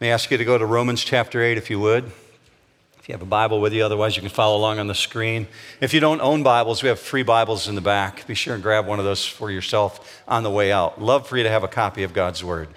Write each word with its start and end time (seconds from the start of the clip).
May 0.00 0.08
I 0.08 0.14
ask 0.14 0.30
you 0.30 0.38
to 0.38 0.46
go 0.46 0.56
to 0.56 0.64
Romans 0.64 1.04
chapter 1.04 1.42
8 1.42 1.58
if 1.58 1.68
you 1.68 1.78
would. 1.78 2.04
If 2.04 3.06
you 3.06 3.12
have 3.12 3.20
a 3.20 3.26
Bible 3.26 3.60
with 3.60 3.74
you, 3.74 3.84
otherwise 3.84 4.16
you 4.16 4.22
can 4.22 4.30
follow 4.30 4.56
along 4.56 4.78
on 4.78 4.86
the 4.86 4.94
screen. 4.94 5.46
If 5.82 5.92
you 5.92 6.00
don't 6.00 6.22
own 6.22 6.42
Bibles, 6.42 6.82
we 6.82 6.88
have 6.88 6.98
free 6.98 7.22
Bibles 7.22 7.68
in 7.68 7.74
the 7.74 7.82
back. 7.82 8.26
Be 8.26 8.34
sure 8.34 8.54
and 8.54 8.62
grab 8.62 8.86
one 8.86 8.98
of 8.98 9.04
those 9.04 9.26
for 9.26 9.50
yourself 9.50 10.22
on 10.26 10.42
the 10.42 10.50
way 10.50 10.72
out. 10.72 11.02
Love 11.02 11.28
for 11.28 11.36
you 11.36 11.42
to 11.42 11.50
have 11.50 11.64
a 11.64 11.68
copy 11.68 12.02
of 12.02 12.14
God's 12.14 12.42
Word. 12.42 12.68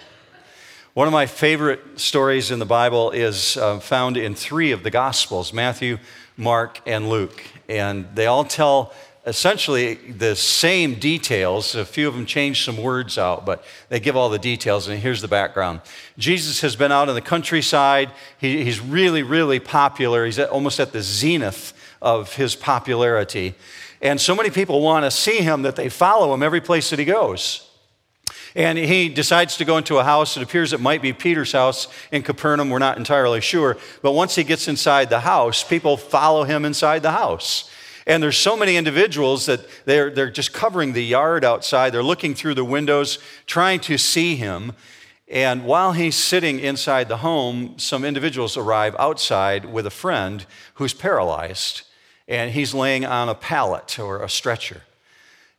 One 0.95 1.07
of 1.07 1.13
my 1.13 1.25
favorite 1.25 1.97
stories 1.97 2.51
in 2.51 2.59
the 2.59 2.65
Bible 2.65 3.11
is 3.11 3.55
uh, 3.55 3.79
found 3.79 4.17
in 4.17 4.35
three 4.35 4.73
of 4.73 4.83
the 4.83 4.91
Gospels 4.91 5.53
Matthew, 5.53 5.99
Mark, 6.35 6.81
and 6.85 7.07
Luke. 7.07 7.41
And 7.69 8.13
they 8.15 8.25
all 8.25 8.43
tell 8.43 8.93
essentially 9.25 9.95
the 9.95 10.35
same 10.35 10.95
details. 10.95 11.75
A 11.75 11.85
few 11.85 12.07
of 12.07 12.13
them 12.13 12.25
change 12.25 12.65
some 12.65 12.77
words 12.77 13.17
out, 13.17 13.45
but 13.45 13.63
they 13.89 13.99
give 13.99 14.15
all 14.15 14.29
the 14.29 14.39
details. 14.39 14.87
And 14.87 14.99
here's 14.99 15.21
the 15.21 15.27
background 15.27 15.81
Jesus 16.17 16.61
has 16.61 16.75
been 16.75 16.91
out 16.91 17.09
in 17.09 17.15
the 17.15 17.21
countryside. 17.21 18.11
He, 18.37 18.63
he's 18.63 18.79
really, 18.79 19.23
really 19.23 19.59
popular. 19.59 20.25
He's 20.25 20.39
at, 20.39 20.49
almost 20.49 20.79
at 20.79 20.91
the 20.91 21.01
zenith 21.01 21.73
of 22.01 22.35
his 22.35 22.55
popularity. 22.55 23.55
And 24.01 24.19
so 24.19 24.35
many 24.35 24.49
people 24.49 24.81
want 24.81 25.05
to 25.05 25.11
see 25.11 25.37
him 25.37 25.61
that 25.61 25.77
they 25.77 25.87
follow 25.87 26.33
him 26.33 26.43
every 26.43 26.59
place 26.59 26.89
that 26.89 26.99
he 26.99 27.05
goes. 27.05 27.69
And 28.55 28.77
he 28.77 29.09
decides 29.09 29.57
to 29.57 29.65
go 29.65 29.77
into 29.77 29.97
a 29.97 30.03
house. 30.03 30.37
It 30.37 30.43
appears 30.43 30.73
it 30.73 30.79
might 30.79 31.01
be 31.01 31.11
Peter's 31.11 31.53
house 31.53 31.87
in 32.11 32.21
Capernaum. 32.21 32.69
We're 32.69 32.79
not 32.79 32.97
entirely 32.97 33.41
sure. 33.41 33.77
But 34.01 34.11
once 34.11 34.35
he 34.35 34.43
gets 34.43 34.67
inside 34.67 35.09
the 35.09 35.21
house, 35.21 35.63
people 35.63 35.97
follow 35.97 36.43
him 36.43 36.65
inside 36.65 37.01
the 37.01 37.11
house. 37.11 37.71
And 38.05 38.21
there's 38.21 38.37
so 38.37 38.57
many 38.57 38.75
individuals 38.75 39.45
that 39.45 39.61
they're, 39.85 40.09
they're 40.09 40.31
just 40.31 40.53
covering 40.53 40.93
the 40.93 41.03
yard 41.03 41.45
outside. 41.45 41.91
They're 41.91 42.03
looking 42.03 42.35
through 42.35 42.55
the 42.55 42.65
windows, 42.65 43.19
trying 43.45 43.79
to 43.81 43.97
see 43.97 44.35
him. 44.35 44.73
And 45.29 45.65
while 45.65 45.93
he's 45.93 46.15
sitting 46.15 46.59
inside 46.59 47.07
the 47.07 47.17
home, 47.17 47.75
some 47.77 48.03
individuals 48.03 48.57
arrive 48.57 48.95
outside 48.99 49.65
with 49.65 49.85
a 49.85 49.91
friend 49.91 50.45
who's 50.75 50.93
paralyzed. 50.93 51.83
And 52.27 52.51
he's 52.51 52.73
laying 52.73 53.05
on 53.05 53.29
a 53.29 53.35
pallet 53.35 53.97
or 53.99 54.21
a 54.21 54.29
stretcher. 54.29 54.81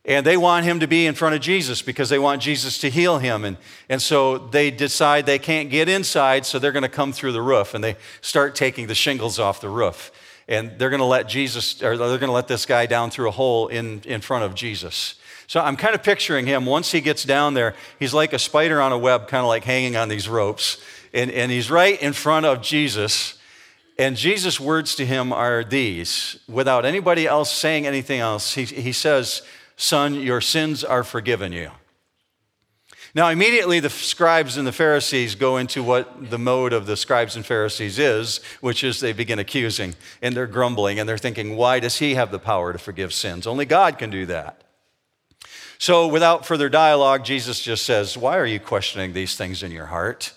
And 0.03 0.23
they 0.23 0.37
want 0.37 0.65
him 0.65 0.79
to 0.81 0.87
be 0.87 1.07
in 1.07 1.15
front 1.15 1.33
of 1.33 1.41
Jesus 1.41 1.81
because 1.81 2.09
they 2.09 2.19
want 2.19 2.39
Jesus 2.43 2.77
to 2.79 2.91
heal 2.91 3.17
him. 3.17 3.43
And, 3.43 3.57
and 3.89 3.99
so 3.99 4.37
they 4.37 4.69
decide 4.69 5.25
they 5.25 5.39
can't 5.39 5.71
get 5.71 5.89
inside, 5.89 6.45
so 6.45 6.59
they're 6.59 6.71
going 6.71 6.83
to 6.83 6.89
come 6.89 7.11
through 7.11 7.31
the 7.31 7.41
roof. 7.41 7.73
And 7.73 7.83
they 7.83 7.95
start 8.21 8.53
taking 8.53 8.85
the 8.85 8.93
shingles 8.93 9.39
off 9.39 9.61
the 9.61 9.69
roof 9.69 10.11
and 10.47 10.77
they're 10.77 10.89
going 10.89 10.99
to 10.99 11.05
let 11.05 11.27
Jesus, 11.27 11.81
or 11.81 11.97
they're 11.97 12.17
going 12.17 12.29
to 12.29 12.31
let 12.31 12.47
this 12.47 12.65
guy 12.65 12.85
down 12.85 13.09
through 13.09 13.29
a 13.29 13.31
hole 13.31 13.67
in, 13.67 14.01
in 14.05 14.21
front 14.21 14.43
of 14.43 14.53
Jesus. 14.55 15.15
So 15.47 15.59
I'm 15.59 15.75
kind 15.75 15.95
of 15.95 16.03
picturing 16.03 16.45
him 16.45 16.65
once 16.65 16.91
he 16.91 17.01
gets 17.01 17.23
down 17.23 17.53
there, 17.53 17.75
he's 17.99 18.13
like 18.13 18.33
a 18.33 18.39
spider 18.39 18.81
on 18.81 18.91
a 18.91 18.97
web, 18.97 19.27
kind 19.27 19.41
of 19.41 19.47
like 19.47 19.63
hanging 19.63 19.95
on 19.95 20.09
these 20.09 20.27
ropes. 20.27 20.81
And, 21.13 21.31
and 21.31 21.51
he's 21.51 21.69
right 21.71 21.99
in 22.01 22.13
front 22.13 22.45
of 22.45 22.61
Jesus. 22.61 23.37
And 23.97 24.17
Jesus' 24.17 24.59
words 24.59 24.95
to 24.95 25.05
him 25.05 25.31
are 25.31 25.63
these 25.63 26.39
without 26.47 26.85
anybody 26.85 27.27
else 27.27 27.51
saying 27.51 27.87
anything 27.87 28.19
else. 28.19 28.53
He, 28.53 28.65
he 28.65 28.91
says, 28.91 29.41
Son, 29.77 30.15
your 30.15 30.41
sins 30.41 30.83
are 30.83 31.03
forgiven 31.03 31.51
you. 31.51 31.71
Now, 33.15 33.29
immediately 33.29 33.79
the 33.79 33.89
scribes 33.89 34.57
and 34.57 34.67
the 34.67 34.73
Pharisees 34.73 35.35
go 35.35 35.55
into 35.55 35.81
what 35.81 36.29
the 36.29 36.37
mode 36.37 36.73
of 36.73 36.85
the 36.85 36.97
scribes 36.97 37.37
and 37.37 37.45
Pharisees 37.45 37.97
is, 37.97 38.41
which 38.59 38.83
is 38.83 38.99
they 38.99 39.13
begin 39.13 39.39
accusing 39.39 39.95
and 40.21 40.35
they're 40.35 40.45
grumbling 40.45 40.99
and 40.99 41.07
they're 41.07 41.17
thinking, 41.17 41.55
why 41.55 41.79
does 41.79 41.99
he 41.99 42.15
have 42.15 42.29
the 42.29 42.39
power 42.39 42.73
to 42.73 42.77
forgive 42.77 43.13
sins? 43.13 43.47
Only 43.47 43.63
God 43.65 43.97
can 43.97 44.09
do 44.09 44.25
that. 44.25 44.65
So, 45.77 46.07
without 46.07 46.45
further 46.45 46.69
dialogue, 46.69 47.25
Jesus 47.25 47.61
just 47.61 47.85
says, 47.85 48.17
Why 48.17 48.37
are 48.37 48.45
you 48.45 48.61
questioning 48.61 49.11
these 49.11 49.35
things 49.35 49.61
in 49.61 49.71
your 49.71 49.87
heart? 49.87 50.33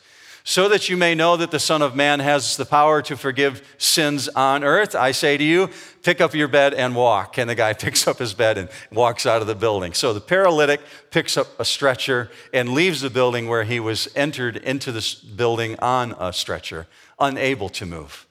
So 0.49 0.67
that 0.67 0.89
you 0.89 0.97
may 0.97 1.15
know 1.15 1.37
that 1.37 1.51
the 1.51 1.59
Son 1.59 1.83
of 1.83 1.95
Man 1.95 2.21
has 2.21 2.57
the 2.57 2.65
power 2.65 3.03
to 3.03 3.19
forgive 3.19 3.61
sins 3.77 4.31
on 4.31 4.65
earth. 4.65 4.95
I 4.95 5.11
say 5.11 5.37
to 5.37 5.45
you, 5.45 5.69
pick 6.03 6.23
up 6.23 6.33
your 6.33 6.49
bed 6.49 6.73
and 6.73 6.97
walk. 6.97 7.37
And 7.37 7.51
the 7.51 7.55
guy 7.55 7.73
picks 7.75 8.09
up 8.09 8.19
his 8.19 8.33
bed 8.33 8.57
and 8.57 8.71
walks 8.91 9.27
out 9.27 9.43
of 9.43 9.47
the 9.47 9.55
building. 9.55 9.93
So 9.93 10.15
the 10.15 10.23
paralytic 10.23 10.81
picks 11.11 11.37
up 11.37 11.49
a 11.61 11.67
stretcher 11.67 12.31
and 12.55 12.71
leaves 12.71 13.03
the 13.03 13.11
building 13.11 13.47
where 13.47 13.65
he 13.65 13.79
was 13.79 14.09
entered 14.17 14.57
into 14.57 14.91
this 14.91 15.15
building 15.15 15.79
on 15.81 16.15
a 16.19 16.33
stretcher, 16.33 16.87
unable 17.21 17.69
to 17.69 17.85
move. 17.85 18.27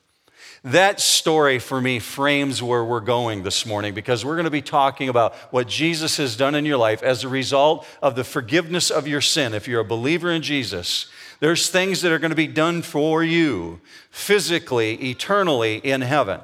That 0.64 1.00
story 1.00 1.60
for 1.60 1.80
me 1.80 2.00
frames 2.00 2.64
where 2.64 2.84
we're 2.84 3.00
going 3.00 3.44
this 3.44 3.64
morning 3.64 3.94
because 3.94 4.26
we're 4.26 4.38
going 4.38 4.46
to 4.46 4.50
be 4.50 4.64
talking 4.64 5.08
about 5.08 5.36
what 5.52 5.68
Jesus 5.68 6.18
has 6.18 6.36
done 6.36 6.56
in 6.56 6.66
your 6.66 6.78
life 6.78 7.04
as 7.04 7.24
a 7.24 7.30
result 7.30 7.86
of 8.02 8.16
the 8.16 8.24
forgiveness 8.24 8.90
of 8.90 9.08
your 9.08 9.22
sin. 9.22 9.54
If 9.54 9.68
you're 9.68 9.82
a 9.82 9.86
believer 9.86 10.32
in 10.32 10.42
Jesus, 10.42 11.12
there's 11.40 11.70
things 11.70 12.02
that 12.02 12.12
are 12.12 12.20
going 12.20 12.32
to 12.32 12.36
be 12.36 12.48
done 12.48 12.82
for 12.82 13.24
you 13.24 13.80
physically, 14.10 14.96
eternally 15.10 15.78
in 15.78 16.02
heaven. 16.02 16.40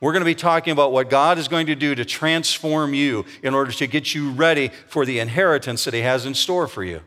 We're 0.00 0.12
going 0.12 0.20
to 0.20 0.26
be 0.26 0.34
talking 0.34 0.72
about 0.72 0.92
what 0.92 1.08
God 1.08 1.38
is 1.38 1.48
going 1.48 1.66
to 1.66 1.74
do 1.74 1.94
to 1.94 2.04
transform 2.04 2.92
you 2.92 3.24
in 3.42 3.54
order 3.54 3.72
to 3.72 3.86
get 3.86 4.14
you 4.14 4.30
ready 4.30 4.70
for 4.88 5.06
the 5.06 5.18
inheritance 5.20 5.84
that 5.84 5.94
He 5.94 6.00
has 6.00 6.26
in 6.26 6.34
store 6.34 6.68
for 6.68 6.84
you. 6.84 7.00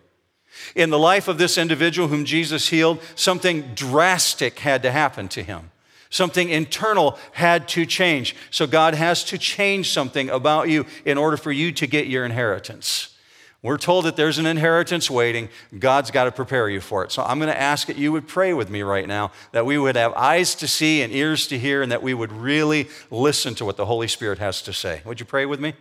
In 0.76 0.90
the 0.90 1.00
life 1.00 1.28
of 1.28 1.38
this 1.38 1.58
individual 1.58 2.08
whom 2.08 2.26
Jesus 2.26 2.70
healed, 2.70 3.00
something 3.16 3.74
drastic 3.76 4.60
had 4.60 4.82
to 4.84 4.92
happen 4.92 5.28
to 5.30 5.44
him. 5.44 5.72
Something 6.10 6.50
internal 6.50 7.20
had 7.34 7.68
to 7.70 7.86
change. 7.86 8.36
So 8.50 8.66
God 8.66 8.96
has 8.96 9.24
to 9.26 9.38
change 9.38 9.92
something 9.92 10.30
about 10.30 10.70
you 10.70 10.86
in 11.06 11.18
order 11.18 11.38
for 11.38 11.52
you 11.52 11.72
to 11.74 11.88
get 11.88 12.08
your 12.08 12.26
inheritance. 12.26 13.16
We're 13.62 13.78
told 13.78 14.06
that 14.06 14.16
there's 14.16 14.38
an 14.38 14.46
inheritance 14.46 15.10
waiting. 15.10 15.50
God's 15.78 16.12
got 16.12 16.24
to 16.24 16.32
prepare 16.32 16.70
you 16.70 16.80
for 16.80 17.04
it. 17.04 17.12
So 17.12 17.24
I'm 17.24 17.40
going 17.40 17.52
to 17.52 17.60
ask 17.60 17.88
that 17.88 17.98
you 17.98 18.14
would 18.14 18.26
pray 18.26 18.54
with 18.54 18.70
me 18.70 18.84
right 18.84 19.06
now, 19.06 19.32
that 19.52 19.66
we 19.66 19.78
would 19.78 19.98
have 19.98 20.14
eyes 20.14 20.56
to 20.56 20.68
see 20.68 21.02
and 21.02 21.12
ears 21.12 21.46
to 21.48 21.60
hear, 21.60 21.82
and 21.82 21.92
that 21.92 22.02
we 22.02 22.14
would 22.14 22.32
really 22.32 22.88
listen 23.12 23.56
to 23.56 23.66
what 23.66 23.76
the 23.76 23.86
Holy 23.86 24.08
Spirit 24.08 24.40
has 24.40 24.62
to 24.62 24.72
say. 24.72 25.02
Would 25.04 25.20
you 25.20 25.26
pray 25.26 25.46
with 25.46 25.60
me? 25.60 25.74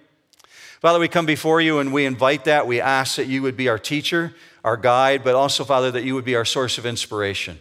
Father, 0.80 0.98
we 0.98 1.06
come 1.06 1.26
before 1.26 1.60
you 1.60 1.78
and 1.78 1.92
we 1.92 2.04
invite 2.04 2.44
that. 2.44 2.66
We 2.66 2.80
ask 2.80 3.16
that 3.16 3.26
you 3.26 3.42
would 3.42 3.56
be 3.56 3.68
our 3.68 3.78
teacher, 3.78 4.34
our 4.64 4.76
guide, 4.76 5.22
but 5.22 5.36
also, 5.36 5.64
Father, 5.64 5.92
that 5.92 6.02
you 6.02 6.16
would 6.16 6.24
be 6.24 6.34
our 6.34 6.44
source 6.44 6.78
of 6.78 6.86
inspiration. 6.86 7.60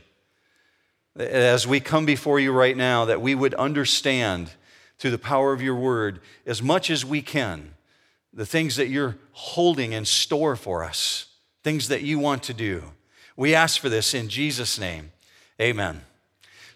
As 1.16 1.68
we 1.68 1.80
come 1.80 2.06
before 2.08 2.40
you 2.40 2.52
right 2.52 2.78
now, 2.78 3.06
that 3.06 3.22
we 3.22 3.36
would 3.36 3.54
understand 3.56 4.52
through 4.98 5.12
the 5.12 5.18
power 5.20 5.54
of 5.54 5.62
your 5.62 5.76
word 5.76 6.22
as 6.48 6.62
much 6.62 6.90
as 6.90 7.06
we 7.06 7.22
can 7.22 7.74
the 8.38 8.46
things 8.46 8.76
that 8.76 8.88
you're 8.88 9.18
holding 9.32 9.92
in 9.94 10.06
store 10.06 10.56
for 10.56 10.84
us, 10.84 11.26
things 11.64 11.88
that 11.88 12.04
you 12.04 12.20
want 12.20 12.44
to 12.44 12.54
do. 12.54 12.84
We 13.36 13.56
ask 13.56 13.82
for 13.82 13.90
this 13.90 14.14
in 14.14 14.30
Jesus' 14.30 14.80
name. 14.80 15.12
Amen. 15.60 16.02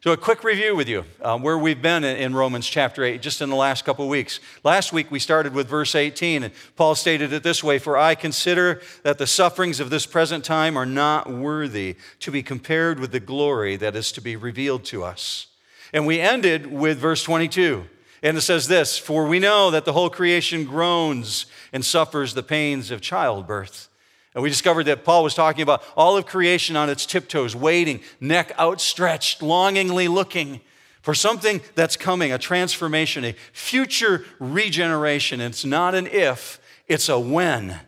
So, 0.04 0.12
a 0.12 0.18
quick 0.18 0.44
review 0.44 0.76
with 0.76 0.90
you 0.90 1.06
um, 1.22 1.44
where 1.44 1.60
we've 1.60 1.80
been 1.82 2.04
in 2.04 2.34
Romans 2.34 2.68
chapter 2.68 3.04
8 3.04 3.22
just 3.22 3.40
in 3.40 3.52
the 3.52 3.56
last 3.56 3.86
couple 3.86 4.04
of 4.04 4.10
weeks. 4.10 4.40
Last 4.64 4.92
week 4.92 5.12
we 5.12 5.20
started 5.20 5.54
with 5.54 5.68
verse 5.68 5.94
18, 5.94 6.42
and 6.42 6.54
Paul 6.76 6.96
stated 6.96 7.32
it 7.32 7.44
this 7.44 7.64
way 7.64 7.78
For 7.78 7.96
I 7.96 8.16
consider 8.16 8.82
that 9.04 9.20
the 9.20 9.28
sufferings 9.28 9.80
of 9.80 9.92
this 9.92 10.08
present 10.08 10.44
time 10.44 10.76
are 10.76 10.88
not 10.88 11.30
worthy 11.30 11.96
to 12.22 12.32
be 12.32 12.42
compared 12.42 13.00
with 13.00 13.12
the 13.12 13.20
glory 13.20 13.76
that 13.76 13.96
is 13.96 14.12
to 14.14 14.22
be 14.22 14.36
revealed 14.36 14.84
to 14.86 15.04
us. 15.04 15.46
And 15.94 16.08
we 16.08 16.20
ended 16.20 16.72
with 16.72 16.98
verse 16.98 17.22
22. 17.22 17.86
And 18.24 18.38
it 18.38 18.42
says 18.42 18.68
this 18.68 18.98
For 18.98 19.26
we 19.26 19.40
know 19.40 19.72
that 19.72 19.86
the 19.86 19.94
whole 19.94 20.09
creation 20.09 20.66
groans 20.66 21.46
and 21.74 21.84
suffers 21.84 22.34
the 22.34 22.44
pains 22.44 22.92
of 22.92 23.02
childbirth. 23.02 23.90
And 24.34 24.42
we 24.42 24.50
discovered 24.50 24.86
that 24.86 25.04
Paul 25.04 25.24
was 25.24 25.34
talking 25.34 25.62
about 25.62 25.84
all 25.98 26.16
of 26.16 26.26
creation 26.26 26.78
on 26.78 26.90
its 26.90 27.06
tiptoes, 27.06 27.56
waiting, 27.56 28.00
neck 28.22 28.58
outstretched, 28.58 29.42
longingly 29.42 30.08
looking 30.08 30.62
for 31.02 31.14
something 31.14 31.62
that's 31.76 31.98
coming, 31.98 32.32
a 32.32 32.38
transformation, 32.38 33.26
a 33.26 33.36
future 33.52 34.24
regeneration. 34.40 35.42
It's 35.42 35.66
not 35.66 35.96
an 35.96 36.08
if, 36.08 36.62
it's 36.88 37.09
a 37.09 37.20
when. 37.20 37.80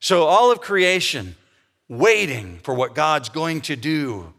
So 0.00 0.24
all 0.24 0.50
of 0.50 0.60
creation 0.60 1.36
waiting 1.88 2.58
for 2.62 2.74
what 2.74 2.94
God's 2.94 3.28
going 3.28 3.60
to 3.62 3.76
do. 3.76 4.32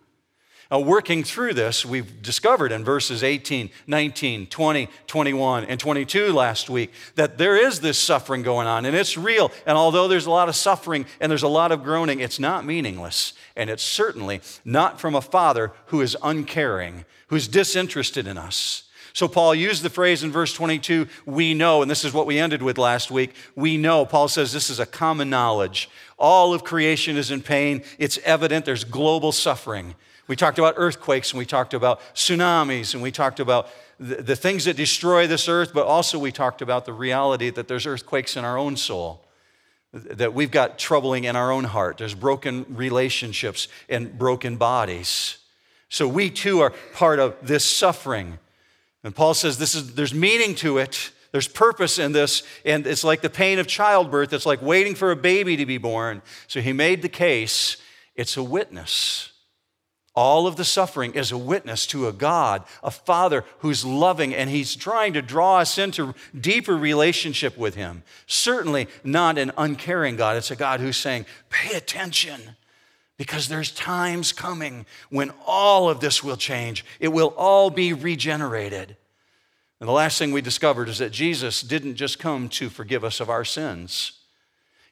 Uh, 0.75 0.79
working 0.79 1.23
through 1.23 1.53
this, 1.53 1.85
we've 1.85 2.21
discovered 2.21 2.71
in 2.73 2.83
verses 2.83 3.23
18, 3.23 3.69
19, 3.87 4.47
20, 4.47 4.89
21, 5.07 5.63
and 5.65 5.79
22 5.79 6.33
last 6.33 6.69
week 6.69 6.91
that 7.15 7.37
there 7.37 7.55
is 7.55 7.79
this 7.79 7.97
suffering 7.97 8.41
going 8.41 8.67
on 8.67 8.83
and 8.83 8.93
it's 8.93 9.17
real. 9.17 9.51
And 9.65 9.77
although 9.77 10.09
there's 10.09 10.25
a 10.25 10.31
lot 10.31 10.49
of 10.49 10.55
suffering 10.55 11.05
and 11.21 11.29
there's 11.29 11.43
a 11.43 11.47
lot 11.47 11.71
of 11.71 11.81
groaning, 11.83 12.19
it's 12.19 12.39
not 12.39 12.65
meaningless. 12.65 13.33
And 13.55 13.69
it's 13.69 13.83
certainly 13.83 14.41
not 14.65 14.99
from 14.99 15.15
a 15.15 15.21
father 15.21 15.71
who 15.87 16.01
is 16.01 16.17
uncaring, 16.21 17.05
who's 17.27 17.47
disinterested 17.47 18.27
in 18.27 18.37
us. 18.37 18.83
So 19.13 19.29
Paul 19.29 19.55
used 19.55 19.81
the 19.81 19.89
phrase 19.89 20.23
in 20.23 20.31
verse 20.31 20.51
22, 20.51 21.07
we 21.25 21.53
know, 21.53 21.83
and 21.83 21.89
this 21.89 22.03
is 22.03 22.11
what 22.11 22.27
we 22.27 22.37
ended 22.37 22.61
with 22.61 22.77
last 22.77 23.09
week. 23.09 23.33
We 23.55 23.77
know. 23.77 24.05
Paul 24.05 24.27
says 24.27 24.51
this 24.51 24.69
is 24.69 24.81
a 24.81 24.85
common 24.85 25.29
knowledge. 25.29 25.89
All 26.17 26.53
of 26.53 26.65
creation 26.65 27.15
is 27.15 27.31
in 27.31 27.41
pain. 27.41 27.81
It's 27.97 28.17
evident 28.25 28.65
there's 28.65 28.83
global 28.83 29.31
suffering. 29.31 29.95
We 30.27 30.35
talked 30.35 30.57
about 30.57 30.73
earthquakes 30.77 31.31
and 31.31 31.37
we 31.37 31.45
talked 31.45 31.73
about 31.73 31.99
tsunamis 32.15 32.93
and 32.93 33.03
we 33.03 33.11
talked 33.11 33.39
about 33.39 33.69
the, 33.99 34.15
the, 34.15 34.35
things 34.35 34.65
that 34.65 34.75
destroy 34.75 35.27
this 35.27 35.47
earth, 35.47 35.71
but 35.73 35.85
also 35.85 36.17
we 36.17 36.31
talked 36.31 36.61
about 36.61 36.85
the 36.85 36.93
reality 36.93 37.49
that 37.51 37.67
there's 37.67 37.85
earthquakes 37.85 38.35
in 38.35 38.43
our 38.43 38.57
own 38.57 38.75
soul, 38.75 39.23
that 39.93 40.33
we've 40.33 40.51
got 40.51 40.77
troubling 40.77 41.25
in 41.25 41.35
our 41.35 41.51
own 41.51 41.65
heart. 41.65 41.97
There's 41.97 42.15
broken 42.15 42.65
relationships 42.69 43.67
and 43.87 44.17
broken 44.17 44.57
bodies. 44.57 45.37
So 45.89 46.07
we 46.07 46.29
too 46.29 46.59
are 46.61 46.73
part 46.93 47.19
of 47.19 47.35
this 47.41 47.63
suffering. 47.63 48.39
And 49.03 49.15
Paul 49.15 49.35
says 49.35 49.59
this 49.59 49.75
is, 49.75 49.93
there's 49.93 50.13
meaning 50.13 50.55
to 50.55 50.79
it. 50.79 51.11
There's 51.31 51.47
purpose 51.47 51.99
in 51.99 52.13
this, 52.13 52.43
and 52.63 52.87
it's 52.87 53.03
like 53.03 53.21
the 53.21 53.29
pain 53.29 53.59
of 53.59 53.67
childbirth. 53.67 54.31
It's 54.33 54.45
like 54.45 54.61
waiting 54.61 54.95
for 54.95 55.11
a 55.11 55.15
baby 55.17 55.57
to 55.57 55.65
be 55.65 55.77
born. 55.77 56.21
So 56.47 56.61
he 56.61 56.73
made 56.73 57.01
the 57.01 57.09
case 57.09 57.77
it's 58.15 58.37
a 58.37 58.43
witness. 58.43 59.33
All 60.15 60.47
of 60.47 60.55
the 60.55 60.63
suffering 60.63 61.13
is 61.13 61.33
a 61.33 61.37
witness 61.37 61.85
to 61.87 62.07
a 62.07 62.13
God, 62.13 62.63
a 62.81 62.89
Father 62.89 63.43
who's 63.59 63.83
loving, 63.83 64.33
and 64.33 64.49
He's 64.49 64.75
trying 64.75 65.11
to 65.13 65.21
draw 65.21 65.57
us 65.57 65.77
into 65.77 66.15
deeper 66.39 66.77
relationship 66.77 67.57
with 67.57 67.75
Him. 67.75 68.03
Certainly 68.25 68.87
not 69.03 69.37
an 69.37 69.51
uncaring 69.57 70.15
God. 70.15 70.37
It's 70.37 70.51
a 70.51 70.55
God 70.55 70.79
who's 70.79 70.95
saying, 70.95 71.25
pay 71.49 71.75
attention, 71.75 72.55
because 73.17 73.49
there's 73.49 73.71
times 73.71 74.31
coming 74.31 74.85
when 75.09 75.33
all 75.45 75.89
of 75.89 75.99
this 75.99 76.23
will 76.23 76.37
change. 76.37 76.85
It 76.99 77.09
will 77.09 77.33
all 77.35 77.69
be 77.69 77.91
regenerated. 77.91 78.95
And 79.81 79.89
the 79.89 79.93
last 79.93 80.17
thing 80.17 80.31
we 80.31 80.41
discovered 80.41 80.87
is 80.87 80.99
that 80.99 81.11
Jesus 81.11 81.61
didn't 81.61 81.95
just 81.95 82.19
come 82.19 82.47
to 82.49 82.69
forgive 82.69 83.03
us 83.03 83.19
of 83.19 83.29
our 83.29 83.43
sins. 83.43 84.13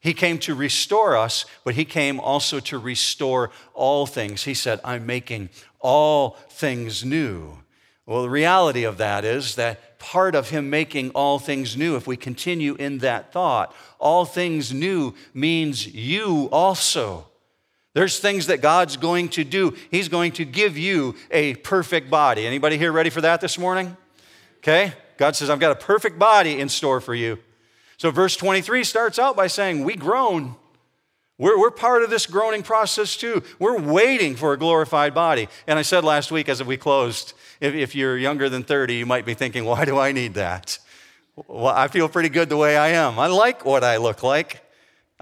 He 0.03 0.13
came 0.13 0.37
to 0.39 0.53
restore 0.53 1.15
us, 1.15 1.45
but 1.63 1.75
He 1.75 1.85
came 1.85 2.19
also 2.19 2.59
to 2.59 2.77
restore 2.77 3.51
all 3.73 4.05
things. 4.05 4.43
He 4.43 4.53
said, 4.53 4.81
I'm 4.83 5.05
making 5.05 5.49
all 5.79 6.31
things 6.49 7.05
new. 7.05 7.59
Well, 8.05 8.21
the 8.21 8.29
reality 8.29 8.83
of 8.83 8.97
that 8.97 9.23
is 9.23 9.55
that 9.55 9.99
part 9.99 10.35
of 10.35 10.49
Him 10.49 10.69
making 10.69 11.11
all 11.11 11.39
things 11.39 11.77
new, 11.77 11.95
if 11.95 12.05
we 12.05 12.17
continue 12.17 12.75
in 12.75 12.97
that 12.97 13.31
thought, 13.31 13.73
all 13.97 14.25
things 14.25 14.73
new 14.73 15.13
means 15.33 15.87
you 15.87 16.49
also. 16.51 17.25
There's 17.93 18.19
things 18.19 18.47
that 18.47 18.59
God's 18.59 18.97
going 18.97 19.29
to 19.29 19.45
do. 19.45 19.73
He's 19.89 20.09
going 20.09 20.33
to 20.33 20.43
give 20.43 20.77
you 20.77 21.15
a 21.31 21.55
perfect 21.55 22.09
body. 22.09 22.45
Anybody 22.45 22.77
here 22.77 22.91
ready 22.91 23.09
for 23.09 23.21
that 23.21 23.39
this 23.39 23.57
morning? 23.57 23.95
Okay? 24.57 24.91
God 25.15 25.37
says, 25.37 25.49
I've 25.49 25.61
got 25.61 25.71
a 25.71 25.75
perfect 25.75 26.19
body 26.19 26.59
in 26.59 26.67
store 26.67 26.99
for 26.99 27.15
you. 27.15 27.39
So, 27.97 28.11
verse 28.11 28.35
23 28.35 28.83
starts 28.83 29.19
out 29.19 29.35
by 29.35 29.47
saying, 29.47 29.83
We 29.83 29.95
groan. 29.95 30.55
We're, 31.37 31.59
we're 31.59 31.71
part 31.71 32.03
of 32.03 32.09
this 32.09 32.25
groaning 32.25 32.63
process 32.63 33.17
too. 33.17 33.43
We're 33.59 33.79
waiting 33.79 34.35
for 34.35 34.53
a 34.53 34.57
glorified 34.57 35.13
body. 35.13 35.49
And 35.67 35.79
I 35.79 35.81
said 35.81 36.03
last 36.03 36.31
week 36.31 36.47
as 36.47 36.63
we 36.63 36.77
closed, 36.77 37.33
if, 37.59 37.73
if 37.73 37.95
you're 37.95 38.17
younger 38.17 38.49
than 38.49 38.63
30, 38.63 38.95
you 38.95 39.05
might 39.05 39.25
be 39.25 39.33
thinking, 39.33 39.65
Why 39.65 39.85
do 39.85 39.97
I 39.97 40.11
need 40.11 40.35
that? 40.35 40.79
Well, 41.35 41.67
I 41.67 41.87
feel 41.87 42.07
pretty 42.09 42.29
good 42.29 42.49
the 42.49 42.57
way 42.57 42.77
I 42.77 42.89
am. 42.89 43.17
I 43.17 43.27
like 43.27 43.65
what 43.65 43.83
I 43.83 43.97
look 43.97 44.21
like. 44.21 44.62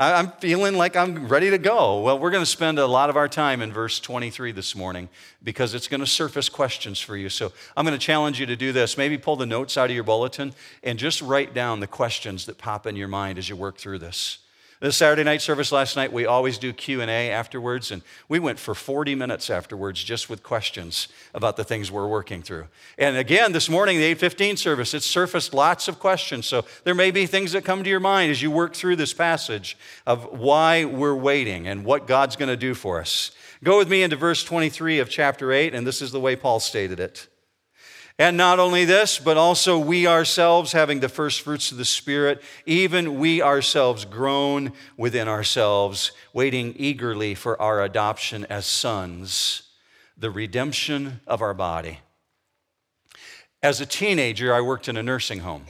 I'm 0.01 0.31
feeling 0.31 0.77
like 0.77 0.95
I'm 0.95 1.27
ready 1.27 1.51
to 1.51 1.59
go. 1.59 2.01
Well, 2.01 2.18
we're 2.18 2.31
going 2.31 2.42
to 2.42 2.50
spend 2.50 2.80
a 2.80 2.88
lot 2.88 3.12
of 3.12 3.18
our 3.18 3.27
time 3.27 3.62
in 3.62 3.71
verse 3.71 4.00
23 4.00 4.51
this 4.51 4.75
morning 4.75 5.09
because 5.44 5.75
it's 5.75 5.88
going 5.88 6.00
to 6.00 6.07
surface 6.07 6.50
questions 6.50 7.00
for 7.00 7.15
you. 7.15 7.30
So 7.30 7.53
I'm 7.77 7.86
going 7.86 7.98
to 7.98 8.03
challenge 8.03 8.39
you 8.39 8.48
to 8.48 8.56
do 8.56 8.71
this. 8.71 8.98
Maybe 8.98 9.19
pull 9.19 9.36
the 9.36 9.45
notes 9.45 9.77
out 9.77 9.92
of 9.92 9.95
your 9.95 10.03
bulletin 10.03 10.56
and 10.81 10.98
just 10.98 11.21
write 11.21 11.53
down 11.53 11.81
the 11.81 11.88
questions 11.88 12.48
that 12.48 12.57
pop 12.57 12.88
in 12.88 12.95
your 12.95 13.09
mind 13.09 13.38
as 13.38 13.48
you 13.48 13.56
work 13.56 13.77
through 13.77 14.00
this. 14.00 14.39
The 14.81 14.91
Saturday 14.91 15.23
night 15.23 15.43
service 15.43 15.71
last 15.71 15.95
night, 15.95 16.11
we 16.11 16.25
always 16.25 16.57
do 16.57 16.73
Q&A 16.73 17.29
afterwards, 17.29 17.91
and 17.91 18.01
we 18.27 18.39
went 18.39 18.57
for 18.57 18.73
40 18.73 19.13
minutes 19.13 19.51
afterwards 19.51 20.03
just 20.03 20.27
with 20.27 20.41
questions 20.41 21.07
about 21.35 21.55
the 21.55 21.63
things 21.63 21.91
we're 21.91 22.07
working 22.07 22.41
through. 22.41 22.65
And 22.97 23.15
again, 23.15 23.51
this 23.51 23.69
morning, 23.69 23.99
the 23.99 24.05
815 24.05 24.57
service, 24.57 24.95
it 24.95 25.03
surfaced 25.03 25.53
lots 25.53 25.87
of 25.87 25.99
questions. 25.99 26.47
So 26.47 26.65
there 26.83 26.95
may 26.95 27.11
be 27.11 27.27
things 27.27 27.51
that 27.51 27.63
come 27.63 27.83
to 27.83 27.89
your 27.91 27.99
mind 27.99 28.31
as 28.31 28.41
you 28.41 28.49
work 28.49 28.73
through 28.73 28.95
this 28.95 29.13
passage 29.13 29.77
of 30.07 30.23
why 30.39 30.83
we're 30.83 31.13
waiting 31.13 31.67
and 31.67 31.85
what 31.85 32.07
God's 32.07 32.35
going 32.35 32.49
to 32.49 32.57
do 32.57 32.73
for 32.73 32.99
us. 32.99 33.29
Go 33.63 33.77
with 33.77 33.87
me 33.87 34.01
into 34.01 34.15
verse 34.15 34.43
23 34.43 34.97
of 34.97 35.11
chapter 35.11 35.51
8, 35.51 35.75
and 35.75 35.85
this 35.85 36.01
is 36.01 36.11
the 36.11 36.19
way 36.19 36.35
Paul 36.35 36.59
stated 36.59 36.99
it. 36.99 37.27
And 38.21 38.38
not 38.38 38.59
only 38.59 38.85
this, 38.85 39.18
but 39.18 39.35
also 39.35 39.79
we 39.79 40.06
ourselves, 40.06 40.73
having 40.73 41.00
the 41.00 41.09
first 41.09 41.41
fruits 41.41 41.71
of 41.71 41.79
the 41.79 41.85
Spirit, 41.85 42.39
even 42.68 43.18
we 43.18 43.41
ourselves 43.41 44.06
groan 44.06 44.73
within 44.95 45.27
ourselves, 45.27 46.12
waiting 46.31 46.75
eagerly 46.77 47.33
for 47.33 47.59
our 47.59 47.81
adoption 47.81 48.45
as 48.45 48.68
sons, 48.68 49.63
the 50.15 50.29
redemption 50.29 51.21
of 51.25 51.41
our 51.41 51.56
body. 51.56 51.97
As 53.63 53.81
a 53.81 53.88
teenager, 53.88 54.53
I 54.53 54.62
worked 54.62 54.88
in 54.88 54.97
a 54.97 55.01
nursing 55.01 55.39
home. 55.39 55.65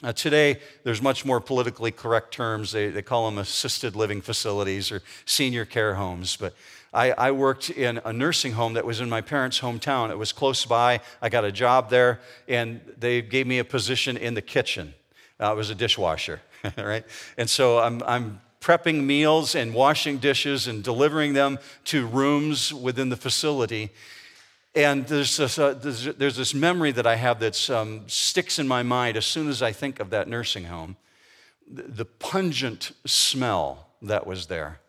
Uh, 0.00 0.12
today, 0.12 0.60
there's 0.84 1.02
much 1.02 1.24
more 1.24 1.40
politically 1.40 1.90
correct 1.90 2.32
terms. 2.32 2.70
They, 2.70 2.88
they 2.88 3.02
call 3.02 3.28
them 3.28 3.38
assisted 3.38 3.96
living 3.96 4.20
facilities 4.20 4.92
or 4.92 5.02
senior 5.24 5.64
care 5.64 5.94
homes. 5.94 6.36
But 6.36 6.54
I, 6.94 7.10
I, 7.10 7.30
worked 7.32 7.70
in 7.70 8.00
a 8.04 8.12
nursing 8.12 8.52
home 8.52 8.74
that 8.74 8.86
was 8.86 9.00
in 9.00 9.10
my 9.10 9.20
parents' 9.20 9.60
hometown. 9.60 10.10
It 10.10 10.18
was 10.18 10.32
close 10.32 10.64
by. 10.64 11.00
I 11.20 11.28
got 11.28 11.44
a 11.44 11.50
job 11.50 11.90
there, 11.90 12.20
and 12.46 12.80
they 12.96 13.20
gave 13.20 13.48
me 13.48 13.58
a 13.58 13.64
position 13.64 14.16
in 14.16 14.34
the 14.34 14.42
kitchen. 14.42 14.94
Uh, 15.40 15.50
I 15.50 15.52
was 15.54 15.70
a 15.70 15.74
dishwasher, 15.74 16.40
right? 16.78 17.04
And 17.36 17.50
so 17.50 17.80
I'm, 17.80 18.00
I'm 18.04 18.40
prepping 18.60 19.02
meals 19.02 19.56
and 19.56 19.74
washing 19.74 20.18
dishes 20.18 20.68
and 20.68 20.84
delivering 20.84 21.32
them 21.32 21.58
to 21.86 22.06
rooms 22.06 22.72
within 22.72 23.08
the 23.08 23.16
facility. 23.16 23.90
And 24.76 25.04
there's 25.06 25.36
this, 25.36 25.58
uh, 25.58 25.74
there's, 25.74 26.04
there's, 26.04 26.36
this 26.36 26.54
memory 26.54 26.92
that 26.92 27.06
I 27.06 27.16
have 27.16 27.40
that 27.40 27.70
um, 27.70 28.02
sticks 28.06 28.58
in 28.58 28.68
my 28.68 28.84
mind 28.84 29.16
as 29.16 29.26
soon 29.26 29.48
as 29.48 29.62
I 29.62 29.72
think 29.72 29.98
of 29.98 30.10
that 30.10 30.28
nursing 30.28 30.64
home. 30.64 30.96
The, 31.68 31.82
the 31.82 32.04
pungent 32.04 32.92
smell 33.04 33.88
that 34.00 34.26
was 34.26 34.46
there 34.46 34.80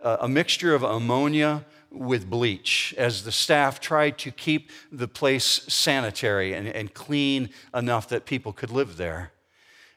a 0.00 0.28
mixture 0.28 0.74
of 0.74 0.82
ammonia 0.82 1.64
with 1.90 2.28
bleach 2.28 2.94
as 2.98 3.24
the 3.24 3.32
staff 3.32 3.80
tried 3.80 4.18
to 4.18 4.30
keep 4.30 4.70
the 4.92 5.08
place 5.08 5.44
sanitary 5.68 6.52
and, 6.52 6.68
and 6.68 6.94
clean 6.94 7.50
enough 7.74 8.08
that 8.08 8.26
people 8.26 8.52
could 8.52 8.70
live 8.70 8.96
there. 8.96 9.32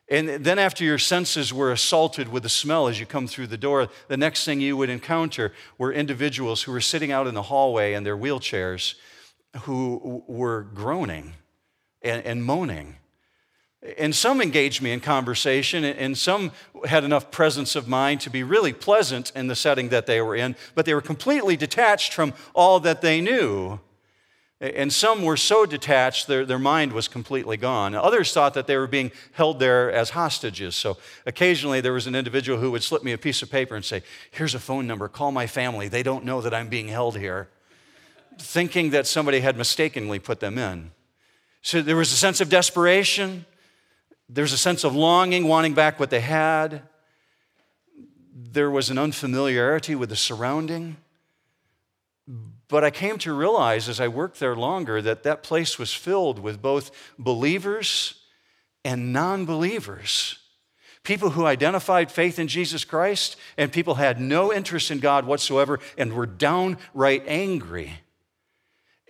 And 0.09 0.43
then, 0.43 0.59
after 0.59 0.83
your 0.83 0.97
senses 0.97 1.53
were 1.53 1.71
assaulted 1.71 2.27
with 2.27 2.43
the 2.43 2.49
smell 2.49 2.87
as 2.89 2.99
you 2.99 3.05
come 3.05 3.27
through 3.27 3.47
the 3.47 3.57
door, 3.57 3.87
the 4.09 4.17
next 4.17 4.43
thing 4.43 4.59
you 4.59 4.75
would 4.75 4.89
encounter 4.89 5.53
were 5.77 5.93
individuals 5.93 6.63
who 6.63 6.73
were 6.73 6.81
sitting 6.81 7.13
out 7.13 7.27
in 7.27 7.33
the 7.33 7.43
hallway 7.43 7.93
in 7.93 8.03
their 8.03 8.17
wheelchairs 8.17 8.95
who 9.61 10.23
were 10.27 10.63
groaning 10.63 11.35
and, 12.01 12.25
and 12.25 12.43
moaning 12.43 12.97
and 13.97 14.15
some 14.15 14.41
engaged 14.41 14.81
me 14.81 14.91
in 14.91 14.99
conversation, 14.99 15.83
and 15.83 16.15
some 16.15 16.51
had 16.85 17.03
enough 17.03 17.31
presence 17.31 17.75
of 17.75 17.87
mind 17.87 18.21
to 18.21 18.29
be 18.29 18.43
really 18.43 18.73
pleasant 18.73 19.31
in 19.35 19.47
the 19.47 19.55
setting 19.55 19.89
that 19.89 20.05
they 20.05 20.21
were 20.21 20.35
in, 20.35 20.55
but 20.75 20.85
they 20.85 20.93
were 20.93 21.01
completely 21.01 21.57
detached 21.57 22.13
from 22.13 22.33
all 22.53 22.79
that 22.79 23.01
they 23.01 23.21
knew. 23.21 23.79
And 24.61 24.93
some 24.93 25.23
were 25.23 25.37
so 25.37 25.65
detached, 25.65 26.27
their, 26.27 26.45
their 26.45 26.59
mind 26.59 26.93
was 26.93 27.07
completely 27.07 27.57
gone. 27.57 27.95
Others 27.95 28.31
thought 28.31 28.53
that 28.53 28.67
they 28.67 28.77
were 28.77 28.85
being 28.85 29.11
held 29.31 29.57
there 29.57 29.91
as 29.91 30.11
hostages. 30.11 30.75
So 30.75 30.97
occasionally 31.25 31.81
there 31.81 31.93
was 31.93 32.05
an 32.05 32.13
individual 32.13 32.59
who 32.59 32.69
would 32.69 32.83
slip 32.83 33.03
me 33.03 33.11
a 33.11 33.17
piece 33.17 33.41
of 33.41 33.49
paper 33.49 33.75
and 33.75 33.83
say, 33.83 34.03
Here's 34.29 34.53
a 34.53 34.59
phone 34.59 34.85
number, 34.85 35.07
call 35.07 35.31
my 35.31 35.47
family. 35.47 35.87
They 35.87 36.03
don't 36.03 36.23
know 36.23 36.41
that 36.41 36.53
I'm 36.53 36.69
being 36.69 36.89
held 36.89 37.17
here, 37.17 37.49
thinking 38.37 38.91
that 38.91 39.07
somebody 39.07 39.39
had 39.39 39.57
mistakenly 39.57 40.19
put 40.19 40.39
them 40.39 40.59
in. 40.59 40.91
So 41.63 41.81
there 41.81 41.95
was 41.95 42.11
a 42.11 42.15
sense 42.15 42.39
of 42.39 42.49
desperation. 42.49 43.47
There's 44.33 44.53
a 44.53 44.57
sense 44.57 44.85
of 44.85 44.95
longing, 44.95 45.45
wanting 45.45 45.73
back 45.73 45.99
what 45.99 46.09
they 46.09 46.21
had. 46.21 46.83
There 48.33 48.71
was 48.71 48.89
an 48.89 48.97
unfamiliarity 48.97 49.93
with 49.93 50.07
the 50.07 50.15
surrounding. 50.15 50.95
But 52.69 52.85
I 52.85 52.91
came 52.91 53.17
to 53.19 53.33
realize 53.33 53.89
as 53.89 53.99
I 53.99 54.07
worked 54.07 54.39
there 54.39 54.55
longer 54.55 55.01
that 55.01 55.23
that 55.23 55.43
place 55.43 55.77
was 55.77 55.93
filled 55.93 56.39
with 56.39 56.61
both 56.61 56.91
believers 57.19 58.21
and 58.85 59.11
non 59.11 59.45
believers. 59.45 60.37
People 61.03 61.31
who 61.31 61.45
identified 61.45 62.09
faith 62.09 62.39
in 62.39 62.47
Jesus 62.47 62.85
Christ 62.85 63.35
and 63.57 63.73
people 63.73 63.95
had 63.95 64.21
no 64.21 64.53
interest 64.53 64.91
in 64.91 64.99
God 64.99 65.25
whatsoever 65.25 65.79
and 65.97 66.13
were 66.13 66.25
downright 66.25 67.23
angry. 67.27 67.99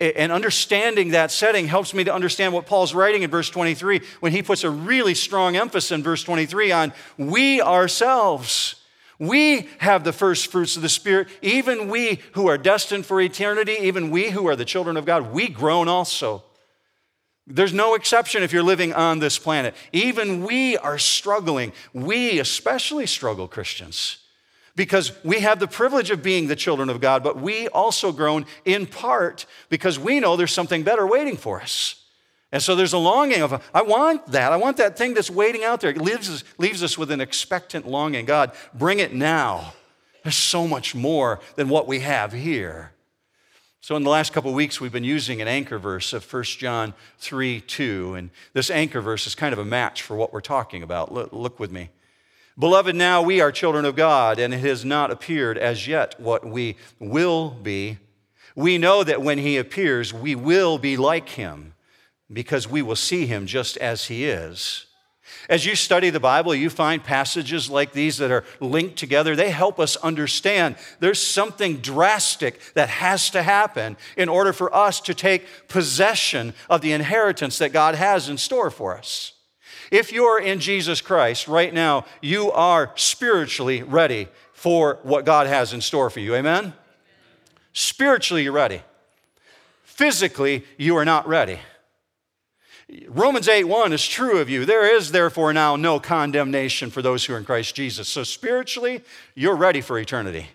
And 0.02 0.32
understanding 0.32 1.10
that 1.10 1.30
setting 1.30 1.68
helps 1.68 1.94
me 1.94 2.02
to 2.02 2.12
understand 2.12 2.52
what 2.52 2.66
Paul's 2.66 2.92
writing 2.92 3.22
in 3.22 3.30
verse 3.30 3.48
23 3.48 4.00
when 4.18 4.32
he 4.32 4.42
puts 4.42 4.64
a 4.64 4.70
really 4.70 5.14
strong 5.14 5.54
emphasis 5.54 5.92
in 5.92 6.02
verse 6.02 6.24
23 6.24 6.72
on 6.72 6.92
we 7.16 7.62
ourselves. 7.62 8.74
We 9.20 9.68
have 9.78 10.02
the 10.02 10.12
first 10.12 10.48
fruits 10.50 10.74
of 10.74 10.82
the 10.82 10.88
Spirit. 10.88 11.28
Even 11.40 11.88
we 11.88 12.18
who 12.32 12.48
are 12.48 12.58
destined 12.58 13.06
for 13.06 13.20
eternity, 13.20 13.76
even 13.80 14.10
we 14.10 14.30
who 14.30 14.48
are 14.48 14.56
the 14.56 14.64
children 14.64 14.96
of 14.96 15.04
God, 15.04 15.32
we 15.32 15.46
groan 15.46 15.86
also. 15.86 16.42
There's 17.46 17.72
no 17.72 17.94
exception 17.94 18.42
if 18.42 18.52
you're 18.52 18.64
living 18.64 18.92
on 18.92 19.20
this 19.20 19.38
planet. 19.38 19.76
Even 19.92 20.42
we 20.42 20.76
are 20.78 20.98
struggling. 20.98 21.72
We 21.92 22.40
especially 22.40 23.06
struggle, 23.06 23.46
Christians 23.46 24.18
because 24.74 25.12
we 25.24 25.40
have 25.40 25.58
the 25.58 25.66
privilege 25.66 26.10
of 26.10 26.22
being 26.22 26.46
the 26.46 26.56
children 26.56 26.88
of 26.88 27.00
God, 27.00 27.22
but 27.22 27.40
we 27.40 27.68
also 27.68 28.12
groan 28.12 28.46
in 28.64 28.86
part 28.86 29.46
because 29.68 29.98
we 29.98 30.20
know 30.20 30.36
there's 30.36 30.52
something 30.52 30.82
better 30.82 31.06
waiting 31.06 31.36
for 31.36 31.60
us. 31.60 32.02
And 32.52 32.62
so 32.62 32.76
there's 32.76 32.92
a 32.92 32.98
longing 32.98 33.42
of, 33.42 33.62
I 33.74 33.82
want 33.82 34.26
that. 34.28 34.52
I 34.52 34.56
want 34.56 34.76
that 34.76 34.96
thing 34.96 35.14
that's 35.14 35.30
waiting 35.30 35.64
out 35.64 35.80
there. 35.80 35.90
It 35.90 35.98
leaves 35.98 36.28
us, 36.28 36.44
leaves 36.58 36.82
us 36.82 36.98
with 36.98 37.10
an 37.10 37.20
expectant 37.20 37.86
longing. 37.86 38.26
God, 38.26 38.52
bring 38.74 38.98
it 38.98 39.14
now. 39.14 39.72
There's 40.22 40.36
so 40.36 40.68
much 40.68 40.94
more 40.94 41.40
than 41.56 41.68
what 41.68 41.88
we 41.88 42.00
have 42.00 42.32
here. 42.32 42.92
So, 43.80 43.96
in 43.96 44.04
the 44.04 44.10
last 44.10 44.32
couple 44.32 44.50
of 44.50 44.54
weeks, 44.54 44.80
we've 44.80 44.92
been 44.92 45.02
using 45.02 45.42
an 45.42 45.48
anchor 45.48 45.76
verse 45.76 46.12
of 46.12 46.30
1 46.30 46.44
John 46.44 46.94
3 47.18 47.62
2. 47.62 48.14
And 48.14 48.30
this 48.52 48.70
anchor 48.70 49.00
verse 49.00 49.26
is 49.26 49.34
kind 49.34 49.52
of 49.52 49.58
a 49.58 49.64
match 49.64 50.02
for 50.02 50.14
what 50.14 50.32
we're 50.32 50.40
talking 50.40 50.84
about. 50.84 51.12
Look 51.12 51.58
with 51.58 51.72
me. 51.72 51.90
Beloved, 52.58 52.94
now 52.94 53.22
we 53.22 53.40
are 53.40 53.50
children 53.50 53.84
of 53.84 53.96
God, 53.96 54.38
and 54.38 54.52
it 54.52 54.60
has 54.60 54.84
not 54.84 55.10
appeared 55.10 55.56
as 55.56 55.86
yet 55.86 56.20
what 56.20 56.44
we 56.44 56.76
will 56.98 57.50
be. 57.50 57.98
We 58.54 58.76
know 58.76 59.02
that 59.04 59.22
when 59.22 59.38
he 59.38 59.56
appears, 59.56 60.12
we 60.12 60.34
will 60.34 60.76
be 60.76 60.98
like 60.98 61.30
him, 61.30 61.74
because 62.30 62.68
we 62.68 62.82
will 62.82 62.96
see 62.96 63.26
him 63.26 63.46
just 63.46 63.78
as 63.78 64.06
he 64.06 64.26
is. 64.26 64.86
As 65.48 65.64
you 65.64 65.74
study 65.74 66.10
the 66.10 66.20
Bible, 66.20 66.54
you 66.54 66.68
find 66.68 67.02
passages 67.02 67.70
like 67.70 67.92
these 67.92 68.18
that 68.18 68.30
are 68.30 68.44
linked 68.60 68.96
together. 68.96 69.34
They 69.34 69.50
help 69.50 69.80
us 69.80 69.96
understand 69.96 70.76
there's 71.00 71.20
something 71.20 71.78
drastic 71.78 72.60
that 72.74 72.88
has 72.88 73.30
to 73.30 73.42
happen 73.42 73.96
in 74.16 74.28
order 74.28 74.52
for 74.52 74.74
us 74.74 75.00
to 75.00 75.14
take 75.14 75.68
possession 75.68 76.54
of 76.68 76.80
the 76.82 76.92
inheritance 76.92 77.58
that 77.58 77.72
God 77.72 77.94
has 77.94 78.28
in 78.28 78.36
store 78.36 78.70
for 78.70 78.96
us. 78.96 79.32
If 79.92 80.10
you're 80.10 80.40
in 80.40 80.58
Jesus 80.58 81.02
Christ 81.02 81.46
right 81.46 81.72
now, 81.72 82.06
you 82.22 82.50
are 82.50 82.92
spiritually 82.96 83.82
ready 83.82 84.26
for 84.54 84.98
what 85.02 85.26
God 85.26 85.46
has 85.46 85.74
in 85.74 85.82
store 85.82 86.08
for 86.08 86.20
you. 86.20 86.34
Amen? 86.34 86.72
Spiritually, 87.74 88.42
you're 88.42 88.54
ready. 88.54 88.80
Physically, 89.84 90.64
you 90.78 90.96
are 90.96 91.04
not 91.04 91.28
ready. 91.28 91.58
Romans 93.06 93.48
8 93.48 93.64
1 93.64 93.92
is 93.92 94.06
true 94.06 94.38
of 94.38 94.48
you. 94.48 94.64
There 94.64 94.96
is 94.96 95.12
therefore 95.12 95.52
now 95.52 95.76
no 95.76 96.00
condemnation 96.00 96.88
for 96.88 97.02
those 97.02 97.26
who 97.26 97.34
are 97.34 97.38
in 97.38 97.44
Christ 97.44 97.74
Jesus. 97.74 98.08
So 98.08 98.24
spiritually, 98.24 99.02
you're 99.34 99.56
ready 99.56 99.82
for 99.82 99.98
eternity. 99.98 100.46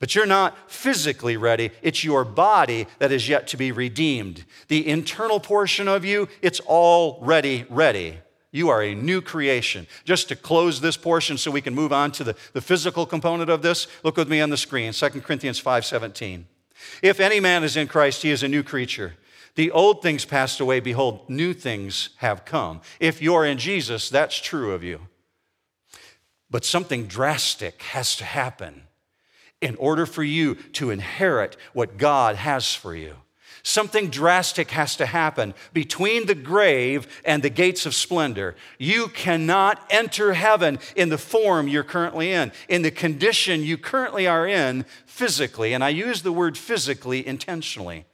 But 0.00 0.16
you're 0.16 0.26
not 0.26 0.70
physically 0.70 1.36
ready. 1.36 1.70
It's 1.82 2.02
your 2.02 2.24
body 2.24 2.88
that 2.98 3.12
is 3.12 3.28
yet 3.28 3.46
to 3.48 3.56
be 3.56 3.70
redeemed. 3.70 4.44
The 4.66 4.88
internal 4.88 5.38
portion 5.38 5.86
of 5.86 6.04
you, 6.04 6.28
it's 6.42 6.58
already 6.58 7.64
ready. 7.70 8.18
You 8.56 8.70
are 8.70 8.82
a 8.82 8.94
new 8.94 9.20
creation. 9.20 9.86
Just 10.04 10.28
to 10.28 10.36
close 10.36 10.80
this 10.80 10.96
portion 10.96 11.36
so 11.36 11.50
we 11.50 11.60
can 11.60 11.74
move 11.74 11.92
on 11.92 12.10
to 12.12 12.24
the, 12.24 12.36
the 12.54 12.62
physical 12.62 13.04
component 13.04 13.50
of 13.50 13.60
this, 13.60 13.86
look 14.02 14.16
with 14.16 14.30
me 14.30 14.40
on 14.40 14.48
the 14.48 14.56
screen 14.56 14.94
2 14.94 15.08
Corinthians 15.20 15.60
5:17. 15.60 16.44
If 17.02 17.20
any 17.20 17.38
man 17.38 17.64
is 17.64 17.76
in 17.76 17.86
Christ, 17.86 18.22
he 18.22 18.30
is 18.30 18.42
a 18.42 18.48
new 18.48 18.62
creature. 18.62 19.14
The 19.56 19.70
old 19.70 20.00
things 20.00 20.24
passed 20.24 20.58
away, 20.58 20.80
behold, 20.80 21.28
new 21.28 21.52
things 21.52 22.10
have 22.16 22.46
come. 22.46 22.80
If 22.98 23.20
you're 23.20 23.44
in 23.44 23.58
Jesus, 23.58 24.08
that's 24.08 24.38
true 24.38 24.72
of 24.72 24.82
you. 24.82 25.00
But 26.50 26.64
something 26.64 27.06
drastic 27.06 27.82
has 27.82 28.16
to 28.16 28.24
happen 28.24 28.84
in 29.60 29.76
order 29.76 30.06
for 30.06 30.22
you 30.22 30.54
to 30.54 30.88
inherit 30.88 31.58
what 31.74 31.98
God 31.98 32.36
has 32.36 32.74
for 32.74 32.94
you. 32.94 33.16
Something 33.68 34.10
drastic 34.10 34.70
has 34.70 34.94
to 34.94 35.06
happen 35.06 35.52
between 35.72 36.26
the 36.26 36.36
grave 36.36 37.08
and 37.24 37.42
the 37.42 37.50
gates 37.50 37.84
of 37.84 37.96
splendor. 37.96 38.54
You 38.78 39.08
cannot 39.08 39.84
enter 39.90 40.34
heaven 40.34 40.78
in 40.94 41.08
the 41.08 41.18
form 41.18 41.66
you're 41.66 41.82
currently 41.82 42.30
in, 42.30 42.52
in 42.68 42.82
the 42.82 42.92
condition 42.92 43.64
you 43.64 43.76
currently 43.76 44.28
are 44.28 44.46
in 44.46 44.84
physically. 45.04 45.72
And 45.72 45.82
I 45.82 45.88
use 45.88 46.22
the 46.22 46.30
word 46.30 46.56
physically 46.56 47.26
intentionally 47.26 48.04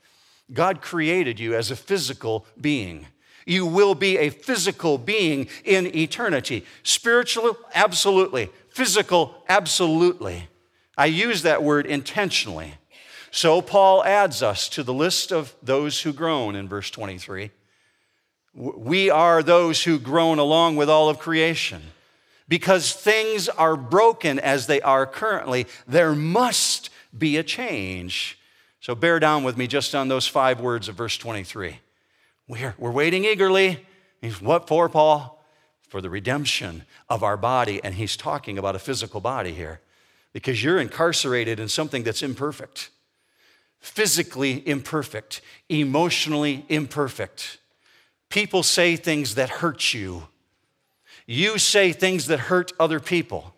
God 0.50 0.80
created 0.80 1.38
you 1.38 1.54
as 1.54 1.71
a 1.71 1.76
physical 1.76 2.47
being. 2.59 3.09
You 3.44 3.66
will 3.66 3.94
be 3.94 4.16
a 4.16 4.30
physical 4.30 4.97
being 4.97 5.49
in 5.66 5.94
eternity. 5.94 6.64
Spiritual, 6.82 7.59
absolutely. 7.75 8.49
Physical, 8.71 9.44
absolutely. 9.50 10.49
I 10.97 11.06
use 11.06 11.42
that 11.42 11.62
word 11.62 11.85
intentionally. 11.85 12.75
So 13.33 13.62
Paul 13.62 14.05
adds 14.05 14.43
us 14.43 14.69
to 14.69 14.83
the 14.83 14.93
list 14.93 15.33
of 15.33 15.57
those 15.62 16.03
who 16.03 16.12
groan 16.12 16.55
in 16.55 16.69
verse 16.69 16.91
23. 16.91 17.51
We 18.55 19.09
are 19.09 19.43
those 19.43 19.83
who 19.83 19.99
groan 19.99 20.39
along 20.39 20.77
with 20.77 20.91
all 20.91 21.09
of 21.09 21.19
creation. 21.19 21.83
Because 22.47 22.93
things 22.93 23.49
are 23.49 23.75
broken 23.75 24.39
as 24.39 24.67
they 24.67 24.83
are 24.83 25.07
currently, 25.07 25.67
there 25.89 26.15
must 26.15 26.91
be 27.17 27.39
a 27.39 27.43
change. 27.43 28.39
So 28.81 28.95
bear 28.95 29.19
down 29.19 29.45
with 29.45 29.57
me 29.57 29.67
just 29.67 29.95
on 29.95 30.09
those 30.09 30.29
five 30.29 30.61
words 30.61 30.89
of 30.89 30.97
verse 30.97 31.17
23. 31.17 31.79
We're, 32.47 32.75
we're 32.77 32.91
waiting 32.91 33.25
eagerly. 33.25 33.87
He's, 34.21 34.43
what 34.43 34.69
for, 34.69 34.91
Paul? 34.91 35.43
For 35.89 36.03
the 36.03 36.11
redemption 36.11 36.83
of 37.09 37.23
our 37.23 37.39
body. 37.39 37.83
And 37.83 37.95
he's 37.95 38.15
talking 38.15 38.59
about 38.59 38.77
a 38.77 38.79
physical 38.79 39.23
body 39.23 39.55
here 39.55 39.81
because 40.35 40.62
you're 40.62 40.79
incarcerated 40.79 41.59
in 41.59 41.69
something 41.69 42.03
that's 42.03 42.23
imperfect, 42.23 42.91
physically 43.83 44.67
imperfect, 44.67 45.43
emotionally 45.69 46.65
imperfect. 46.71 47.59
People 48.31 48.62
say 48.62 48.97
things 48.97 49.35
that 49.35 49.51
hurt 49.51 49.93
you. 49.93 50.29
You 51.27 51.59
say 51.59 51.93
things 51.93 52.29
that 52.29 52.41
hurt 52.41 52.73
other 52.81 53.01
people. 53.01 53.55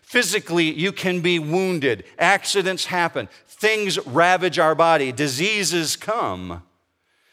Physically, 0.00 0.72
you 0.72 0.92
can 0.92 1.20
be 1.20 1.38
wounded. 1.38 2.04
Accidents 2.18 2.86
happen. 2.86 3.28
Things 3.46 3.98
ravage 4.06 4.58
our 4.58 4.74
body. 4.74 5.12
Diseases 5.12 5.96
come. 5.96 6.62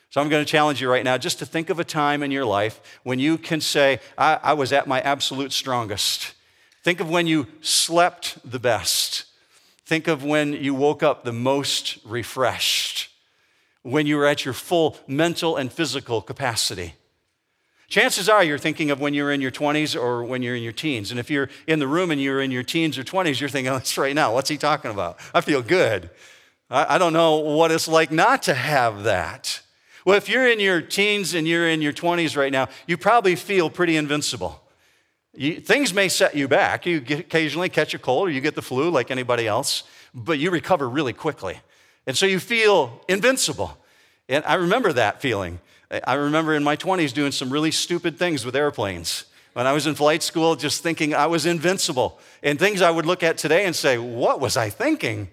So 0.10 0.22
I'm 0.22 0.28
going 0.28 0.44
to 0.44 0.52
challenge 0.52 0.82
you 0.82 0.90
right 0.90 1.04
now 1.04 1.18
just 1.18 1.40
to 1.40 1.46
think 1.46 1.70
of 1.70 1.80
a 1.80 1.84
time 1.84 2.24
in 2.24 2.32
your 2.32 2.46
life 2.46 3.00
when 3.04 3.20
you 3.20 3.38
can 3.38 3.62
say, 3.62 4.00
I, 4.18 4.40
I 4.42 4.54
was 4.54 4.74
at 4.74 4.88
my 4.88 5.02
absolute 5.02 5.54
strongest. 5.54 6.34
Think 6.84 7.00
of 7.00 7.10
when 7.10 7.28
you 7.28 7.48
slept 7.62 8.38
the 8.50 8.60
best. 8.60 9.26
Think 9.86 10.08
of 10.08 10.24
when 10.24 10.54
you 10.54 10.74
woke 10.74 11.04
up 11.04 11.24
the 11.24 11.34
most 11.34 12.00
refreshed, 12.06 13.10
when 13.84 14.08
you 14.08 14.18
were 14.18 14.26
at 14.26 14.44
your 14.44 14.54
full 14.54 14.98
mental 15.08 15.58
and 15.58 15.72
physical 15.72 16.22
capacity. 16.22 16.96
Chances 17.88 18.28
are 18.28 18.44
you're 18.44 18.58
thinking 18.58 18.90
of 18.90 19.00
when 19.00 19.14
you're 19.14 19.32
in 19.32 19.42
your 19.42 19.52
20s 19.52 19.96
or 20.00 20.24
when 20.24 20.42
you're 20.42 20.56
in 20.56 20.64
your 20.64 20.72
teens. 20.72 21.12
And 21.12 21.20
if 21.20 21.30
you're 21.30 21.50
in 21.68 21.78
the 21.78 21.88
room 21.88 22.10
and 22.10 22.20
you're 22.20 22.42
in 22.42 22.50
your 22.50 22.64
teens 22.64 22.98
or 22.98 23.04
20s, 23.04 23.40
you're 23.40 23.48
thinking, 23.48 23.72
oh, 23.72 23.76
that's 23.76 23.96
right 23.96 24.16
now. 24.16 24.34
What's 24.34 24.50
he 24.50 24.58
talking 24.58 24.90
about? 24.90 25.20
I 25.36 25.42
feel 25.42 25.62
good. 25.62 26.10
I 26.68 26.98
don't 26.98 27.14
know 27.14 27.38
what 27.38 27.70
it's 27.70 27.88
like 27.88 28.12
not 28.12 28.42
to 28.44 28.56
have 28.56 29.04
that. 29.04 29.62
Well, 30.04 30.18
if 30.18 30.28
you're 30.28 30.48
in 30.48 30.60
your 30.60 30.82
teens 30.82 31.36
and 31.36 31.48
you're 31.48 31.70
in 31.70 31.84
your 31.84 31.94
20s 31.94 32.36
right 32.36 32.52
now, 32.52 32.70
you 32.88 32.98
probably 32.98 33.36
feel 33.36 33.70
pretty 33.70 33.98
invincible. 33.98 34.64
You, 35.38 35.60
things 35.60 35.94
may 35.94 36.10
set 36.10 36.36
you 36.36 36.48
back. 36.48 36.86
You 36.86 36.98
occasionally 36.98 37.70
catch 37.70 37.94
a 37.94 38.00
cold 38.00 38.28
or 38.28 38.32
you 38.32 38.42
get 38.42 38.56
the 38.56 38.62
flu 38.62 38.90
like 38.90 39.12
anybody 39.12 39.48
else, 39.48 39.84
but 40.14 40.40
you 40.40 40.52
recover 40.52 40.90
really 40.90 41.14
quickly. 41.14 41.60
And 42.08 42.18
so 42.18 42.26
you 42.26 42.40
feel 42.40 43.02
invincible. 43.08 43.78
And 44.30 44.44
I 44.46 44.56
remember 44.56 44.94
that 44.94 45.22
feeling. 45.22 45.60
I 46.06 46.16
remember 46.16 46.54
in 46.54 46.64
my 46.64 46.76
20s 46.76 47.14
doing 47.14 47.32
some 47.32 47.52
really 47.52 47.72
stupid 47.72 48.18
things 48.18 48.46
with 48.46 48.56
airplanes. 48.56 49.26
When 49.54 49.68
I 49.68 49.74
was 49.74 49.88
in 49.88 49.96
flight 49.96 50.22
school, 50.22 50.56
just 50.56 50.84
thinking 50.84 51.14
I 51.14 51.28
was 51.28 51.46
invincible. 51.46 52.20
And 52.44 52.60
things 52.60 52.82
I 52.82 52.92
would 52.92 53.06
look 53.06 53.24
at 53.24 53.38
today 53.38 53.66
and 53.66 53.76
say, 53.76 53.98
What 53.98 54.40
was 54.40 54.58
I 54.58 54.70
thinking? 54.70 55.30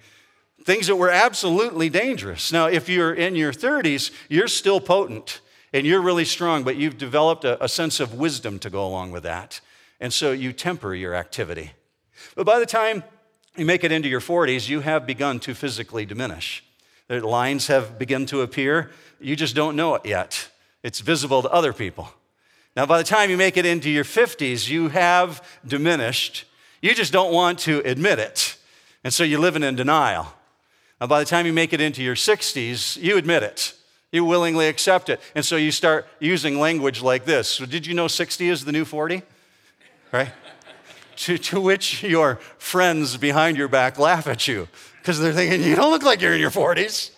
Things 0.65 0.87
that 0.87 0.97
were 0.97 1.11
absolutely 1.11 1.89
dangerous. 1.89 2.53
Now, 2.53 2.67
if 2.67 2.89
you're 2.89 3.13
in 3.13 3.35
your 3.35 3.53
30s, 3.53 4.13
you're 4.29 4.47
still 4.47 4.81
potent 4.81 5.41
and 5.73 5.85
you're 5.85 6.01
really 6.01 6.25
strong, 6.25 6.63
but 6.63 6.77
you've 6.77 6.99
developed 6.99 7.45
a, 7.45 7.63
a 7.65 7.69
sense 7.69 7.99
of 7.99 8.15
wisdom 8.15 8.61
to 8.61 8.71
go 8.71 8.87
along 8.87 9.11
with 9.11 9.25
that. 9.25 9.61
And 10.03 10.13
so 10.13 10.33
you 10.33 10.53
temper 10.53 10.97
your 10.97 11.15
activity. 11.15 11.71
But 12.35 12.45
by 12.45 12.59
the 12.59 12.67
time 12.67 13.05
you 13.57 13.65
make 13.65 13.85
it 13.85 13.93
into 13.93 14.09
your 14.09 14.21
40s, 14.21 14.69
you 14.69 14.81
have 14.81 15.07
begun 15.07 15.39
to 15.41 15.55
physically 15.55 16.05
diminish. 16.05 16.65
The 17.07 17.25
lines 17.25 17.69
have 17.69 18.01
begun 18.01 18.27
to 18.27 18.41
appear. 18.41 18.91
You 19.21 19.37
just 19.37 19.55
don't 19.55 19.77
know 19.77 19.95
it 19.95 20.05
yet. 20.05 20.49
It's 20.83 20.99
visible 20.99 21.41
to 21.43 21.51
other 21.51 21.73
people. 21.73 22.09
Now, 22.75 22.85
by 22.85 22.99
the 22.99 23.05
time 23.05 23.31
you 23.31 23.37
make 23.37 23.57
it 23.57 23.65
into 23.65 23.91
your 23.91 24.03
50s, 24.03 24.69
you 24.69 24.89
have 24.89 25.47
diminished. 25.65 26.47
You 26.81 26.97
just 26.97 27.13
don't 27.13 27.33
want 27.33 27.61
to 27.61 27.79
admit 27.89 28.19
it. 28.19 28.57
And 29.05 29.15
so 29.15 29.23
you're 29.23 29.39
living 29.39 29.63
in 29.63 29.77
denial. 29.77 30.27
Now, 31.01 31.07
by 31.07 31.21
the 31.21 31.27
time 31.27 31.47
you 31.47 31.53
make 31.53 31.73
it 31.73 31.81
into 31.81 32.03
your 32.03 32.17
60s, 32.17 33.01
you 33.01 33.19
admit 33.19 33.45
it. 33.45 33.75
You 34.11 34.25
willingly 34.25 34.67
accept 34.67 35.11
it. 35.11 35.21
And 35.37 35.45
so 35.45 35.55
you 35.55 35.71
start 35.71 36.09
using 36.19 36.59
language 36.59 37.03
like 37.03 37.25
this. 37.25 37.47
So, 37.47 37.67
did 37.67 37.87
you 37.87 37.95
know 37.95 38.09
60 38.09 38.49
is 38.49 38.65
the 38.65 38.73
new 38.73 38.85
40? 38.85 39.23
Right? 40.13 40.33
to, 41.17 41.39
to 41.39 41.61
which 41.61 42.03
your 42.03 42.37
friends 42.59 43.17
behind 43.17 43.57
your 43.57 43.69
back 43.69 43.99
laugh 43.99 44.27
at 44.27 44.49
you 44.49 44.69
because 45.01 45.21
they're 45.21 45.33
thinking, 45.33 45.63
you 45.63 45.77
don't 45.77 45.91
look 45.91 46.03
like 46.03 46.21
you're 46.21 46.35
in 46.35 46.41
your 46.41 46.51
40s. 46.51 47.11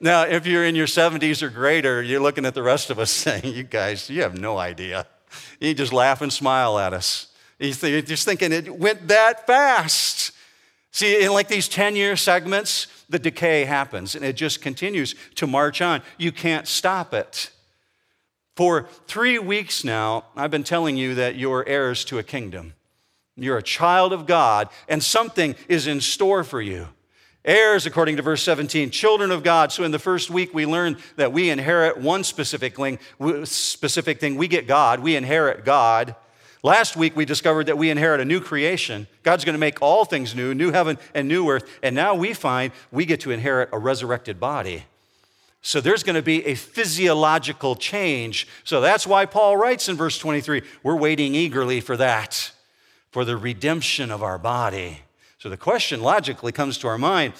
Now, 0.00 0.22
if 0.22 0.46
you're 0.46 0.64
in 0.64 0.74
your 0.74 0.86
70s 0.86 1.42
or 1.42 1.48
greater, 1.48 2.02
you're 2.02 2.20
looking 2.20 2.44
at 2.44 2.54
the 2.54 2.62
rest 2.62 2.90
of 2.90 2.98
us 2.98 3.10
saying, 3.10 3.54
you 3.54 3.62
guys, 3.62 4.10
you 4.10 4.22
have 4.22 4.38
no 4.38 4.58
idea. 4.58 5.06
You 5.60 5.74
just 5.74 5.92
laugh 5.92 6.22
and 6.22 6.32
smile 6.32 6.78
at 6.78 6.92
us. 6.92 7.28
You're 7.58 8.02
just 8.02 8.24
thinking 8.24 8.52
it 8.52 8.76
went 8.76 9.06
that 9.08 9.46
fast. 9.46 10.32
See, 10.90 11.24
in 11.24 11.32
like 11.32 11.46
these 11.46 11.68
10 11.68 11.94
year 11.94 12.16
segments, 12.16 12.88
the 13.08 13.18
decay 13.18 13.64
happens 13.64 14.16
and 14.16 14.24
it 14.24 14.34
just 14.34 14.60
continues 14.60 15.14
to 15.36 15.46
march 15.46 15.80
on. 15.80 16.02
You 16.18 16.32
can't 16.32 16.66
stop 16.66 17.14
it. 17.14 17.50
For 18.54 18.86
three 19.06 19.38
weeks 19.38 19.82
now, 19.82 20.26
I've 20.36 20.50
been 20.50 20.64
telling 20.64 20.96
you 20.96 21.14
that 21.14 21.36
you're 21.36 21.66
heirs 21.66 22.04
to 22.06 22.18
a 22.18 22.22
kingdom. 22.22 22.74
You're 23.34 23.58
a 23.58 23.62
child 23.62 24.12
of 24.12 24.26
God, 24.26 24.68
and 24.88 25.02
something 25.02 25.54
is 25.68 25.86
in 25.86 26.00
store 26.02 26.44
for 26.44 26.60
you. 26.60 26.88
Heirs, 27.44 27.86
according 27.86 28.16
to 28.16 28.22
verse 28.22 28.42
17, 28.42 28.90
children 28.90 29.32
of 29.32 29.42
God. 29.42 29.72
So 29.72 29.82
in 29.82 29.90
the 29.90 29.98
first 29.98 30.30
week, 30.30 30.54
we 30.54 30.64
learned 30.66 30.98
that 31.16 31.32
we 31.32 31.50
inherit 31.50 31.98
one 31.98 32.22
specific 32.24 32.76
thing, 32.76 32.98
specific 33.44 34.20
thing. 34.20 34.36
We 34.36 34.48
get 34.48 34.66
God, 34.66 35.00
we 35.00 35.16
inherit 35.16 35.64
God. 35.64 36.14
Last 36.62 36.96
week, 36.96 37.16
we 37.16 37.24
discovered 37.24 37.66
that 37.66 37.78
we 37.78 37.90
inherit 37.90 38.20
a 38.20 38.24
new 38.24 38.40
creation. 38.40 39.08
God's 39.24 39.44
going 39.44 39.54
to 39.54 39.58
make 39.58 39.82
all 39.82 40.04
things 40.04 40.32
new, 40.36 40.54
new 40.54 40.70
heaven 40.70 40.96
and 41.12 41.26
new 41.26 41.48
earth. 41.50 41.68
And 41.82 41.96
now 41.96 42.14
we 42.14 42.34
find 42.34 42.72
we 42.92 43.04
get 43.04 43.20
to 43.22 43.32
inherit 43.32 43.70
a 43.72 43.78
resurrected 43.78 44.38
body. 44.38 44.84
So 45.62 45.80
there's 45.80 46.02
going 46.02 46.16
to 46.16 46.22
be 46.22 46.44
a 46.44 46.56
physiological 46.56 47.76
change. 47.76 48.48
So 48.64 48.80
that's 48.80 49.06
why 49.06 49.26
Paul 49.26 49.56
writes 49.56 49.88
in 49.88 49.96
verse 49.96 50.18
23 50.18 50.62
we're 50.82 50.96
waiting 50.96 51.34
eagerly 51.36 51.80
for 51.80 51.96
that, 51.96 52.50
for 53.10 53.24
the 53.24 53.36
redemption 53.36 54.10
of 54.10 54.22
our 54.22 54.38
body. 54.38 55.02
So 55.38 55.48
the 55.48 55.56
question 55.56 56.02
logically 56.02 56.52
comes 56.52 56.78
to 56.78 56.88
our 56.88 56.98
mind 56.98 57.34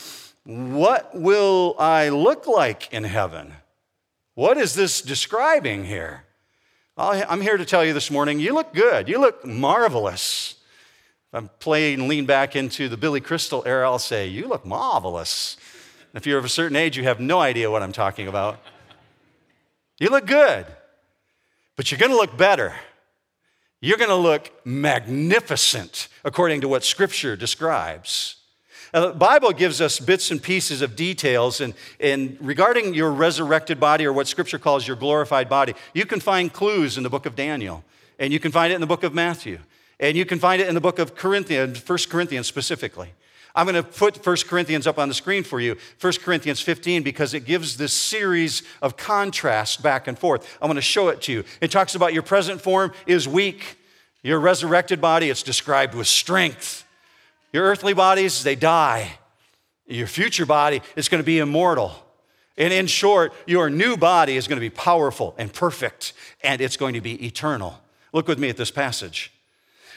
what 0.44 1.14
will 1.14 1.76
I 1.78 2.08
look 2.08 2.48
like 2.48 2.92
in 2.92 3.04
heaven? 3.04 3.54
What 4.34 4.56
is 4.56 4.74
this 4.74 5.00
describing 5.00 5.84
here? 5.84 6.24
I'm 6.96 7.40
here 7.40 7.56
to 7.56 7.64
tell 7.64 7.84
you 7.84 7.92
this 7.92 8.10
morning 8.10 8.40
you 8.40 8.54
look 8.54 8.74
good. 8.74 9.08
You 9.08 9.18
look 9.18 9.44
marvelous. 9.44 10.56
I'm 11.32 11.48
playing 11.60 12.08
lean 12.08 12.26
back 12.26 12.54
into 12.54 12.88
the 12.88 12.96
Billy 12.96 13.20
Crystal 13.20 13.62
era, 13.64 13.88
I'll 13.88 13.98
say, 13.98 14.26
You 14.26 14.48
look 14.48 14.66
marvelous. 14.66 15.56
If 16.14 16.26
you're 16.26 16.38
of 16.38 16.44
a 16.44 16.50
certain 16.50 16.76
age, 16.76 16.96
you 16.96 17.04
have 17.04 17.20
no 17.20 17.40
idea 17.40 17.70
what 17.70 17.82
I'm 17.82 17.92
talking 17.92 18.28
about. 18.28 18.60
You 19.98 20.08
look 20.08 20.26
good, 20.26 20.66
but 21.76 21.90
you're 21.90 21.98
going 21.98 22.10
to 22.10 22.16
look 22.16 22.36
better. 22.36 22.74
You're 23.80 23.98
going 23.98 24.10
to 24.10 24.16
look 24.16 24.50
magnificent 24.64 26.08
according 26.24 26.60
to 26.62 26.68
what 26.68 26.84
Scripture 26.84 27.34
describes. 27.34 28.36
Now, 28.92 29.06
the 29.06 29.14
Bible 29.14 29.52
gives 29.52 29.80
us 29.80 29.98
bits 29.98 30.30
and 30.30 30.42
pieces 30.42 30.82
of 30.82 30.94
details, 30.96 31.62
and, 31.62 31.72
and 31.98 32.36
regarding 32.40 32.92
your 32.92 33.10
resurrected 33.10 33.80
body, 33.80 34.04
or 34.04 34.12
what 34.12 34.28
Scripture 34.28 34.58
calls 34.58 34.86
your 34.86 34.96
glorified 34.96 35.48
body, 35.48 35.74
you 35.94 36.04
can 36.04 36.20
find 36.20 36.52
clues 36.52 36.98
in 36.98 37.02
the 37.02 37.08
book 37.10 37.24
of 37.24 37.34
Daniel, 37.34 37.84
and 38.18 38.34
you 38.34 38.38
can 38.38 38.52
find 38.52 38.70
it 38.70 38.74
in 38.74 38.82
the 38.82 38.86
book 38.86 39.02
of 39.02 39.14
Matthew, 39.14 39.60
and 39.98 40.14
you 40.14 40.26
can 40.26 40.38
find 40.38 40.60
it 40.60 40.68
in 40.68 40.74
the 40.74 40.80
book 40.80 40.98
of 40.98 41.14
Corinthians, 41.14 41.88
1 41.88 41.98
Corinthians 42.10 42.46
specifically. 42.46 43.14
I'm 43.54 43.66
going 43.66 43.82
to 43.82 43.82
put 43.82 44.24
1 44.24 44.36
Corinthians 44.48 44.86
up 44.86 44.98
on 44.98 45.08
the 45.08 45.14
screen 45.14 45.42
for 45.42 45.60
you, 45.60 45.76
1 46.00 46.12
Corinthians 46.22 46.60
15, 46.60 47.02
because 47.02 47.34
it 47.34 47.44
gives 47.44 47.76
this 47.76 47.92
series 47.92 48.62
of 48.80 48.96
contrast 48.96 49.82
back 49.82 50.08
and 50.08 50.18
forth. 50.18 50.58
I'm 50.60 50.68
going 50.68 50.76
to 50.76 50.82
show 50.82 51.08
it 51.08 51.20
to 51.22 51.32
you. 51.32 51.44
It 51.60 51.70
talks 51.70 51.94
about 51.94 52.14
your 52.14 52.22
present 52.22 52.60
form 52.60 52.92
is 53.06 53.28
weak, 53.28 53.76
your 54.22 54.40
resurrected 54.40 55.00
body, 55.00 55.28
it's 55.28 55.42
described 55.42 55.94
with 55.94 56.06
strength. 56.06 56.84
Your 57.52 57.64
earthly 57.64 57.92
bodies, 57.92 58.42
they 58.42 58.54
die. 58.54 59.18
Your 59.86 60.06
future 60.06 60.46
body 60.46 60.80
is 60.96 61.08
going 61.08 61.22
to 61.22 61.26
be 61.26 61.38
immortal. 61.38 61.92
And 62.56 62.72
in 62.72 62.86
short, 62.86 63.32
your 63.46 63.68
new 63.68 63.96
body 63.96 64.36
is 64.36 64.46
going 64.46 64.56
to 64.56 64.60
be 64.60 64.70
powerful 64.70 65.34
and 65.36 65.52
perfect, 65.52 66.12
and 66.42 66.60
it's 66.60 66.76
going 66.76 66.94
to 66.94 67.00
be 67.00 67.26
eternal. 67.26 67.80
Look 68.12 68.28
with 68.28 68.38
me 68.38 68.48
at 68.48 68.56
this 68.56 68.70
passage. 68.70 69.32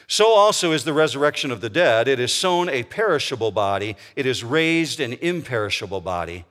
So 0.07 0.33
also 0.33 0.71
is 0.71 0.83
the 0.83 0.93
resurrection 0.93 1.51
of 1.51 1.61
the 1.61 1.69
dead. 1.69 2.07
It 2.07 2.19
is 2.19 2.33
sown 2.33 2.69
a 2.69 2.83
perishable 2.83 3.51
body, 3.51 3.95
it 4.15 4.25
is 4.25 4.43
raised 4.43 4.99
an 4.99 5.13
imperishable 5.13 6.01
body. 6.01 6.45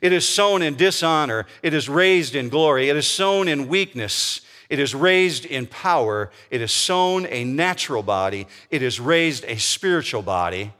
It 0.00 0.12
is 0.12 0.26
sown 0.26 0.62
in 0.62 0.76
dishonor, 0.76 1.46
it 1.62 1.74
is 1.74 1.88
raised 1.88 2.34
in 2.34 2.48
glory. 2.48 2.88
It 2.88 2.96
is 2.96 3.06
sown 3.06 3.48
in 3.48 3.68
weakness, 3.68 4.40
it 4.70 4.78
is 4.78 4.94
raised 4.94 5.44
in 5.44 5.66
power. 5.66 6.30
It 6.50 6.62
is 6.62 6.72
sown 6.72 7.26
a 7.26 7.44
natural 7.44 8.02
body, 8.02 8.46
it 8.70 8.82
is 8.82 8.98
raised 8.98 9.44
a 9.44 9.58
spiritual 9.58 10.22
body. 10.22 10.72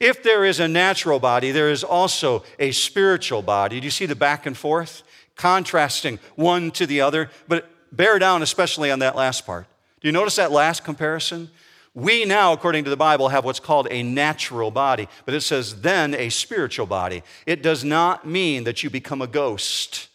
If 0.00 0.22
there 0.22 0.44
is 0.44 0.60
a 0.60 0.68
natural 0.68 1.18
body, 1.18 1.50
there 1.50 1.70
is 1.70 1.82
also 1.84 2.44
a 2.58 2.72
spiritual 2.72 3.42
body. 3.42 3.80
Do 3.80 3.84
you 3.84 3.90
see 3.90 4.06
the 4.06 4.16
back 4.16 4.46
and 4.46 4.56
forth? 4.56 5.02
Contrasting 5.36 6.18
one 6.34 6.70
to 6.72 6.86
the 6.86 7.00
other. 7.00 7.30
But 7.46 7.68
bear 7.92 8.18
down, 8.18 8.42
especially 8.42 8.90
on 8.90 9.00
that 9.00 9.16
last 9.16 9.46
part. 9.46 9.66
Do 10.00 10.08
you 10.08 10.12
notice 10.12 10.36
that 10.36 10.52
last 10.52 10.84
comparison? 10.84 11.50
We 11.94 12.24
now, 12.24 12.52
according 12.52 12.84
to 12.84 12.90
the 12.90 12.96
Bible, 12.96 13.28
have 13.30 13.44
what's 13.44 13.58
called 13.58 13.88
a 13.90 14.02
natural 14.02 14.70
body, 14.70 15.08
but 15.24 15.34
it 15.34 15.40
says 15.40 15.80
then 15.80 16.14
a 16.14 16.28
spiritual 16.28 16.86
body. 16.86 17.22
It 17.46 17.62
does 17.62 17.82
not 17.82 18.26
mean 18.26 18.64
that 18.64 18.84
you 18.84 18.90
become 18.90 19.20
a 19.20 19.26
ghost. 19.26 20.08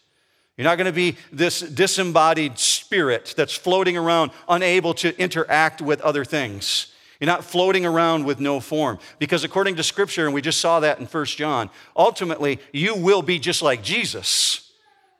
You're 0.58 0.66
not 0.66 0.78
going 0.78 0.86
to 0.86 0.94
be 0.94 1.18
this 1.32 1.60
disembodied 1.60 2.60
spirit 2.60 3.34
that's 3.36 3.54
floating 3.56 3.98
around, 3.98 4.32
unable 4.48 4.94
to 4.96 5.20
interact 5.20 5.82
with 5.82 6.00
other 6.02 6.24
things. 6.24 6.94
You're 7.20 7.28
not 7.28 7.44
floating 7.44 7.86
around 7.86 8.26
with 8.26 8.40
no 8.40 8.60
form. 8.60 9.00
Because 9.18 9.44
according 9.44 9.76
to 9.78 9.84
Scripture, 9.84 10.26
and 10.26 10.34
we 10.34 10.42
just 10.42 10.62
saw 10.62 10.80
that 10.82 11.00
in 11.00 11.06
1 11.06 11.26
John, 11.26 11.70
ultimately, 11.98 12.60
you 12.72 12.96
will 12.96 13.22
be 13.22 13.40
just 13.40 13.62
like 13.62 13.84
Jesus. 13.84 14.63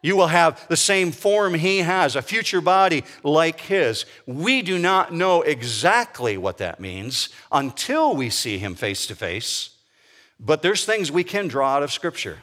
You 0.04 0.18
will 0.18 0.28
have 0.28 0.68
the 0.68 0.78
same 0.78 1.14
form 1.14 1.54
he 1.54 1.80
has, 1.80 2.18
a 2.18 2.22
future 2.22 2.60
body 2.60 3.06
like 3.24 3.62
his. 3.62 4.06
We 4.28 4.62
do 4.62 4.78
not 4.78 5.14
know 5.14 5.42
exactly 5.42 6.38
what 6.38 6.58
that 6.58 6.82
means 6.82 7.30
until 7.54 8.14
we 8.14 8.30
see 8.30 8.58
him 8.58 8.76
face 8.76 9.08
to 9.08 9.16
face, 9.16 9.70
but 10.40 10.62
there's 10.62 10.86
things 10.86 11.10
we 11.10 11.24
can 11.24 11.48
draw 11.48 11.76
out 11.76 11.84
of 11.84 11.92
Scripture. 11.92 12.40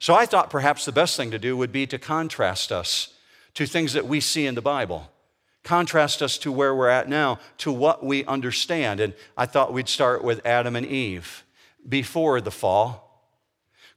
So 0.00 0.14
I 0.14 0.26
thought 0.26 0.50
perhaps 0.50 0.84
the 0.84 0.90
best 0.90 1.16
thing 1.16 1.30
to 1.30 1.38
do 1.38 1.56
would 1.56 1.70
be 1.70 1.86
to 1.86 1.98
contrast 1.98 2.72
us 2.72 3.14
to 3.54 3.66
things 3.66 3.92
that 3.92 4.06
we 4.06 4.18
see 4.18 4.44
in 4.44 4.56
the 4.56 4.60
Bible. 4.60 5.10
Contrast 5.62 6.22
us 6.22 6.36
to 6.38 6.50
where 6.50 6.74
we're 6.74 6.88
at 6.88 7.08
now, 7.08 7.38
to 7.58 7.70
what 7.70 8.04
we 8.04 8.24
understand. 8.24 8.98
And 8.98 9.14
I 9.36 9.46
thought 9.46 9.72
we'd 9.72 9.88
start 9.88 10.24
with 10.24 10.44
Adam 10.44 10.74
and 10.74 10.84
Eve 10.84 11.44
before 11.88 12.40
the 12.40 12.50
fall. 12.50 13.05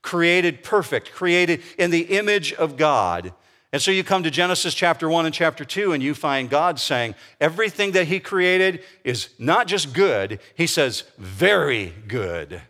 Created 0.01 0.63
perfect, 0.63 1.12
created 1.12 1.62
in 1.77 1.91
the 1.91 2.17
image 2.17 2.53
of 2.53 2.77
God. 2.77 3.33
And 3.71 3.81
so 3.81 3.91
you 3.91 4.03
come 4.03 4.23
to 4.23 4.31
Genesis 4.31 4.73
chapter 4.73 5.07
1 5.07 5.25
and 5.25 5.33
chapter 5.33 5.63
2, 5.63 5.93
and 5.93 6.01
you 6.01 6.15
find 6.15 6.49
God 6.49 6.79
saying 6.79 7.13
everything 7.39 7.91
that 7.91 8.07
He 8.07 8.19
created 8.19 8.83
is 9.03 9.29
not 9.38 9.67
just 9.67 9.93
good, 9.93 10.39
He 10.55 10.65
says 10.65 11.03
very 11.17 11.93
good. 12.07 12.62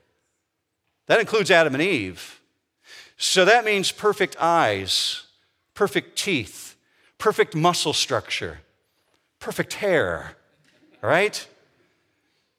That 1.08 1.20
includes 1.20 1.52
Adam 1.52 1.74
and 1.74 1.82
Eve. 1.82 2.42
So 3.18 3.46
that 3.46 3.66
means 3.66 3.92
perfect 3.92 4.36
eyes, 4.40 5.24
perfect 5.74 6.18
teeth, 6.18 6.76
perfect 7.18 7.56
muscle 7.56 7.94
structure, 7.94 8.60
perfect 9.40 9.74
hair, 9.74 10.36
right? 11.02 11.48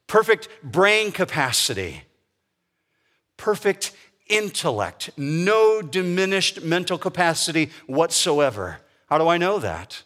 Perfect 0.07 0.49
brain 0.63 1.11
capacity, 1.11 2.03
perfect 3.37 3.91
intellect, 4.31 5.11
no 5.17 5.81
diminished 5.81 6.63
mental 6.63 6.97
capacity 6.97 7.69
whatsoever. 7.85 8.79
How 9.07 9.17
do 9.17 9.27
I 9.27 9.37
know 9.37 9.59
that? 9.59 10.03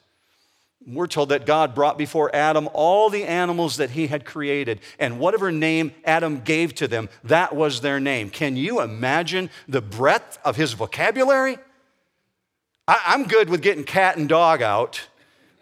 We're 0.86 1.08
told 1.08 1.30
that 1.30 1.46
God 1.46 1.74
brought 1.74 1.98
before 1.98 2.36
Adam 2.36 2.70
all 2.74 3.10
the 3.10 3.24
animals 3.24 3.78
that 3.78 3.92
he 3.92 4.08
had 4.08 4.24
created, 4.26 4.82
and 5.00 5.20
whatever 5.20 5.52
name 5.52 5.94
Adam 6.04 6.42
gave 6.42 6.76
to 6.76 6.88
them, 6.88 7.10
that 7.24 7.56
was 7.56 7.82
their 7.82 8.00
name. 8.00 8.30
Can 8.30 8.56
you 8.56 8.82
imagine 8.82 9.50
the 9.68 9.82
breadth 9.82 10.38
of 10.46 10.56
his 10.56 10.74
vocabulary? 10.74 11.58
I, 12.88 13.14
am 13.16 13.24
good 13.24 13.50
with 13.50 13.64
getting 13.64 13.84
cat 13.84 14.18
and 14.18 14.30
dog 14.30 14.62
out. 14.62 15.08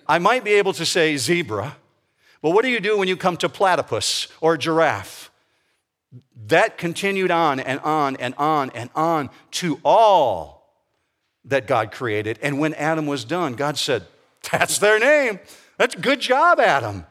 I 0.08 0.20
might 0.20 0.44
be 0.44 0.54
able 0.54 0.74
to 0.74 0.86
say 0.86 1.16
zebra, 1.16 1.78
but 2.42 2.50
what 2.50 2.64
do 2.64 2.70
you 2.70 2.82
do 2.82 2.98
when 2.98 3.08
you 3.08 3.16
come 3.16 3.38
to 3.38 3.48
platypus 3.48 4.28
or 4.42 4.58
giraffe? 4.58 5.32
That 6.48 6.78
continued 6.78 7.32
on 7.32 7.60
and 7.60 7.80
on 7.80 8.18
and 8.18 8.36
on 8.36 8.70
and 8.72 8.90
on 8.96 9.30
to 9.52 9.80
all 9.84 10.64
that 11.46 11.68
God 11.68 11.92
created. 11.92 12.40
And 12.42 12.60
when 12.60 12.74
Adam 12.76 13.08
was 13.08 13.26
done, 13.26 13.54
God 13.54 13.78
said, 13.78 14.04
that's 14.52 14.78
their 14.78 15.00
name. 15.00 15.40
That's 15.78 15.96
good 15.96 16.20
job, 16.20 16.60
Adam. 16.60 17.06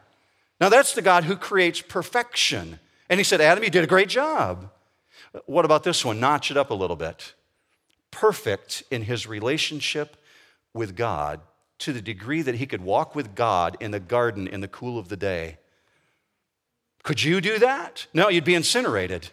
Now, 0.61 0.69
that's 0.69 0.93
the 0.93 1.01
God 1.01 1.25
who 1.25 1.35
creates 1.35 1.81
perfection. 1.81 2.79
And 3.09 3.19
he 3.19 3.23
said, 3.23 3.41
Adam, 3.41 3.63
you 3.63 3.69
did 3.69 3.83
a 3.83 3.87
great 3.87 4.09
job. 4.09 4.69
What 5.45 5.65
about 5.65 5.83
this 5.83 6.05
one? 6.05 6.19
Notch 6.19 6.51
it 6.51 6.57
up 6.57 6.69
a 6.69 6.75
little 6.75 6.95
bit. 6.95 7.33
Perfect 8.11 8.83
in 8.89 9.01
his 9.03 9.27
relationship 9.27 10.15
with 10.73 10.95
God 10.95 11.41
to 11.79 11.91
the 11.91 12.01
degree 12.01 12.41
that 12.43 12.55
he 12.55 12.65
could 12.65 12.81
walk 12.81 13.15
with 13.15 13.35
God 13.35 13.75
in 13.79 13.91
the 13.91 13.99
garden 13.99 14.47
in 14.47 14.61
the 14.61 14.67
cool 14.67 14.97
of 14.97 15.09
the 15.09 15.17
day. 15.17 15.57
Could 17.03 17.23
you 17.23 17.41
do 17.41 17.59
that? 17.59 18.07
No, 18.13 18.29
you'd 18.29 18.45
be 18.45 18.55
incinerated. 18.55 19.29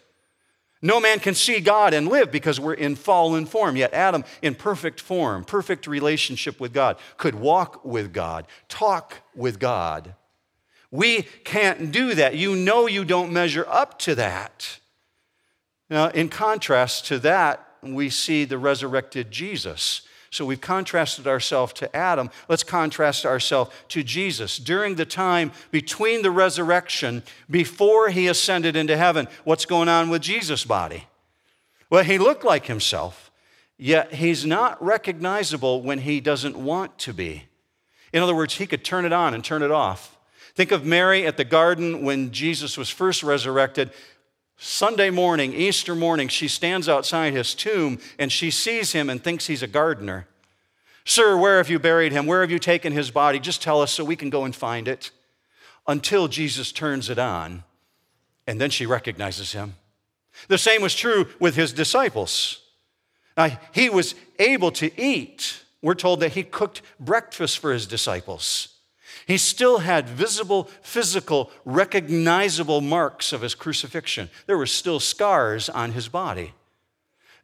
No 0.81 0.99
man 0.99 1.19
can 1.19 1.35
see 1.35 1.59
God 1.59 1.93
and 1.93 2.07
live 2.07 2.31
because 2.31 2.59
we're 2.59 2.73
in 2.73 2.95
fallen 2.95 3.45
form. 3.45 3.75
Yet 3.75 3.93
Adam, 3.93 4.23
in 4.41 4.55
perfect 4.55 4.99
form, 4.99 5.43
perfect 5.43 5.85
relationship 5.87 6.59
with 6.59 6.73
God, 6.73 6.97
could 7.17 7.35
walk 7.35 7.85
with 7.85 8.11
God, 8.13 8.47
talk 8.67 9.17
with 9.35 9.59
God. 9.59 10.15
We 10.89 11.21
can't 11.43 11.91
do 11.91 12.15
that. 12.15 12.35
You 12.35 12.55
know 12.55 12.87
you 12.87 13.05
don't 13.05 13.31
measure 13.31 13.65
up 13.69 13.99
to 13.99 14.15
that. 14.15 14.79
Now, 15.89 16.09
in 16.09 16.29
contrast 16.29 17.05
to 17.07 17.19
that, 17.19 17.65
we 17.83 18.09
see 18.09 18.43
the 18.43 18.57
resurrected 18.57 19.31
Jesus 19.31 20.01
so 20.31 20.45
we've 20.45 20.61
contrasted 20.61 21.27
ourselves 21.27 21.73
to 21.73 21.93
Adam. 21.95 22.29
Let's 22.47 22.63
contrast 22.63 23.25
ourselves 23.25 23.71
to 23.89 24.01
Jesus. 24.01 24.57
During 24.57 24.95
the 24.95 25.05
time 25.05 25.51
between 25.71 26.21
the 26.21 26.31
resurrection, 26.31 27.23
before 27.49 28.09
he 28.09 28.27
ascended 28.27 28.77
into 28.77 28.95
heaven, 28.95 29.27
what's 29.43 29.65
going 29.65 29.89
on 29.89 30.09
with 30.09 30.21
Jesus' 30.21 30.63
body? 30.63 31.05
Well, 31.89 32.05
he 32.05 32.17
looked 32.17 32.45
like 32.45 32.67
himself, 32.67 33.29
yet 33.77 34.13
he's 34.13 34.45
not 34.45 34.81
recognizable 34.81 35.81
when 35.81 35.99
he 35.99 36.21
doesn't 36.21 36.55
want 36.55 36.97
to 36.99 37.13
be. 37.13 37.43
In 38.13 38.23
other 38.23 38.35
words, 38.35 38.55
he 38.55 38.65
could 38.65 38.85
turn 38.85 39.03
it 39.03 39.11
on 39.11 39.33
and 39.33 39.43
turn 39.43 39.61
it 39.61 39.71
off. 39.71 40.17
Think 40.55 40.71
of 40.71 40.85
Mary 40.85 41.27
at 41.27 41.35
the 41.35 41.43
garden 41.43 42.03
when 42.03 42.31
Jesus 42.31 42.77
was 42.77 42.89
first 42.89 43.21
resurrected. 43.21 43.91
Sunday 44.63 45.09
morning, 45.09 45.53
Easter 45.53 45.95
morning, 45.95 46.27
she 46.27 46.47
stands 46.47 46.87
outside 46.87 47.33
his 47.33 47.55
tomb 47.55 47.97
and 48.19 48.31
she 48.31 48.51
sees 48.51 48.91
him 48.91 49.09
and 49.09 49.23
thinks 49.23 49.47
he's 49.47 49.63
a 49.63 49.67
gardener. 49.67 50.27
Sir, 51.03 51.35
where 51.35 51.57
have 51.57 51.71
you 51.71 51.79
buried 51.79 52.11
him? 52.11 52.27
Where 52.27 52.41
have 52.41 52.51
you 52.51 52.59
taken 52.59 52.93
his 52.93 53.09
body? 53.09 53.39
Just 53.39 53.63
tell 53.63 53.81
us 53.81 53.91
so 53.91 54.05
we 54.05 54.15
can 54.15 54.29
go 54.29 54.45
and 54.45 54.55
find 54.55 54.87
it. 54.87 55.09
Until 55.87 56.27
Jesus 56.27 56.71
turns 56.71 57.09
it 57.09 57.17
on, 57.17 57.63
and 58.45 58.61
then 58.61 58.69
she 58.69 58.85
recognizes 58.85 59.51
him. 59.51 59.77
The 60.47 60.59
same 60.59 60.83
was 60.83 60.93
true 60.93 61.27
with 61.39 61.55
his 61.55 61.73
disciples. 61.73 62.61
Now, 63.35 63.59
he 63.73 63.89
was 63.89 64.13
able 64.37 64.69
to 64.73 65.01
eat. 65.01 65.63
We're 65.81 65.95
told 65.95 66.19
that 66.19 66.33
he 66.33 66.43
cooked 66.43 66.83
breakfast 66.99 67.57
for 67.57 67.73
his 67.73 67.87
disciples. 67.87 68.77
He 69.27 69.37
still 69.37 69.79
had 69.79 70.09
visible, 70.09 70.69
physical, 70.81 71.51
recognizable 71.65 72.81
marks 72.81 73.33
of 73.33 73.41
his 73.41 73.55
crucifixion. 73.55 74.29
There 74.47 74.57
were 74.57 74.65
still 74.65 74.99
scars 74.99 75.69
on 75.69 75.91
his 75.91 76.07
body. 76.07 76.53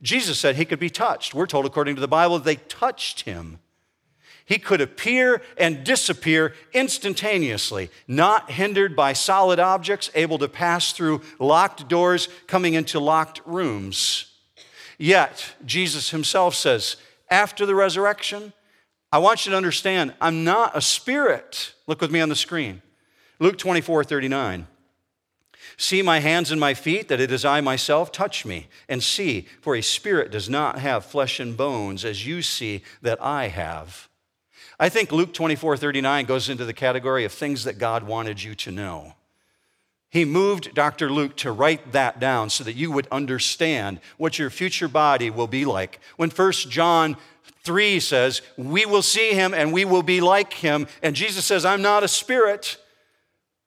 Jesus 0.02 0.40
said 0.40 0.56
he 0.56 0.66
could 0.66 0.80
be 0.80 0.90
touched. 0.90 1.34
We're 1.34 1.48
told, 1.48 1.66
according 1.66 1.96
to 1.96 2.02
the 2.02 2.08
Bible, 2.08 2.40
they 2.40 2.56
touched 2.56 3.22
him. 3.22 3.60
He 4.46 4.60
could 4.60 4.80
appear 4.80 5.42
and 5.58 5.84
disappear 5.84 6.54
instantaneously, 6.72 7.90
not 8.08 8.52
hindered 8.52 8.96
by 8.96 9.12
solid 9.14 9.60
objects, 9.60 10.10
able 10.16 10.38
to 10.38 10.48
pass 10.48 10.94
through 10.94 11.22
locked 11.38 11.90
doors, 11.90 12.30
coming 12.48 12.74
into 12.74 13.00
locked 13.00 13.42
rooms. 13.46 14.32
Yet, 14.98 15.54
Jesus 15.66 16.12
himself 16.12 16.56
says, 16.56 16.96
after 17.30 17.66
the 17.66 17.76
resurrection, 17.76 18.54
I 19.12 19.20
want 19.20 19.46
you 19.46 19.52
to 19.52 19.58
understand, 19.58 20.14
I'm 20.20 20.44
not 20.44 20.76
a 20.76 20.82
spirit. 20.82 21.74
Look 21.88 22.02
with 22.02 22.12
me 22.12 22.20
on 22.20 22.30
the 22.30 22.36
screen. 22.36 22.82
Luke 23.40 23.58
24 23.58 24.04
39. 24.04 24.68
See 25.80 26.02
my 26.02 26.20
hands 26.20 26.50
and 26.50 26.60
my 26.60 26.74
feet, 26.74 27.08
that 27.08 27.20
it 27.20 27.32
is 27.32 27.46
I 27.46 27.62
myself. 27.62 28.12
Touch 28.12 28.46
me 28.46 28.68
and 28.90 29.04
see, 29.04 29.48
for 29.62 29.76
a 29.76 29.82
spirit 29.82 30.32
does 30.32 30.50
not 30.50 30.80
have 30.80 31.06
flesh 31.06 31.40
and 31.40 31.56
bones, 31.56 32.04
as 32.04 32.26
you 32.26 32.42
see 32.42 32.84
that 33.02 33.22
I 33.22 33.50
have. 33.50 34.10
I 34.80 34.90
think 34.90 35.12
Luke 35.12 35.34
24 35.34 35.78
39 35.78 36.26
goes 36.26 36.50
into 36.50 36.66
the 36.66 36.74
category 36.74 37.26
of 37.26 37.32
things 37.32 37.64
that 37.64 37.78
God 37.78 38.04
wanted 38.04 38.42
you 38.42 38.56
to 38.56 38.72
know. 38.72 39.14
He 40.10 40.24
moved 40.26 40.74
Dr. 40.74 41.12
Luke 41.12 41.36
to 41.38 41.52
write 41.52 41.92
that 41.92 42.20
down 42.20 42.50
so 42.50 42.64
that 42.64 42.76
you 42.76 42.92
would 42.92 43.08
understand 43.12 44.00
what 44.18 44.40
your 44.40 44.50
future 44.50 44.88
body 44.88 45.30
will 45.30 45.48
be 45.48 45.66
like. 45.66 46.00
When 46.16 46.30
1 46.30 46.52
John 46.70 47.18
3 47.64 48.00
says, 48.00 48.42
We 48.58 48.86
will 48.86 49.02
see 49.02 49.34
him 49.34 49.54
and 49.54 49.74
we 49.74 49.86
will 49.86 50.04
be 50.04 50.22
like 50.22 50.54
him. 50.54 50.88
And 51.02 51.16
Jesus 51.16 51.46
says, 51.46 51.66
I'm 51.66 51.82
not 51.82 52.04
a 52.04 52.08
spirit. 52.08 52.78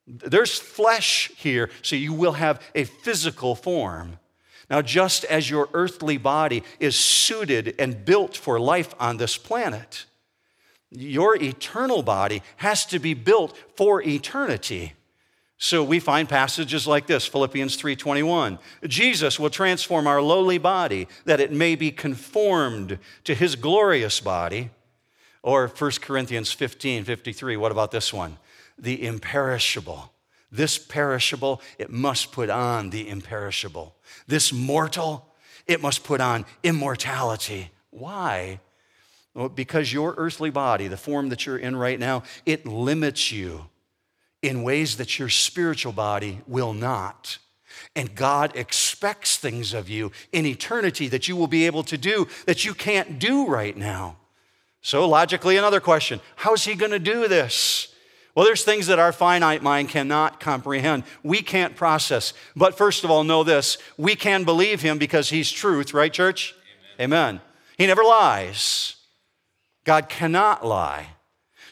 There's 0.07 0.59
flesh 0.59 1.31
here, 1.37 1.71
so 1.83 1.97
you 1.97 2.13
will 2.13 2.33
have 2.33 2.61
a 2.75 2.85
physical 2.85 3.55
form. 3.55 4.19
Now, 4.69 4.83
just 4.83 5.25
as 5.25 5.51
your 5.51 5.69
earthly 5.75 6.17
body 6.17 6.63
is 6.79 6.97
suited 6.97 7.75
and 7.79 8.05
built 8.05 8.37
for 8.37 8.59
life 8.61 8.95
on 9.01 9.17
this 9.17 9.37
planet, 9.37 10.07
your 10.91 11.37
eternal 11.37 12.03
body 12.03 12.43
has 12.57 12.87
to 12.87 12.99
be 12.99 13.15
built 13.15 13.57
for 13.77 14.03
eternity. 14.03 14.95
So 15.63 15.85
we 15.85 16.01
find 16.01 16.27
passages 16.27 16.87
like 16.87 17.07
this, 17.07 17.27
Philippians 17.27 17.77
3:21. 17.77 18.59
Jesus 18.89 19.39
will 19.39 19.51
transform 19.51 20.07
our 20.07 20.23
lowly 20.23 20.57
body 20.57 21.07
that 21.27 21.39
it 21.39 21.53
may 21.53 21.75
be 21.75 21.91
conformed 21.91 22.99
to 23.25 23.35
his 23.35 23.57
glorious 23.57 24.21
body. 24.21 24.71
Or 25.43 25.69
1 25.69 26.01
Corinthians 26.01 26.51
15, 26.51 27.05
53. 27.05 27.59
What 27.59 27.73
about 27.73 27.91
this 27.91 28.11
one? 28.11 28.39
The 28.79 29.05
imperishable. 29.05 30.15
This 30.51 30.79
perishable, 30.79 31.61
it 31.79 31.91
must 31.91 32.33
put 32.33 32.49
on 32.49 32.89
the 32.89 33.07
imperishable. 33.07 33.95
This 34.27 34.55
mortal, 34.55 35.35
it 35.67 35.83
must 35.83 36.05
put 36.05 36.23
on 36.23 36.47
immortality. 36.63 37.71
Why? 37.91 38.61
Well, 39.35 39.51
because 39.51 39.93
your 39.93 40.15
earthly 40.17 40.51
body, 40.51 40.89
the 40.89 40.97
form 40.97 41.29
that 41.29 41.45
you're 41.45 41.59
in 41.59 41.77
right 41.77 41.99
now, 41.99 42.23
it 42.47 42.67
limits 42.67 43.31
you 43.31 43.70
in 44.43 44.63
ways 44.63 44.97
that 44.97 45.19
your 45.19 45.29
spiritual 45.29 45.93
body 45.93 46.41
will 46.47 46.73
not. 46.73 47.39
And 47.97 48.15
God 48.15 48.55
expects 48.55 49.37
things 49.37 49.75
of 49.75 49.89
you 49.89 50.13
in 50.33 50.47
eternity 50.47 51.09
that 51.09 51.29
you 51.29 51.37
will 51.37 51.47
be 51.47 51.67
able 51.67 51.83
to 51.85 51.99
do 51.99 52.29
that 52.47 52.65
you 52.65 52.75
can't 52.75 53.19
do 53.19 53.47
right 53.47 53.77
now. 53.77 54.17
So, 54.83 55.07
logically, 55.09 55.57
another 55.57 55.81
question 55.81 56.21
How's 56.37 56.65
He 56.65 56.75
going 56.75 56.93
to 56.93 56.99
do 56.99 57.29
this? 57.29 57.89
Well, 58.35 58.47
there's 58.47 58.65
things 58.65 58.87
that 58.87 59.01
our 59.01 59.13
finite 59.13 59.63
mind 59.63 59.89
cannot 59.89 60.39
comprehend. 60.39 61.03
We 61.23 61.43
can't 61.43 61.75
process. 61.75 62.33
But 62.55 62.79
first 62.79 63.03
of 63.03 63.11
all, 63.11 63.25
know 63.25 63.43
this 63.43 63.77
we 63.97 64.15
can 64.15 64.45
believe 64.45 64.81
Him 64.81 64.99
because 64.99 65.31
He's 65.31 65.51
truth, 65.51 65.93
right, 65.93 66.13
church? 66.13 66.55
Amen. 66.99 67.29
Amen. 67.29 67.41
He 67.77 67.87
never 67.87 68.05
lies. 68.05 68.97
God 69.85 70.09
cannot 70.09 70.65
lie. 70.65 71.09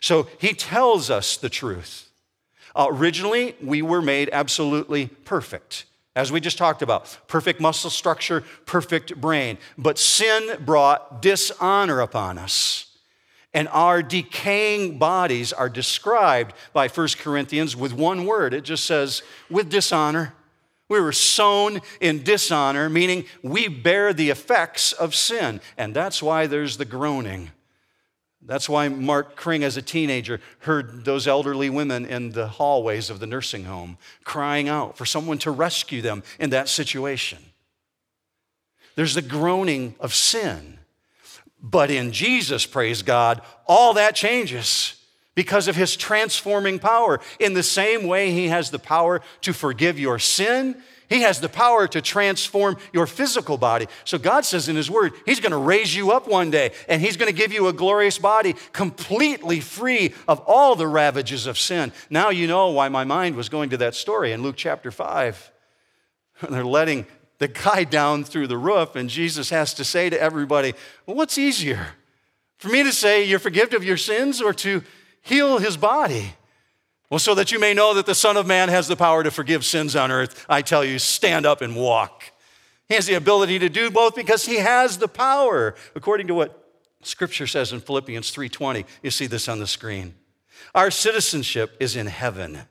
So, 0.00 0.28
He 0.38 0.52
tells 0.52 1.11
us 1.11 1.37
the 1.37 1.48
truth. 1.50 2.08
Originally, 2.78 3.56
we 3.60 3.82
were 3.82 4.00
made 4.00 4.30
absolutely 4.32 5.08
perfect, 5.24 5.84
as 6.14 6.30
we 6.30 6.40
just 6.40 6.56
talked 6.56 6.80
about 6.80 7.18
perfect 7.26 7.60
muscle 7.60 7.90
structure, 7.90 8.44
perfect 8.66 9.20
brain. 9.20 9.58
But 9.76 9.98
sin 9.98 10.64
brought 10.64 11.20
dishonor 11.20 12.00
upon 12.00 12.38
us. 12.38 12.84
And 13.52 13.66
our 13.68 14.02
decaying 14.02 14.98
bodies 14.98 15.52
are 15.52 15.68
described 15.68 16.54
by 16.72 16.86
1 16.86 17.08
Corinthians 17.18 17.74
with 17.74 17.92
one 17.92 18.26
word. 18.26 18.54
It 18.54 18.62
just 18.62 18.84
says, 18.84 19.22
with 19.50 19.70
dishonor. 19.70 20.34
We 20.88 21.00
were 21.00 21.12
sown 21.12 21.80
in 22.00 22.22
dishonor, 22.22 22.88
meaning 22.88 23.24
we 23.42 23.68
bear 23.68 24.12
the 24.12 24.30
effects 24.30 24.92
of 24.92 25.14
sin. 25.14 25.60
And 25.76 25.94
that's 25.94 26.22
why 26.22 26.46
there's 26.46 26.76
the 26.76 26.84
groaning. 26.84 27.50
That's 28.44 28.68
why 28.68 28.88
Mark 28.88 29.37
Kring, 29.37 29.64
as 29.64 29.77
a 29.77 29.83
teenager, 29.83 30.40
heard 30.61 31.05
those 31.05 31.27
elderly 31.27 31.68
women 31.68 32.07
in 32.07 32.31
the 32.31 32.46
hallways 32.48 33.11
of 33.11 33.20
the 33.20 33.27
nursing 33.27 33.64
home 33.64 33.98
crying 34.24 34.68
out 34.68 34.96
for 34.96 35.05
someone 35.05 35.38
to 35.38 35.51
rescue 35.51 36.01
them 36.01 36.22
in 36.38 36.51
that 36.51 36.68
situation. 36.68 37.38
There's 38.94 39.14
the 39.14 39.22
groaning 39.22 39.94
of 40.01 40.14
sin. 40.14 40.79
But 41.61 41.90
in 41.90 42.12
Jesus, 42.12 42.66
praise 42.66 43.03
God, 43.03 43.42
all 43.66 43.94
that 43.94 44.14
changes 44.14 44.94
because 45.35 45.68
of 45.68 45.77
his 45.77 45.96
transforming 45.96 46.79
power. 46.79 47.20
In 47.38 47.55
the 47.55 47.62
same 47.62 48.07
way, 48.07 48.33
he 48.33 48.48
has 48.48 48.70
the 48.70 48.79
power 48.79 49.20
to 49.42 49.53
forgive 49.53 49.98
your 49.98 50.18
sin 50.18 50.81
he 51.09 51.23
has 51.23 51.40
the 51.40 51.49
power 51.49 51.88
to 51.88 52.03
transform 52.03 52.77
your 52.92 53.07
physical 53.07 53.57
body. 53.57 53.87
So 54.05 54.18
God 54.18 54.44
says 54.44 54.68
in 54.68 54.77
His 54.77 54.90
Word, 54.90 55.12
He's 55.25 55.40
going 55.40 55.53
to 55.53 55.59
raise 55.59 55.94
you 55.94 56.11
up 56.11 56.29
one 56.29 56.51
day 56.51 56.73
and 56.88 57.01
He's 57.01 57.16
going 57.16 57.31
to 57.31 57.37
give 57.37 57.53
you 57.53 57.68
a 57.68 57.73
glorious 57.73 58.18
body 58.18 58.55
completely 58.73 59.61
free 59.61 60.14
of 60.27 60.40
all 60.40 60.77
the 60.77 60.87
ravages 60.87 61.47
of 61.47 61.59
sin. 61.59 61.92
Now 62.11 62.29
you 62.29 62.47
know 62.47 62.68
why 62.71 62.88
my 62.88 63.05
mind 63.05 63.37
was 63.37 63.49
going 63.49 63.71
to 63.71 63.79
that 63.79 63.94
story 63.94 64.33
in 64.33 64.42
Luke 64.42 64.57
chapter 64.57 64.90
5. 64.90 65.53
They're 66.51 66.64
letting 66.64 67.07
the 67.38 67.49
guy 67.49 67.85
down 67.85 68.25
through 68.25 68.49
the 68.49 68.59
roof, 68.59 68.94
and 68.97 69.09
Jesus 69.09 69.51
has 69.51 69.73
to 69.75 69.85
say 69.85 70.11
to 70.11 70.21
everybody, 70.21 70.75
Well, 71.07 71.16
what's 71.16 71.38
easier? 71.38 71.94
For 72.59 72.68
me 72.68 72.83
to 72.83 72.92
say 72.92 73.25
you're 73.25 73.38
forgiven 73.38 73.77
of 73.77 73.85
your 73.85 73.97
sins 73.97 74.42
or 74.42 74.53
to 74.55 74.83
heal 75.23 75.59
his 75.59 75.77
body? 75.77 76.35
Well, 77.11 77.18
so 77.18 77.35
that 77.35 77.51
you 77.51 77.59
may 77.59 77.73
know 77.73 77.94
that 77.94 78.07
the 78.07 78.14
Son 78.14 78.37
of 78.37 78.47
Man 78.47 78.68
has 78.68 78.87
the 78.87 78.97
power 78.97 79.23
to 79.23 79.31
forgive 79.31 79.64
sins 79.64 79.97
on 79.97 80.11
earth, 80.11 80.44
I 80.49 80.61
tell 80.61 80.85
you, 80.85 80.99
stand 80.99 81.47
up 81.47 81.62
and 81.62 81.75
walk. 81.75 82.25
He 82.88 82.94
has 82.94 83.07
the 83.07 83.14
ability 83.14 83.59
to 83.61 83.68
do 83.68 83.90
both 83.90 84.14
because 84.14 84.44
he 84.47 84.57
has 84.57 84.99
the 84.99 85.09
power, 85.09 85.75
according 85.94 86.27
to 86.27 86.35
what 86.35 86.68
Scripture 87.03 87.47
says 87.47 87.73
in 87.73 87.81
Philippians 87.81 88.31
3:20. 88.31 88.85
You 89.03 89.11
see 89.11 89.27
this 89.27 89.49
on 89.49 89.59
the 89.59 89.66
screen. 89.66 90.14
Our 90.75 90.90
citizenship 90.90 91.77
is 91.81 91.97
in 91.97 92.07
heaven, 92.07 92.66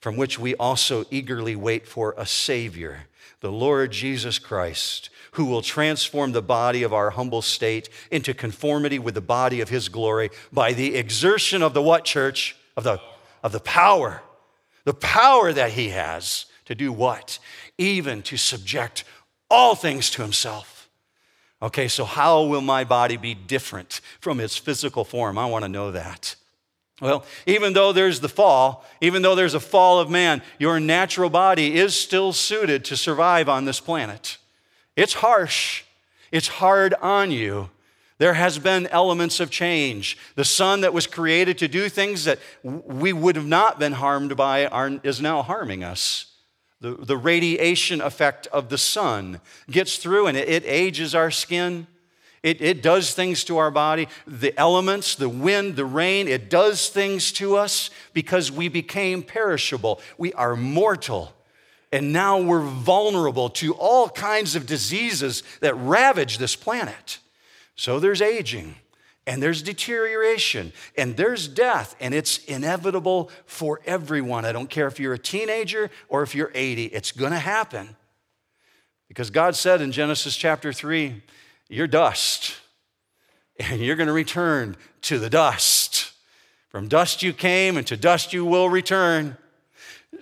from 0.00 0.16
which 0.16 0.38
we 0.38 0.54
also 0.56 1.06
eagerly 1.10 1.56
wait 1.56 1.88
for 1.88 2.14
a 2.16 2.26
Savior, 2.26 3.08
the 3.40 3.50
Lord 3.50 3.92
Jesus 3.92 4.38
Christ, 4.38 5.10
who 5.32 5.44
will 5.44 5.62
transform 5.62 6.32
the 6.32 6.42
body 6.42 6.82
of 6.82 6.92
our 6.92 7.10
humble 7.10 7.42
state 7.42 7.88
into 8.10 8.34
conformity 8.34 8.98
with 8.98 9.14
the 9.14 9.20
body 9.20 9.60
of 9.60 9.70
his 9.70 9.88
glory 9.88 10.30
by 10.52 10.72
the 10.72 10.94
exertion 10.94 11.62
of 11.62 11.74
the 11.74 11.82
what, 11.82 12.04
church? 12.04 12.56
Of 12.76 12.84
the 12.84 13.00
of 13.46 13.52
the 13.52 13.60
power, 13.60 14.22
the 14.82 14.92
power 14.92 15.52
that 15.52 15.70
he 15.70 15.90
has 15.90 16.46
to 16.64 16.74
do 16.74 16.92
what? 16.92 17.38
Even 17.78 18.20
to 18.22 18.36
subject 18.36 19.04
all 19.48 19.76
things 19.76 20.10
to 20.10 20.20
himself. 20.20 20.88
Okay, 21.62 21.86
so 21.86 22.04
how 22.04 22.42
will 22.42 22.60
my 22.60 22.82
body 22.82 23.16
be 23.16 23.34
different 23.34 24.00
from 24.18 24.40
its 24.40 24.56
physical 24.56 25.04
form? 25.04 25.38
I 25.38 25.46
want 25.46 25.64
to 25.64 25.68
know 25.68 25.92
that. 25.92 26.34
Well, 27.00 27.24
even 27.46 27.72
though 27.72 27.92
there's 27.92 28.18
the 28.18 28.28
fall, 28.28 28.84
even 29.00 29.22
though 29.22 29.36
there's 29.36 29.54
a 29.54 29.60
fall 29.60 30.00
of 30.00 30.10
man, 30.10 30.42
your 30.58 30.80
natural 30.80 31.30
body 31.30 31.76
is 31.76 31.94
still 31.94 32.32
suited 32.32 32.84
to 32.86 32.96
survive 32.96 33.48
on 33.48 33.64
this 33.64 33.78
planet. 33.78 34.38
It's 34.96 35.14
harsh, 35.14 35.84
it's 36.32 36.48
hard 36.48 36.94
on 36.94 37.30
you. 37.30 37.70
There 38.18 38.34
has 38.34 38.58
been 38.58 38.86
elements 38.86 39.40
of 39.40 39.50
change. 39.50 40.16
The 40.36 40.44
sun 40.44 40.80
that 40.80 40.94
was 40.94 41.06
created 41.06 41.58
to 41.58 41.68
do 41.68 41.88
things 41.88 42.24
that 42.24 42.38
we 42.62 43.12
would 43.12 43.36
have 43.36 43.46
not 43.46 43.78
been 43.78 43.92
harmed 43.92 44.36
by 44.36 44.66
are, 44.66 44.98
is 45.02 45.20
now 45.20 45.42
harming 45.42 45.84
us. 45.84 46.32
The, 46.80 46.92
the 46.92 47.16
radiation 47.16 48.00
effect 48.00 48.46
of 48.48 48.68
the 48.68 48.78
sun 48.78 49.40
gets 49.70 49.98
through 49.98 50.28
and 50.28 50.36
it, 50.36 50.48
it 50.48 50.64
ages 50.66 51.14
our 51.14 51.30
skin. 51.30 51.86
It, 52.42 52.62
it 52.62 52.82
does 52.82 53.12
things 53.12 53.44
to 53.44 53.58
our 53.58 53.70
body. 53.70 54.08
The 54.26 54.58
elements, 54.58 55.14
the 55.14 55.28
wind, 55.28 55.76
the 55.76 55.84
rain, 55.84 56.28
it 56.28 56.48
does 56.48 56.88
things 56.88 57.32
to 57.32 57.56
us 57.56 57.90
because 58.12 58.52
we 58.52 58.68
became 58.68 59.22
perishable. 59.22 60.00
We 60.16 60.32
are 60.34 60.56
mortal. 60.56 61.34
And 61.92 62.12
now 62.12 62.40
we're 62.40 62.60
vulnerable 62.60 63.48
to 63.50 63.74
all 63.74 64.08
kinds 64.08 64.54
of 64.56 64.66
diseases 64.66 65.42
that 65.60 65.74
ravage 65.74 66.38
this 66.38 66.56
planet. 66.56 67.18
So 67.76 68.00
there's 68.00 68.22
aging, 68.22 68.74
and 69.26 69.42
there's 69.42 69.62
deterioration, 69.62 70.72
and 70.96 71.16
there's 71.16 71.46
death, 71.46 71.94
and 72.00 72.14
it's 72.14 72.38
inevitable 72.44 73.30
for 73.44 73.80
everyone. 73.84 74.44
I 74.44 74.52
don't 74.52 74.70
care 74.70 74.86
if 74.86 74.98
you're 74.98 75.12
a 75.12 75.18
teenager 75.18 75.90
or 76.08 76.22
if 76.22 76.34
you're 76.34 76.50
80, 76.54 76.86
it's 76.86 77.12
gonna 77.12 77.38
happen. 77.38 77.96
Because 79.08 79.30
God 79.30 79.54
said 79.54 79.80
in 79.80 79.92
Genesis 79.92 80.36
chapter 80.36 80.72
3, 80.72 81.22
you're 81.68 81.86
dust, 81.86 82.54
and 83.58 83.80
you're 83.80 83.96
gonna 83.96 84.12
return 84.12 84.76
to 85.02 85.18
the 85.18 85.30
dust. 85.30 86.12
From 86.68 86.88
dust 86.88 87.22
you 87.22 87.32
came, 87.32 87.76
and 87.76 87.86
to 87.86 87.96
dust 87.96 88.32
you 88.32 88.44
will 88.44 88.68
return. 88.68 89.36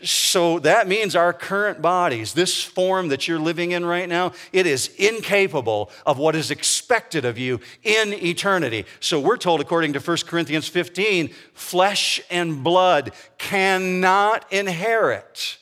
So 0.05 0.59
that 0.61 0.87
means 0.87 1.17
our 1.17 1.33
current 1.33 1.81
bodies, 1.81 2.35
this 2.35 2.63
form 2.63 3.09
that 3.09 3.27
you're 3.27 3.39
living 3.39 3.73
in 3.73 3.87
right 3.87 4.09
now, 4.09 4.33
it 4.53 4.67
is 4.67 4.89
incapable 4.99 5.91
of 6.05 6.19
what 6.19 6.37
is 6.37 6.51
expected 6.51 7.25
of 7.25 7.39
you 7.39 7.61
in 7.83 8.13
eternity. 8.13 8.85
So 9.01 9.19
we're 9.19 9.39
told, 9.39 9.61
according 9.61 9.95
to 9.95 10.01
1 10.01 10.17
Corinthians 10.27 10.69
15, 10.69 11.31
flesh 11.55 12.21
and 12.31 12.63
blood 12.63 13.13
cannot 13.39 14.53
inherit. 14.53 15.59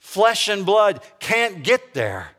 Flesh 0.00 0.48
and 0.48 0.66
blood 0.66 1.00
can't 1.20 1.62
get 1.62 1.94
there. 1.94 2.30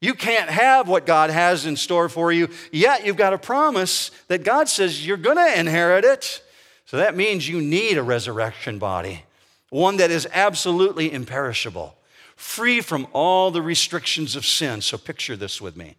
You 0.00 0.14
can't 0.14 0.50
have 0.50 0.88
what 0.88 1.06
God 1.06 1.30
has 1.30 1.64
in 1.64 1.76
store 1.76 2.08
for 2.08 2.32
you, 2.32 2.48
yet 2.70 3.06
you've 3.06 3.16
got 3.16 3.32
a 3.32 3.38
promise 3.38 4.10
that 4.26 4.44
God 4.44 4.68
says 4.68 5.06
you're 5.06 5.16
going 5.16 5.36
to 5.36 5.58
inherit 5.58 6.04
it. 6.04 6.42
So 6.84 6.98
that 6.98 7.16
means 7.16 7.48
you 7.48 7.62
need 7.62 7.96
a 7.96 8.02
resurrection 8.02 8.78
body 8.78 9.24
one 9.72 9.96
that 9.96 10.10
is 10.10 10.28
absolutely 10.34 11.10
imperishable, 11.10 11.96
free 12.36 12.82
from 12.82 13.06
all 13.14 13.50
the 13.50 13.62
restrictions 13.62 14.36
of 14.36 14.44
sin. 14.44 14.82
So 14.82 14.98
picture 14.98 15.34
this 15.34 15.62
with 15.62 15.76
me 15.76 15.96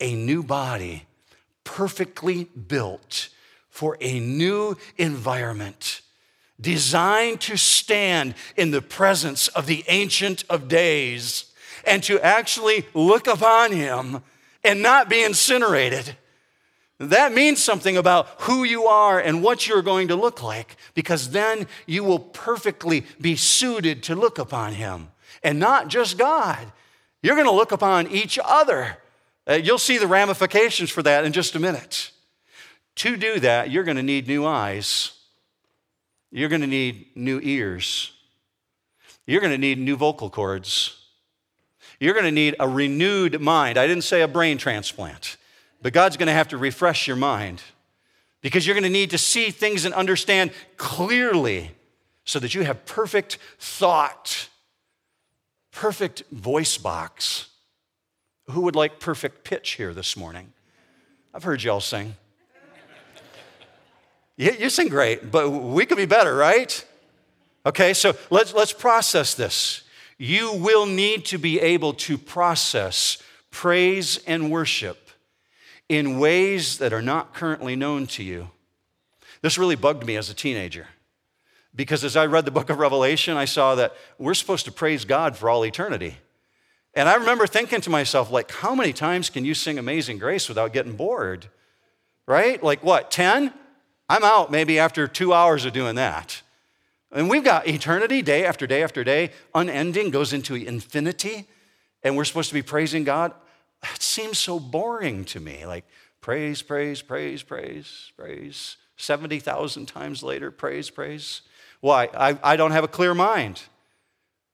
a 0.00 0.16
new 0.16 0.42
body, 0.42 1.06
perfectly 1.62 2.44
built 2.44 3.28
for 3.68 3.96
a 4.00 4.18
new 4.18 4.76
environment, 4.98 6.00
designed 6.60 7.40
to 7.42 7.56
stand 7.56 8.34
in 8.56 8.72
the 8.72 8.82
presence 8.82 9.46
of 9.48 9.66
the 9.66 9.84
Ancient 9.86 10.42
of 10.50 10.66
Days 10.66 11.52
and 11.86 12.02
to 12.02 12.18
actually 12.20 12.84
look 12.94 13.28
upon 13.28 13.70
Him 13.70 14.24
and 14.64 14.82
not 14.82 15.08
be 15.08 15.22
incinerated. 15.22 16.16
That 16.98 17.34
means 17.34 17.62
something 17.62 17.96
about 17.96 18.26
who 18.40 18.64
you 18.64 18.84
are 18.84 19.20
and 19.20 19.42
what 19.42 19.66
you're 19.66 19.82
going 19.82 20.08
to 20.08 20.16
look 20.16 20.42
like, 20.42 20.76
because 20.94 21.30
then 21.30 21.66
you 21.86 22.02
will 22.02 22.18
perfectly 22.18 23.04
be 23.20 23.36
suited 23.36 24.02
to 24.04 24.14
look 24.14 24.38
upon 24.38 24.72
Him. 24.72 25.08
And 25.42 25.58
not 25.58 25.88
just 25.88 26.16
God, 26.16 26.72
you're 27.22 27.34
going 27.34 27.46
to 27.46 27.52
look 27.52 27.72
upon 27.72 28.06
each 28.08 28.38
other. 28.42 28.96
Uh, 29.48 29.54
you'll 29.54 29.78
see 29.78 29.98
the 29.98 30.06
ramifications 30.06 30.90
for 30.90 31.02
that 31.02 31.24
in 31.24 31.32
just 31.32 31.54
a 31.54 31.60
minute. 31.60 32.12
To 32.96 33.16
do 33.16 33.40
that, 33.40 33.70
you're 33.70 33.84
going 33.84 33.98
to 33.98 34.02
need 34.02 34.26
new 34.26 34.46
eyes, 34.46 35.12
you're 36.32 36.48
going 36.48 36.62
to 36.62 36.66
need 36.66 37.08
new 37.14 37.40
ears, 37.42 38.12
you're 39.26 39.42
going 39.42 39.52
to 39.52 39.58
need 39.58 39.78
new 39.78 39.96
vocal 39.96 40.30
cords, 40.30 40.96
you're 42.00 42.14
going 42.14 42.24
to 42.24 42.32
need 42.32 42.56
a 42.58 42.66
renewed 42.66 43.38
mind. 43.38 43.76
I 43.76 43.86
didn't 43.86 44.04
say 44.04 44.22
a 44.22 44.28
brain 44.28 44.56
transplant. 44.56 45.36
But 45.82 45.92
God's 45.92 46.16
going 46.16 46.26
to 46.26 46.32
have 46.32 46.48
to 46.48 46.56
refresh 46.56 47.06
your 47.06 47.16
mind 47.16 47.62
because 48.40 48.66
you're 48.66 48.74
going 48.74 48.84
to 48.84 48.90
need 48.90 49.10
to 49.10 49.18
see 49.18 49.50
things 49.50 49.84
and 49.84 49.94
understand 49.94 50.50
clearly 50.76 51.72
so 52.24 52.38
that 52.38 52.54
you 52.54 52.62
have 52.62 52.84
perfect 52.86 53.38
thought, 53.58 54.48
perfect 55.70 56.22
voice 56.30 56.78
box. 56.78 57.48
Who 58.50 58.62
would 58.62 58.76
like 58.76 59.00
perfect 59.00 59.44
pitch 59.44 59.72
here 59.72 59.92
this 59.92 60.16
morning? 60.16 60.52
I've 61.34 61.42
heard 61.42 61.62
y'all 61.62 61.80
sing. 61.80 62.16
You, 64.36 64.52
you 64.58 64.70
sing 64.70 64.88
great, 64.88 65.30
but 65.30 65.50
we 65.50 65.86
could 65.86 65.96
be 65.96 66.06
better, 66.06 66.34
right? 66.34 66.84
Okay, 67.64 67.94
so 67.94 68.14
let's, 68.30 68.54
let's 68.54 68.72
process 68.72 69.34
this. 69.34 69.82
You 70.18 70.52
will 70.54 70.86
need 70.86 71.24
to 71.26 71.38
be 71.38 71.60
able 71.60 71.94
to 71.94 72.16
process 72.16 73.18
praise 73.50 74.18
and 74.26 74.50
worship 74.50 75.05
in 75.88 76.18
ways 76.18 76.78
that 76.78 76.92
are 76.92 77.02
not 77.02 77.34
currently 77.34 77.76
known 77.76 78.06
to 78.08 78.22
you. 78.22 78.50
This 79.42 79.58
really 79.58 79.76
bugged 79.76 80.06
me 80.06 80.16
as 80.16 80.28
a 80.30 80.34
teenager 80.34 80.88
because 81.74 82.02
as 82.02 82.16
I 82.16 82.26
read 82.26 82.46
the 82.46 82.50
book 82.50 82.70
of 82.70 82.78
Revelation, 82.78 83.36
I 83.36 83.44
saw 83.44 83.74
that 83.74 83.94
we're 84.18 84.34
supposed 84.34 84.64
to 84.64 84.72
praise 84.72 85.04
God 85.04 85.36
for 85.36 85.50
all 85.50 85.64
eternity. 85.64 86.16
And 86.94 87.08
I 87.08 87.16
remember 87.16 87.46
thinking 87.46 87.82
to 87.82 87.90
myself, 87.90 88.30
like, 88.30 88.50
how 88.50 88.74
many 88.74 88.94
times 88.94 89.28
can 89.28 89.44
you 89.44 89.52
sing 89.52 89.78
Amazing 89.78 90.18
Grace 90.18 90.48
without 90.48 90.72
getting 90.72 90.96
bored? 90.96 91.48
Right? 92.26 92.60
Like, 92.62 92.82
what, 92.82 93.10
10? 93.10 93.52
I'm 94.08 94.24
out 94.24 94.50
maybe 94.50 94.78
after 94.78 95.06
two 95.06 95.34
hours 95.34 95.66
of 95.66 95.74
doing 95.74 95.96
that. 95.96 96.42
And 97.12 97.28
we've 97.28 97.44
got 97.44 97.68
eternity, 97.68 98.22
day 98.22 98.44
after 98.44 98.66
day 98.66 98.82
after 98.82 99.04
day, 99.04 99.30
unending, 99.54 100.10
goes 100.10 100.32
into 100.32 100.54
infinity, 100.54 101.46
and 102.02 102.16
we're 102.16 102.24
supposed 102.24 102.48
to 102.48 102.54
be 102.54 102.62
praising 102.62 103.04
God 103.04 103.32
it 103.94 104.02
seems 104.02 104.38
so 104.38 104.58
boring 104.58 105.24
to 105.26 105.40
me. 105.40 105.66
Like, 105.66 105.84
praise, 106.20 106.62
praise, 106.62 107.02
praise, 107.02 107.42
praise, 107.42 108.12
praise. 108.16 108.76
70,000 108.96 109.86
times 109.86 110.22
later, 110.22 110.50
praise, 110.50 110.90
praise. 110.90 111.42
Why? 111.80 112.08
I, 112.14 112.38
I 112.42 112.56
don't 112.56 112.72
have 112.72 112.84
a 112.84 112.88
clear 112.88 113.14
mind. 113.14 113.62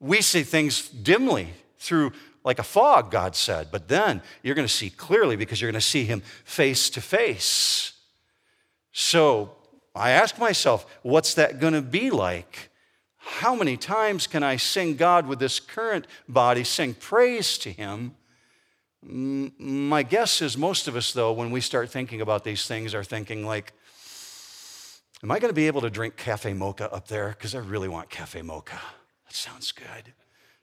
We 0.01 0.21
see 0.21 0.43
things 0.43 0.89
dimly 0.89 1.49
through 1.79 2.13
like 2.45 2.59
a 2.59 2.65
fog, 2.65 3.11
God 3.11 3.37
said, 3.37 3.69
but 3.71 3.89
then 3.89 4.21
you're 4.43 4.57
going 4.57 4.67
to 4.67 4.73
see 4.73 4.91
clearly 4.91 5.37
because 5.37 5.61
you're 5.61 5.71
going 5.71 5.81
to 5.81 5.87
see 5.87 6.05
Him 6.05 6.23
face 6.45 6.91
to 6.91 7.01
face. 7.01 7.93
So 8.93 9.55
I 9.95 10.11
ask 10.11 10.39
myself, 10.39 10.87
what's 11.03 11.35
that 11.35 11.61
going 11.61 11.75
to 11.75 11.83
be 11.83 12.11
like? 12.11 12.71
How 13.17 13.55
many 13.55 13.77
times 13.77 14.27
can 14.27 14.43
I 14.43 14.57
sing 14.57 14.97
God 14.97 15.27
with 15.27 15.39
this 15.39 15.61
current 15.61 16.09
body, 16.29 16.65
sing 16.65 16.95
praise 16.95 17.57
to 17.59 17.71
Him? 17.71 18.17
My 19.03 20.05
guess 20.05 20.41
is 20.41 20.57
most 20.57 20.87
of 20.87 20.95
us, 20.95 21.13
though, 21.13 21.33
when 21.33 21.51
we 21.51 21.61
start 21.61 21.91
thinking 21.91 22.21
about 22.21 22.45
these 22.45 22.67
things, 22.67 22.95
are 22.95 23.03
thinking, 23.03 23.45
like, 23.45 23.73
am 25.23 25.31
I 25.31 25.41
going 25.41 25.51
to 25.51 25.55
be 25.55 25.67
able 25.67 25.81
to 25.81 25.91
drink 25.91 26.17
cafe 26.17 26.53
mocha 26.53 26.93
up 26.93 27.09
there? 27.09 27.31
Because 27.31 27.55
I 27.55 27.59
really 27.59 27.89
want 27.89 28.11
cafe 28.11 28.43
mocha. 28.43 28.81
That 29.27 29.35
sounds 29.35 29.73
good. 29.73 30.13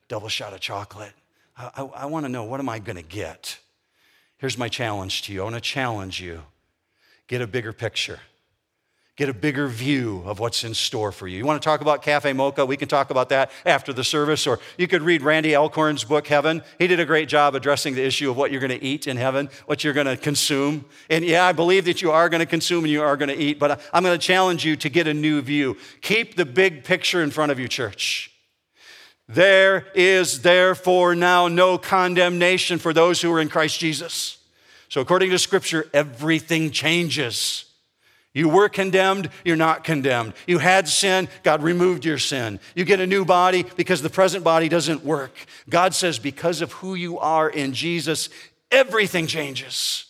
Double 0.08 0.28
shot 0.28 0.54
of 0.54 0.60
chocolate. 0.60 1.12
I, 1.56 1.70
I, 1.76 1.82
I 1.82 2.06
want 2.06 2.24
to 2.24 2.30
know 2.30 2.44
what 2.44 2.60
am 2.60 2.68
I 2.68 2.78
going 2.78 2.96
to 2.96 3.02
get? 3.02 3.58
Here's 4.38 4.56
my 4.56 4.68
challenge 4.68 5.22
to 5.22 5.34
you 5.34 5.42
I 5.42 5.44
want 5.44 5.56
to 5.56 5.60
challenge 5.60 6.20
you 6.20 6.42
get 7.26 7.42
a 7.42 7.46
bigger 7.46 7.74
picture 7.74 8.20
get 9.20 9.28
a 9.28 9.34
bigger 9.34 9.68
view 9.68 10.22
of 10.24 10.38
what's 10.38 10.64
in 10.64 10.72
store 10.72 11.12
for 11.12 11.28
you. 11.28 11.36
You 11.36 11.44
want 11.44 11.60
to 11.60 11.64
talk 11.66 11.82
about 11.82 12.00
Cafe 12.00 12.32
Mocha? 12.32 12.64
We 12.64 12.78
can 12.78 12.88
talk 12.88 13.10
about 13.10 13.28
that 13.28 13.50
after 13.66 13.92
the 13.92 14.02
service. 14.02 14.46
Or 14.46 14.58
you 14.78 14.88
could 14.88 15.02
read 15.02 15.20
Randy 15.20 15.54
Alcorn's 15.54 16.04
book, 16.04 16.26
Heaven. 16.26 16.62
He 16.78 16.86
did 16.86 17.00
a 17.00 17.04
great 17.04 17.28
job 17.28 17.54
addressing 17.54 17.94
the 17.94 18.02
issue 18.02 18.30
of 18.30 18.38
what 18.38 18.50
you're 18.50 18.62
going 18.62 18.70
to 18.70 18.82
eat 18.82 19.06
in 19.06 19.18
heaven, 19.18 19.50
what 19.66 19.84
you're 19.84 19.92
going 19.92 20.06
to 20.06 20.16
consume. 20.16 20.86
And 21.10 21.22
yeah, 21.22 21.44
I 21.44 21.52
believe 21.52 21.84
that 21.84 22.00
you 22.00 22.10
are 22.10 22.30
going 22.30 22.40
to 22.40 22.46
consume 22.46 22.84
and 22.84 22.90
you 22.90 23.02
are 23.02 23.14
going 23.18 23.28
to 23.28 23.36
eat, 23.36 23.58
but 23.58 23.82
I'm 23.92 24.02
going 24.02 24.18
to 24.18 24.26
challenge 24.26 24.64
you 24.64 24.74
to 24.76 24.88
get 24.88 25.06
a 25.06 25.12
new 25.12 25.42
view. 25.42 25.76
Keep 26.00 26.36
the 26.36 26.46
big 26.46 26.82
picture 26.84 27.22
in 27.22 27.30
front 27.30 27.52
of 27.52 27.60
you, 27.60 27.68
church. 27.68 28.32
There 29.28 29.88
is 29.94 30.40
therefore 30.40 31.14
now 31.14 31.46
no 31.46 31.76
condemnation 31.76 32.78
for 32.78 32.94
those 32.94 33.20
who 33.20 33.30
are 33.34 33.40
in 33.42 33.50
Christ 33.50 33.78
Jesus. 33.80 34.38
So, 34.88 35.02
according 35.02 35.28
to 35.28 35.38
Scripture, 35.38 35.90
everything 35.92 36.70
changes. 36.70 37.66
You 38.32 38.48
were 38.48 38.68
condemned, 38.68 39.28
you're 39.44 39.56
not 39.56 39.82
condemned. 39.82 40.34
You 40.46 40.58
had 40.58 40.88
sin, 40.88 41.28
God 41.42 41.62
removed 41.62 42.04
your 42.04 42.18
sin. 42.18 42.60
You 42.76 42.84
get 42.84 43.00
a 43.00 43.06
new 43.06 43.24
body 43.24 43.64
because 43.76 44.02
the 44.02 44.10
present 44.10 44.44
body 44.44 44.68
doesn't 44.68 45.04
work. 45.04 45.34
God 45.68 45.94
says, 45.94 46.18
because 46.18 46.60
of 46.60 46.72
who 46.72 46.94
you 46.94 47.18
are 47.18 47.50
in 47.50 47.72
Jesus, 47.72 48.28
everything 48.70 49.26
changes. 49.26 50.04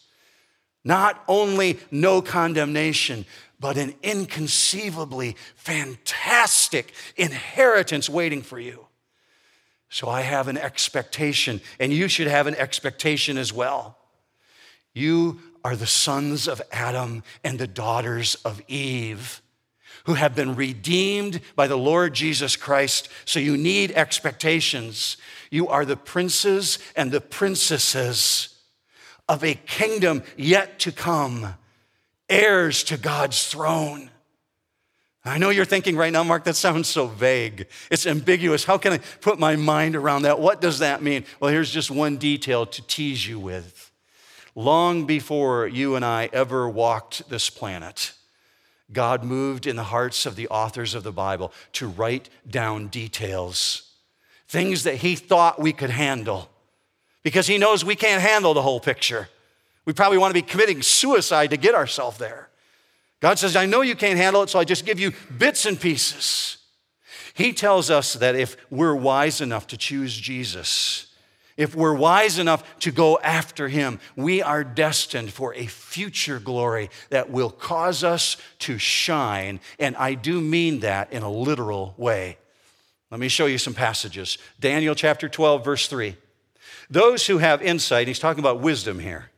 Not 0.85 1.23
only 1.29 1.79
no 1.91 2.21
condemnation, 2.21 3.25
but 3.59 3.77
an 3.77 3.95
inconceivably 4.03 5.37
fantastic 5.55 6.93
inheritance 7.17 8.09
waiting 8.09 8.43
for 8.43 8.59
you. 8.59 8.87
So 9.89 10.09
I 10.09 10.21
have 10.21 10.49
an 10.49 10.57
expectation, 10.57 11.61
and 11.79 11.93
you 11.93 12.09
should 12.09 12.29
have 12.29 12.47
an 12.47 12.55
expectation 12.55 13.37
as 13.37 13.53
well. 13.53 13.99
You 14.95 15.41
are 15.65 15.77
the 15.77 15.87
sons 15.87 16.49
of 16.49 16.63
Adam 16.73 17.23
and 17.45 17.59
the 17.59 17.67
daughters 17.67 18.35
of 18.45 18.63
Eve 18.69 19.43
who 20.05 20.15
have 20.15 20.35
been 20.35 20.55
redeemed 20.55 21.41
by 21.55 21.67
the 21.67 21.77
Lord 21.77 22.15
Jesus 22.15 22.57
Christ. 22.57 23.09
So 23.25 23.39
you 23.39 23.57
need 23.57 23.93
expectations. 23.93 25.17
You 25.51 25.69
are 25.69 25.85
the 25.85 25.97
princes 25.97 26.79
and 26.97 27.11
the 27.11 27.21
princesses 27.21 28.57
of 29.29 29.45
a 29.45 29.55
kingdom 29.55 30.23
yet 30.37 30.79
to 30.81 30.93
come, 30.93 31.55
heirs 32.29 32.83
to 32.85 32.97
God's 32.97 33.47
throne. 33.47 34.11
I 35.25 35.37
know 35.37 35.51
you're 35.51 35.67
thinking 35.67 35.97
right 35.97 36.13
now, 36.13 36.25
Mark, 36.25 36.45
that 36.45 36.57
sounds 36.57 36.89
so 36.89 37.07
vague. 37.07 37.67
It's 37.91 38.07
ambiguous. 38.07 38.65
How 38.65 38.79
can 38.79 38.95
I 38.95 38.99
put 39.21 39.39
my 39.39 39.55
mind 39.55 39.95
around 39.95 40.23
that? 40.23 40.41
What 40.41 40.63
does 40.63 40.79
that 40.79 41.03
mean? 41.03 41.27
Well, 41.39 41.53
here's 41.53 41.71
just 41.71 41.91
one 41.91 42.17
detail 42.17 42.65
to 42.65 42.83
tease 42.87 43.27
you 43.29 43.39
with. 43.39 43.90
Long 44.55 45.07
before 45.07 45.67
you 45.67 45.95
and 45.97 46.05
I 46.05 46.29
ever 46.33 46.69
walked 46.69 47.29
this 47.31 47.51
planet, 47.51 48.13
God 48.93 49.23
moved 49.23 49.67
in 49.67 49.77
the 49.77 49.85
hearts 49.85 50.27
of 50.27 50.37
the 50.37 50.49
authors 50.49 50.95
of 50.95 51.05
the 51.05 51.13
Bible 51.13 51.53
to 51.75 51.87
write 51.87 52.29
down 52.49 52.89
details, 52.89 53.91
things 54.49 54.83
that 54.83 54.97
He 54.97 55.15
thought 55.15 55.61
we 55.61 55.73
could 55.73 55.91
handle, 55.91 56.51
because 57.23 57.47
He 57.47 57.59
knows 57.59 57.85
we 57.85 57.95
can't 57.95 58.23
handle 58.23 58.55
the 58.55 58.63
whole 58.63 58.81
picture. 58.81 59.29
We 59.85 59.93
probably 59.93 60.19
want 60.19 60.35
to 60.35 60.43
be 60.43 60.47
committing 60.47 60.83
suicide 60.83 61.51
to 61.51 61.57
get 61.57 61.75
ourselves 61.75 62.19
there. 62.19 62.49
God 63.21 63.39
says, 63.39 63.55
I 63.55 63.67
know 63.67 63.83
you 63.83 63.95
can't 63.95 64.19
handle 64.19 64.43
it, 64.43 64.51
so 64.51 64.59
I 64.59 64.65
just 64.65 64.87
give 64.87 64.99
you 64.99 65.13
bits 65.37 65.67
and 65.67 65.81
pieces. 65.81 66.57
He 67.35 67.53
tells 67.53 67.91
us 67.91 68.15
that 68.15 68.35
if 68.35 68.57
we're 68.71 68.95
wise 68.95 69.41
enough 69.41 69.67
to 69.69 69.77
choose 69.77 70.17
Jesus, 70.17 71.07
if 71.61 71.75
we're 71.75 71.95
wise 71.95 72.39
enough 72.39 72.79
to 72.81 72.91
go 72.91 73.19
after 73.19 73.69
him, 73.69 74.01
we 74.17 74.41
are 74.41 74.65
destined 74.65 75.31
for 75.31 75.55
a 75.55 75.67
future 75.67 76.39
glory 76.39 76.89
that 77.11 77.29
will 77.29 77.51
cause 77.51 78.03
us 78.03 78.39
to 78.61 78.79
shine. 78.79 79.61
And 79.79 79.95
I 79.97 80.15
do 80.15 80.41
mean 80.41 80.81
that 80.81 81.13
in 81.13 81.23
a 81.23 81.31
literal 81.31 81.95
way. 81.99 82.39
Let 83.11 83.21
me 83.21 83.29
show 83.29 83.45
you 83.45 83.59
some 83.59 83.75
passages. 83.75 84.39
Daniel 84.59 84.95
chapter 84.95 85.29
12, 85.29 85.63
verse 85.63 85.87
3. 85.87 86.17
Those 86.89 87.27
who 87.27 87.37
have 87.37 87.61
insight, 87.61 88.09
he's 88.09 88.19
talking 88.19 88.41
about 88.41 88.61
wisdom 88.61 88.99
here. 88.99 89.31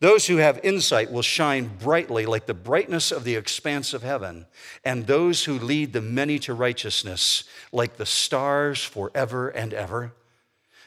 Those 0.00 0.28
who 0.28 0.38
have 0.38 0.58
insight 0.62 1.12
will 1.12 1.20
shine 1.20 1.70
brightly 1.78 2.24
like 2.24 2.46
the 2.46 2.54
brightness 2.54 3.12
of 3.12 3.24
the 3.24 3.36
expanse 3.36 3.92
of 3.92 4.02
heaven, 4.02 4.46
and 4.82 5.06
those 5.06 5.44
who 5.44 5.58
lead 5.58 5.92
the 5.92 6.00
many 6.00 6.38
to 6.38 6.54
righteousness 6.54 7.44
like 7.70 7.98
the 7.98 8.06
stars 8.06 8.82
forever 8.82 9.50
and 9.50 9.74
ever. 9.74 10.14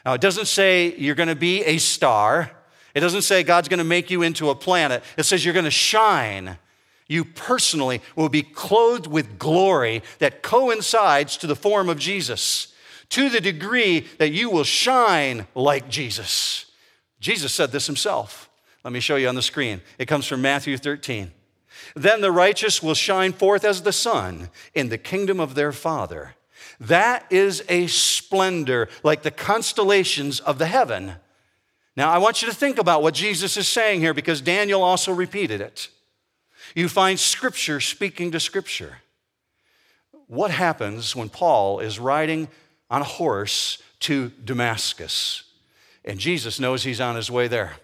Now, 0.04 0.14
it 0.14 0.20
doesn't 0.20 0.46
say 0.46 0.94
you're 0.96 1.14
going 1.14 1.28
to 1.28 1.36
be 1.36 1.62
a 1.64 1.78
star. 1.78 2.50
It 2.94 3.00
doesn't 3.00 3.22
say 3.22 3.42
God's 3.42 3.68
going 3.68 3.78
to 3.78 3.84
make 3.84 4.10
you 4.10 4.22
into 4.22 4.50
a 4.50 4.54
planet. 4.54 5.02
It 5.16 5.24
says 5.24 5.44
you're 5.44 5.54
going 5.54 5.64
to 5.64 5.70
shine. 5.70 6.58
You 7.06 7.24
personally 7.24 8.00
will 8.16 8.28
be 8.28 8.42
clothed 8.42 9.06
with 9.06 9.38
glory 9.38 10.02
that 10.18 10.42
coincides 10.42 11.36
to 11.38 11.46
the 11.46 11.56
form 11.56 11.88
of 11.88 11.98
Jesus, 11.98 12.72
to 13.10 13.28
the 13.28 13.40
degree 13.40 14.06
that 14.18 14.30
you 14.30 14.48
will 14.48 14.64
shine 14.64 15.46
like 15.54 15.88
Jesus. 15.88 16.66
Jesus 17.20 17.52
said 17.52 17.72
this 17.72 17.86
himself. 17.86 18.48
Let 18.84 18.92
me 18.92 19.00
show 19.00 19.16
you 19.16 19.28
on 19.28 19.34
the 19.34 19.42
screen. 19.42 19.82
It 19.98 20.06
comes 20.06 20.26
from 20.26 20.40
Matthew 20.40 20.76
13. 20.76 21.32
Then 21.94 22.20
the 22.20 22.32
righteous 22.32 22.82
will 22.82 22.94
shine 22.94 23.32
forth 23.32 23.64
as 23.64 23.82
the 23.82 23.92
sun 23.92 24.50
in 24.74 24.88
the 24.88 24.98
kingdom 24.98 25.40
of 25.40 25.54
their 25.54 25.72
Father. 25.72 26.34
That 26.80 27.26
is 27.30 27.62
a 27.68 27.86
splendor 27.86 28.88
like 29.02 29.22
the 29.22 29.30
constellations 29.30 30.40
of 30.40 30.58
the 30.58 30.66
heaven. 30.66 31.12
Now, 31.94 32.10
I 32.10 32.18
want 32.18 32.40
you 32.40 32.48
to 32.48 32.54
think 32.54 32.78
about 32.78 33.02
what 33.02 33.12
Jesus 33.12 33.58
is 33.58 33.68
saying 33.68 34.00
here 34.00 34.14
because 34.14 34.40
Daniel 34.40 34.82
also 34.82 35.12
repeated 35.12 35.60
it. 35.60 35.88
You 36.74 36.88
find 36.88 37.20
Scripture 37.20 37.80
speaking 37.80 38.30
to 38.30 38.40
Scripture. 38.40 38.98
What 40.26 40.50
happens 40.50 41.14
when 41.14 41.28
Paul 41.28 41.80
is 41.80 41.98
riding 41.98 42.48
on 42.90 43.02
a 43.02 43.04
horse 43.04 43.82
to 44.00 44.30
Damascus? 44.42 45.42
And 46.04 46.18
Jesus 46.18 46.58
knows 46.60 46.84
he's 46.84 47.00
on 47.00 47.16
his 47.16 47.30
way 47.30 47.48
there. 47.48 47.74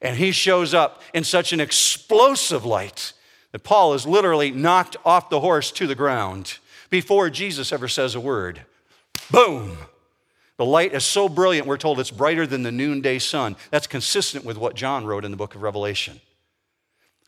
And 0.00 0.16
he 0.16 0.32
shows 0.32 0.74
up 0.74 1.02
in 1.14 1.22
such 1.22 1.52
an 1.52 1.60
explosive 1.60 2.64
light 2.64 3.12
that 3.52 3.64
Paul 3.64 3.94
is 3.94 4.06
literally 4.06 4.50
knocked 4.50 4.96
off 5.04 5.30
the 5.30 5.40
horse 5.40 5.70
to 5.72 5.86
the 5.86 5.94
ground 5.94 6.58
before 6.90 7.30
Jesus 7.30 7.72
ever 7.72 7.88
says 7.88 8.14
a 8.14 8.20
word. 8.20 8.62
Boom! 9.30 9.76
The 10.56 10.64
light 10.64 10.92
is 10.92 11.04
so 11.04 11.28
brilliant, 11.28 11.68
we're 11.68 11.76
told 11.76 12.00
it's 12.00 12.10
brighter 12.10 12.46
than 12.46 12.64
the 12.64 12.72
noonday 12.72 13.20
sun. 13.20 13.56
That's 13.70 13.86
consistent 13.86 14.44
with 14.44 14.58
what 14.58 14.74
John 14.74 15.06
wrote 15.06 15.24
in 15.24 15.30
the 15.30 15.36
book 15.36 15.54
of 15.54 15.62
Revelation. 15.62 16.20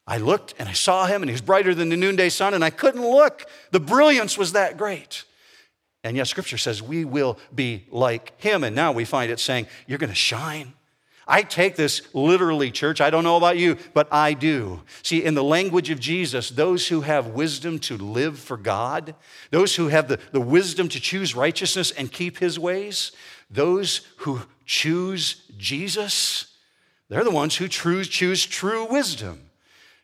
I 0.05 0.19
looked 0.19 0.55
and 0.59 0.69
I 0.69 0.73
saw 0.73 1.07
him, 1.07 1.23
and 1.23 1.31
he 1.31 1.33
was 1.33 1.41
brighter 1.41 1.73
than 1.73 1.89
the 1.89 1.97
noonday 1.97 2.29
sun, 2.29 2.55
and 2.55 2.65
I 2.65 2.71
couldn't 2.71 3.03
look. 3.03 3.47
The 3.71 3.79
brilliance 3.79 4.37
was 4.37 4.53
that 4.53 4.77
great. 4.77 5.25
And 6.03 6.17
yet, 6.17 6.27
scripture 6.27 6.59
says 6.59 6.83
we 6.83 7.05
will 7.05 7.39
be 7.55 7.87
like 7.91 8.41
him. 8.41 8.65
And 8.65 8.75
now 8.75 8.91
we 8.91 9.05
find 9.05 9.31
it 9.31 9.39
saying, 9.39 9.67
You're 9.87 9.99
going 9.99 10.11
to 10.11 10.17
shine. 10.17 10.73
I 11.31 11.43
take 11.43 11.77
this 11.77 12.03
literally, 12.13 12.73
church. 12.73 13.01
I 13.01 13.09
don't 13.09 13.23
know 13.23 13.37
about 13.37 13.57
you, 13.57 13.77
but 13.95 14.13
I 14.13 14.33
do. 14.33 14.83
See, 15.05 15.23
in 15.23 15.35
the 15.35 15.45
language 15.45 15.89
of 15.89 16.01
Jesus, 16.01 16.51
those 16.51 16.89
who 16.89 17.03
have 17.03 17.29
wisdom 17.29 17.79
to 17.81 17.97
live 17.97 18.37
for 18.37 18.57
God, 18.57 19.15
those 19.53 19.77
who 19.77 19.87
have 19.89 20.09
the, 20.09 20.19
the 20.33 20.41
wisdom 20.41 20.89
to 20.89 20.99
choose 20.99 21.37
righteousness 21.37 21.93
and 21.93 22.11
keep 22.11 22.39
his 22.39 22.59
ways, 22.59 23.13
those 23.49 24.01
who 24.17 24.41
choose 24.67 25.43
Jesus, 25.57 26.53
they're 27.09 27.23
the 27.23 27.31
ones 27.31 27.55
who 27.55 27.69
choose, 27.69 28.09
choose 28.09 28.45
true 28.45 28.87
wisdom. 28.87 29.51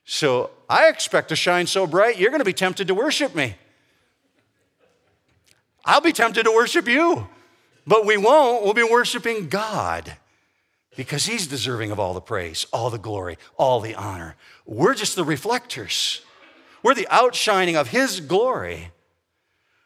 So 0.05 0.51
I 0.71 0.89
expect 0.89 1.31
to 1.31 1.37
shine 1.37 1.67
so 1.67 1.89
bright, 1.89 2.19
you're 2.19 2.31
going 2.31 2.39
to 2.39 2.45
be 2.45 2.53
tempted 2.53 2.87
to 2.87 2.95
worship 2.95 3.35
me. 3.35 3.57
I'll 5.85 6.01
be 6.01 6.13
tempted 6.13 6.45
to 6.45 6.53
worship 6.53 6.87
you, 6.87 7.27
but 7.85 8.07
we 8.07 8.17
won't. 8.17 8.63
We'll 8.63 8.75
be 8.75 8.85
worshiping 8.85 9.49
God 9.49 10.17
because 10.97 11.27
he's 11.27 11.47
deserving 11.47 11.91
of 11.91 12.01
all 12.01 12.15
the 12.15 12.21
praise, 12.21 12.67
all 12.73 12.91
the 12.91 12.99
glory, 12.99 13.39
all 13.57 13.81
the 13.81 13.95
honor. 13.95 14.35
We're 14.65 14.95
just 14.95 15.17
the 15.17 15.25
reflectors, 15.25 16.23
we're 16.83 16.95
the 16.95 17.09
outshining 17.11 17.77
of 17.77 17.89
his 17.89 18.21
glory. 18.21 18.91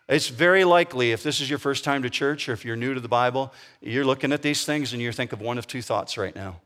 It's 0.09 0.29
very 0.29 0.65
likely, 0.65 1.13
if 1.13 1.23
this 1.23 1.41
is 1.41 1.49
your 1.49 1.61
first 1.61 1.85
time 1.85 2.03
to 2.03 2.11
church 2.11 2.49
or 2.49 2.53
if 2.53 2.65
you're 2.65 2.75
new 2.75 2.95
to 2.95 3.01
the 3.01 3.07
Bible, 3.07 3.55
you're 3.81 4.05
looking 4.05 4.33
at 4.33 4.43
these 4.43 4.65
things 4.65 4.93
and 4.93 5.01
you're 5.01 5.13
thinking 5.13 5.39
of 5.39 5.45
one 5.45 5.57
of 5.57 5.69
two 5.69 5.83
thoughts 5.83 6.19
right 6.19 6.35
now. 6.35 6.61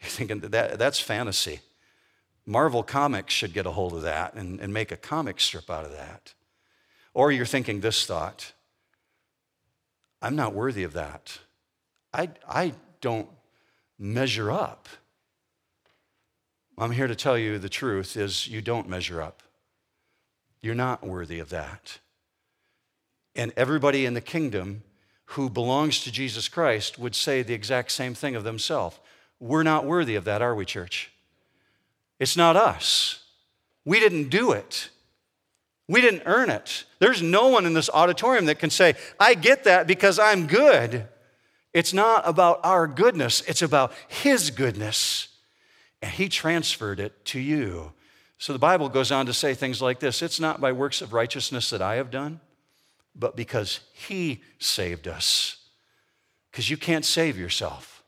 You're 0.00 0.10
thinking 0.10 0.40
that 0.40 0.78
that's 0.78 0.98
fantasy. 0.98 1.60
Marvel 2.44 2.82
Comics 2.82 3.32
should 3.32 3.52
get 3.52 3.66
a 3.66 3.70
hold 3.70 3.92
of 3.92 4.02
that 4.02 4.34
and, 4.34 4.60
and 4.60 4.74
make 4.74 4.90
a 4.90 4.96
comic 4.96 5.40
strip 5.40 5.70
out 5.70 5.84
of 5.84 5.92
that. 5.92 6.34
Or 7.14 7.32
you're 7.32 7.46
thinking 7.46 7.80
this 7.80 8.04
thought 8.04 8.52
I'm 10.20 10.34
not 10.34 10.54
worthy 10.54 10.82
of 10.82 10.94
that. 10.94 11.38
I, 12.12 12.30
I 12.48 12.72
don't 13.00 13.28
measure 13.98 14.50
up. 14.50 14.88
I'm 16.78 16.92
here 16.92 17.06
to 17.06 17.14
tell 17.14 17.38
you 17.38 17.58
the 17.58 17.68
truth 17.68 18.16
is 18.16 18.46
you 18.48 18.60
don't 18.60 18.88
measure 18.88 19.22
up. 19.22 19.42
You're 20.60 20.74
not 20.74 21.06
worthy 21.06 21.38
of 21.38 21.48
that. 21.50 21.98
And 23.34 23.52
everybody 23.56 24.04
in 24.04 24.14
the 24.14 24.20
kingdom 24.20 24.82
who 25.30 25.50
belongs 25.50 26.02
to 26.02 26.12
Jesus 26.12 26.48
Christ 26.48 26.98
would 26.98 27.14
say 27.14 27.42
the 27.42 27.54
exact 27.54 27.92
same 27.92 28.14
thing 28.14 28.36
of 28.36 28.44
themselves. 28.44 28.98
We're 29.40 29.62
not 29.62 29.84
worthy 29.84 30.14
of 30.14 30.24
that, 30.24 30.42
are 30.42 30.54
we, 30.54 30.64
church? 30.64 31.12
It's 32.18 32.36
not 32.36 32.56
us. 32.56 33.22
We 33.84 34.00
didn't 34.00 34.28
do 34.28 34.52
it. 34.52 34.90
We 35.88 36.00
didn't 36.00 36.22
earn 36.26 36.50
it. 36.50 36.84
There's 36.98 37.22
no 37.22 37.48
one 37.48 37.66
in 37.66 37.74
this 37.74 37.90
auditorium 37.90 38.46
that 38.46 38.58
can 38.58 38.70
say, 38.70 38.94
I 39.20 39.34
get 39.34 39.64
that 39.64 39.86
because 39.86 40.18
I'm 40.18 40.46
good. 40.46 41.06
It's 41.76 41.92
not 41.92 42.26
about 42.26 42.60
our 42.64 42.86
goodness, 42.86 43.42
it's 43.42 43.60
about 43.60 43.92
His 44.08 44.50
goodness. 44.50 45.28
And 46.00 46.10
He 46.10 46.30
transferred 46.30 46.98
it 46.98 47.22
to 47.26 47.38
you. 47.38 47.92
So 48.38 48.54
the 48.54 48.58
Bible 48.58 48.88
goes 48.88 49.12
on 49.12 49.26
to 49.26 49.34
say 49.34 49.52
things 49.52 49.82
like 49.82 50.00
this 50.00 50.22
It's 50.22 50.40
not 50.40 50.58
by 50.58 50.72
works 50.72 51.02
of 51.02 51.12
righteousness 51.12 51.68
that 51.68 51.82
I 51.82 51.96
have 51.96 52.10
done, 52.10 52.40
but 53.14 53.36
because 53.36 53.80
He 53.92 54.40
saved 54.58 55.06
us. 55.06 55.58
Because 56.50 56.70
you 56.70 56.78
can't 56.78 57.04
save 57.04 57.38
yourself. 57.38 58.02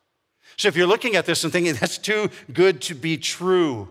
So 0.56 0.68
if 0.68 0.74
you're 0.74 0.86
looking 0.86 1.14
at 1.14 1.26
this 1.26 1.44
and 1.44 1.52
thinking, 1.52 1.74
that's 1.74 1.98
too 1.98 2.30
good 2.50 2.80
to 2.82 2.94
be 2.94 3.18
true, 3.18 3.90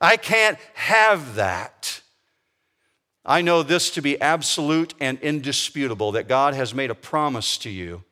I 0.00 0.16
can't 0.16 0.58
have 0.74 1.36
that. 1.36 2.00
I 3.24 3.42
know 3.42 3.62
this 3.62 3.90
to 3.90 4.02
be 4.02 4.20
absolute 4.20 4.92
and 4.98 5.20
indisputable 5.20 6.10
that 6.12 6.26
God 6.26 6.54
has 6.54 6.74
made 6.74 6.90
a 6.90 6.96
promise 6.96 7.56
to 7.58 7.70
you 7.70 8.02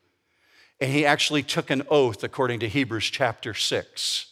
and 0.83 0.91
he 0.91 1.05
actually 1.05 1.43
took 1.43 1.69
an 1.69 1.83
oath 1.89 2.25
according 2.25 2.59
to 2.59 2.67
Hebrews 2.67 3.05
chapter 3.05 3.53
6. 3.53 4.25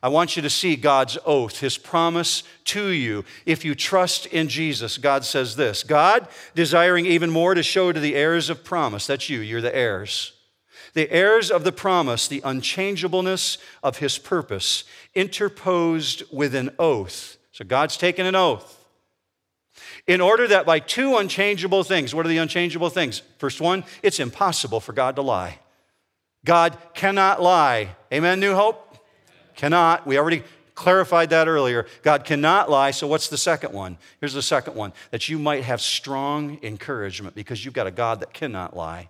I 0.00 0.08
want 0.08 0.36
you 0.36 0.42
to 0.42 0.48
see 0.48 0.76
God's 0.76 1.18
oath, 1.26 1.58
his 1.58 1.76
promise 1.76 2.44
to 2.66 2.90
you. 2.90 3.24
If 3.46 3.64
you 3.64 3.74
trust 3.74 4.26
in 4.26 4.46
Jesus, 4.46 4.96
God 4.96 5.24
says 5.24 5.56
this 5.56 5.82
God, 5.82 6.28
desiring 6.54 7.04
even 7.06 7.30
more 7.30 7.52
to 7.52 7.64
show 7.64 7.90
to 7.90 7.98
the 7.98 8.14
heirs 8.14 8.48
of 8.48 8.62
promise, 8.62 9.08
that's 9.08 9.28
you, 9.28 9.40
you're 9.40 9.60
the 9.60 9.74
heirs. 9.74 10.34
The 10.94 11.10
heirs 11.10 11.50
of 11.50 11.64
the 11.64 11.72
promise, 11.72 12.28
the 12.28 12.42
unchangeableness 12.44 13.58
of 13.82 13.98
his 13.98 14.18
purpose, 14.18 14.84
interposed 15.16 16.22
with 16.30 16.54
an 16.54 16.70
oath. 16.78 17.38
So 17.50 17.64
God's 17.64 17.96
taken 17.96 18.24
an 18.24 18.36
oath. 18.36 18.75
In 20.06 20.20
order 20.20 20.46
that 20.48 20.66
by 20.66 20.78
two 20.78 21.16
unchangeable 21.16 21.82
things, 21.82 22.14
what 22.14 22.24
are 22.24 22.28
the 22.28 22.38
unchangeable 22.38 22.90
things? 22.90 23.22
First 23.38 23.60
one, 23.60 23.84
it's 24.02 24.20
impossible 24.20 24.80
for 24.80 24.92
God 24.92 25.16
to 25.16 25.22
lie. 25.22 25.58
God 26.44 26.78
cannot 26.94 27.42
lie. 27.42 27.96
Amen, 28.12 28.38
New 28.38 28.54
Hope? 28.54 28.98
Cannot. 29.56 30.06
We 30.06 30.16
already 30.16 30.44
clarified 30.76 31.30
that 31.30 31.48
earlier. 31.48 31.86
God 32.02 32.24
cannot 32.24 32.70
lie. 32.70 32.92
So, 32.92 33.08
what's 33.08 33.28
the 33.28 33.38
second 33.38 33.72
one? 33.72 33.98
Here's 34.20 34.34
the 34.34 34.42
second 34.42 34.76
one 34.76 34.92
that 35.10 35.28
you 35.28 35.40
might 35.40 35.64
have 35.64 35.80
strong 35.80 36.60
encouragement 36.62 37.34
because 37.34 37.64
you've 37.64 37.74
got 37.74 37.88
a 37.88 37.90
God 37.90 38.20
that 38.20 38.32
cannot 38.32 38.76
lie. 38.76 39.08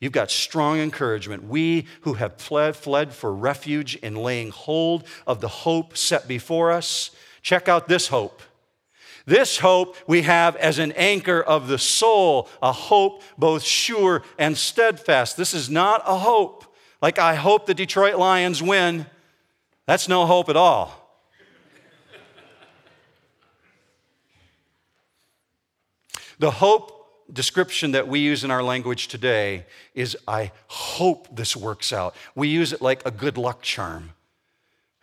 You've 0.00 0.12
got 0.12 0.30
strong 0.30 0.80
encouragement. 0.80 1.44
We 1.44 1.86
who 2.00 2.14
have 2.14 2.38
fled, 2.38 2.74
fled 2.74 3.12
for 3.12 3.32
refuge 3.32 3.94
in 3.96 4.16
laying 4.16 4.50
hold 4.50 5.04
of 5.26 5.40
the 5.40 5.48
hope 5.48 5.96
set 5.96 6.26
before 6.26 6.72
us, 6.72 7.10
check 7.42 7.68
out 7.68 7.86
this 7.86 8.08
hope. 8.08 8.42
This 9.26 9.58
hope 9.58 9.96
we 10.06 10.22
have 10.22 10.54
as 10.56 10.78
an 10.78 10.92
anchor 10.92 11.40
of 11.40 11.68
the 11.68 11.78
soul, 11.78 12.48
a 12.62 12.72
hope 12.72 13.22
both 13.38 13.62
sure 13.62 14.22
and 14.38 14.56
steadfast. 14.56 15.36
This 15.36 15.54
is 15.54 15.70
not 15.70 16.02
a 16.06 16.18
hope 16.18 16.64
like 17.00 17.18
I 17.18 17.34
hope 17.34 17.66
the 17.66 17.74
Detroit 17.74 18.16
Lions 18.16 18.62
win. 18.62 19.06
That's 19.86 20.08
no 20.08 20.26
hope 20.26 20.48
at 20.48 20.56
all. 20.56 21.00
the 26.38 26.50
hope 26.50 27.24
description 27.32 27.92
that 27.92 28.08
we 28.08 28.20
use 28.20 28.44
in 28.44 28.50
our 28.50 28.62
language 28.62 29.08
today 29.08 29.64
is 29.94 30.16
I 30.28 30.52
hope 30.66 31.34
this 31.34 31.56
works 31.56 31.92
out. 31.92 32.14
We 32.34 32.48
use 32.48 32.72
it 32.72 32.82
like 32.82 33.04
a 33.06 33.10
good 33.10 33.38
luck 33.38 33.62
charm. 33.62 34.10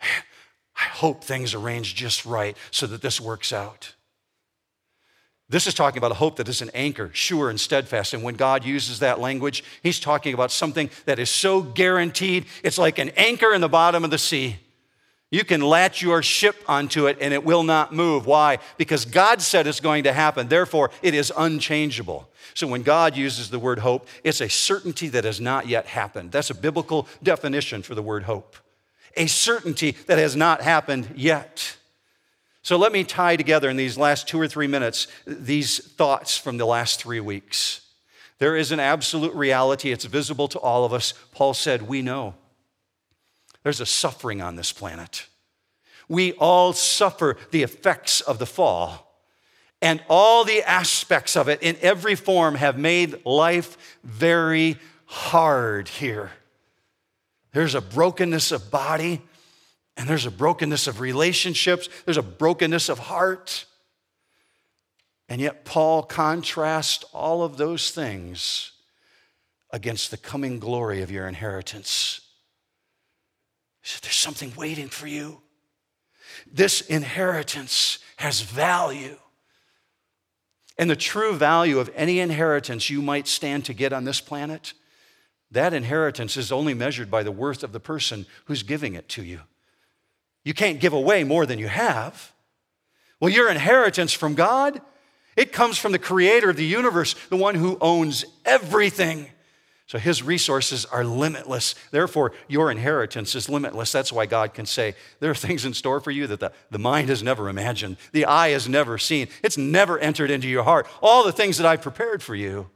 I 0.00 0.84
hope 0.84 1.22
things 1.22 1.54
arrange 1.54 1.94
just 1.94 2.24
right 2.24 2.56
so 2.70 2.86
that 2.86 3.02
this 3.02 3.20
works 3.20 3.52
out. 3.52 3.94
This 5.52 5.66
is 5.66 5.74
talking 5.74 5.98
about 5.98 6.12
a 6.12 6.14
hope 6.14 6.36
that 6.36 6.48
is 6.48 6.62
an 6.62 6.70
anchor, 6.72 7.10
sure 7.12 7.50
and 7.50 7.60
steadfast. 7.60 8.14
And 8.14 8.22
when 8.22 8.36
God 8.36 8.64
uses 8.64 9.00
that 9.00 9.20
language, 9.20 9.62
He's 9.82 10.00
talking 10.00 10.32
about 10.32 10.50
something 10.50 10.88
that 11.04 11.18
is 11.18 11.28
so 11.28 11.60
guaranteed, 11.60 12.46
it's 12.64 12.78
like 12.78 12.98
an 12.98 13.10
anchor 13.18 13.52
in 13.52 13.60
the 13.60 13.68
bottom 13.68 14.02
of 14.02 14.10
the 14.10 14.16
sea. 14.16 14.56
You 15.30 15.44
can 15.44 15.60
latch 15.60 16.00
your 16.00 16.22
ship 16.22 16.56
onto 16.66 17.06
it 17.06 17.18
and 17.20 17.34
it 17.34 17.44
will 17.44 17.64
not 17.64 17.92
move. 17.92 18.24
Why? 18.24 18.60
Because 18.78 19.04
God 19.04 19.42
said 19.42 19.66
it's 19.66 19.80
going 19.80 20.04
to 20.04 20.12
happen. 20.14 20.48
Therefore, 20.48 20.90
it 21.02 21.12
is 21.12 21.30
unchangeable. 21.36 22.30
So 22.54 22.66
when 22.66 22.82
God 22.82 23.14
uses 23.14 23.50
the 23.50 23.58
word 23.58 23.80
hope, 23.80 24.08
it's 24.24 24.40
a 24.40 24.48
certainty 24.48 25.08
that 25.08 25.24
has 25.24 25.38
not 25.38 25.68
yet 25.68 25.84
happened. 25.84 26.32
That's 26.32 26.50
a 26.50 26.54
biblical 26.54 27.06
definition 27.22 27.82
for 27.82 27.94
the 27.94 28.02
word 28.02 28.22
hope. 28.22 28.56
A 29.18 29.26
certainty 29.26 29.96
that 30.06 30.16
has 30.16 30.34
not 30.34 30.62
happened 30.62 31.12
yet. 31.14 31.76
So 32.62 32.76
let 32.76 32.92
me 32.92 33.02
tie 33.02 33.36
together 33.36 33.68
in 33.68 33.76
these 33.76 33.98
last 33.98 34.28
two 34.28 34.40
or 34.40 34.46
three 34.46 34.68
minutes 34.68 35.08
these 35.26 35.78
thoughts 35.78 36.38
from 36.38 36.58
the 36.58 36.64
last 36.66 37.02
three 37.02 37.20
weeks. 37.20 37.80
There 38.38 38.56
is 38.56 38.72
an 38.72 38.80
absolute 38.80 39.34
reality, 39.34 39.92
it's 39.92 40.04
visible 40.04 40.48
to 40.48 40.58
all 40.58 40.84
of 40.84 40.92
us. 40.92 41.14
Paul 41.32 41.54
said, 41.54 41.82
We 41.82 42.02
know. 42.02 42.34
There's 43.62 43.80
a 43.80 43.86
suffering 43.86 44.40
on 44.42 44.56
this 44.56 44.72
planet. 44.72 45.26
We 46.08 46.32
all 46.32 46.72
suffer 46.72 47.36
the 47.50 47.62
effects 47.62 48.20
of 48.20 48.38
the 48.38 48.46
fall, 48.46 49.16
and 49.80 50.02
all 50.08 50.44
the 50.44 50.62
aspects 50.62 51.36
of 51.36 51.48
it 51.48 51.62
in 51.62 51.76
every 51.80 52.14
form 52.14 52.56
have 52.56 52.78
made 52.78 53.24
life 53.24 53.98
very 54.02 54.76
hard 55.06 55.88
here. 55.88 56.30
There's 57.52 57.74
a 57.74 57.80
brokenness 57.80 58.50
of 58.50 58.70
body, 58.70 59.20
and 59.96 60.08
there's 60.08 60.26
a 60.26 60.30
brokenness 60.30 60.86
of 60.86 61.00
relationships, 61.00 61.88
there's 62.04 62.16
a 62.16 62.22
brokenness 62.22 62.88
of 62.88 62.98
heart. 62.98 63.66
And 65.28 65.40
yet, 65.40 65.64
Paul 65.64 66.02
contrasts 66.02 67.04
all 67.12 67.42
of 67.42 67.56
those 67.56 67.90
things 67.90 68.72
against 69.70 70.10
the 70.10 70.16
coming 70.16 70.58
glory 70.58 71.02
of 71.02 71.10
your 71.10 71.26
inheritance. 71.26 72.20
He 73.82 73.88
said, 73.88 74.02
There's 74.02 74.16
something 74.16 74.52
waiting 74.56 74.88
for 74.88 75.06
you. 75.06 75.40
This 76.50 76.80
inheritance 76.82 77.98
has 78.16 78.40
value. 78.40 79.16
And 80.78 80.88
the 80.88 80.96
true 80.96 81.34
value 81.34 81.78
of 81.78 81.90
any 81.94 82.18
inheritance 82.18 82.88
you 82.88 83.02
might 83.02 83.28
stand 83.28 83.64
to 83.66 83.74
get 83.74 83.92
on 83.92 84.04
this 84.04 84.20
planet, 84.20 84.72
that 85.50 85.74
inheritance 85.74 86.36
is 86.36 86.50
only 86.50 86.72
measured 86.72 87.10
by 87.10 87.22
the 87.22 87.32
worth 87.32 87.62
of 87.62 87.72
the 87.72 87.80
person 87.80 88.26
who's 88.46 88.62
giving 88.62 88.94
it 88.94 89.08
to 89.10 89.22
you. 89.22 89.40
You 90.44 90.54
can't 90.54 90.80
give 90.80 90.92
away 90.92 91.24
more 91.24 91.46
than 91.46 91.58
you 91.58 91.68
have. 91.68 92.32
Well, 93.20 93.30
your 93.30 93.48
inheritance 93.48 94.12
from 94.12 94.34
God, 94.34 94.80
it 95.36 95.52
comes 95.52 95.78
from 95.78 95.92
the 95.92 95.98
creator 95.98 96.50
of 96.50 96.56
the 96.56 96.64
universe, 96.64 97.14
the 97.28 97.36
one 97.36 97.54
who 97.54 97.78
owns 97.80 98.24
everything. 98.44 99.28
So 99.86 99.98
his 99.98 100.22
resources 100.22 100.86
are 100.86 101.04
limitless. 101.04 101.74
Therefore, 101.90 102.32
your 102.48 102.70
inheritance 102.70 103.34
is 103.34 103.48
limitless. 103.48 103.92
That's 103.92 104.12
why 104.12 104.26
God 104.26 104.54
can 104.54 104.66
say, 104.66 104.94
There 105.20 105.30
are 105.30 105.34
things 105.34 105.64
in 105.64 105.74
store 105.74 106.00
for 106.00 106.10
you 106.10 106.26
that 106.28 106.40
the, 106.40 106.52
the 106.70 106.78
mind 106.78 107.10
has 107.10 107.22
never 107.22 107.48
imagined, 107.48 107.96
the 108.12 108.24
eye 108.24 108.50
has 108.50 108.68
never 108.68 108.98
seen, 108.98 109.28
it's 109.42 109.58
never 109.58 109.98
entered 109.98 110.30
into 110.30 110.48
your 110.48 110.64
heart. 110.64 110.86
All 111.02 111.24
the 111.24 111.32
things 111.32 111.58
that 111.58 111.66
I've 111.66 111.82
prepared 111.82 112.22
for 112.22 112.34
you. 112.34 112.70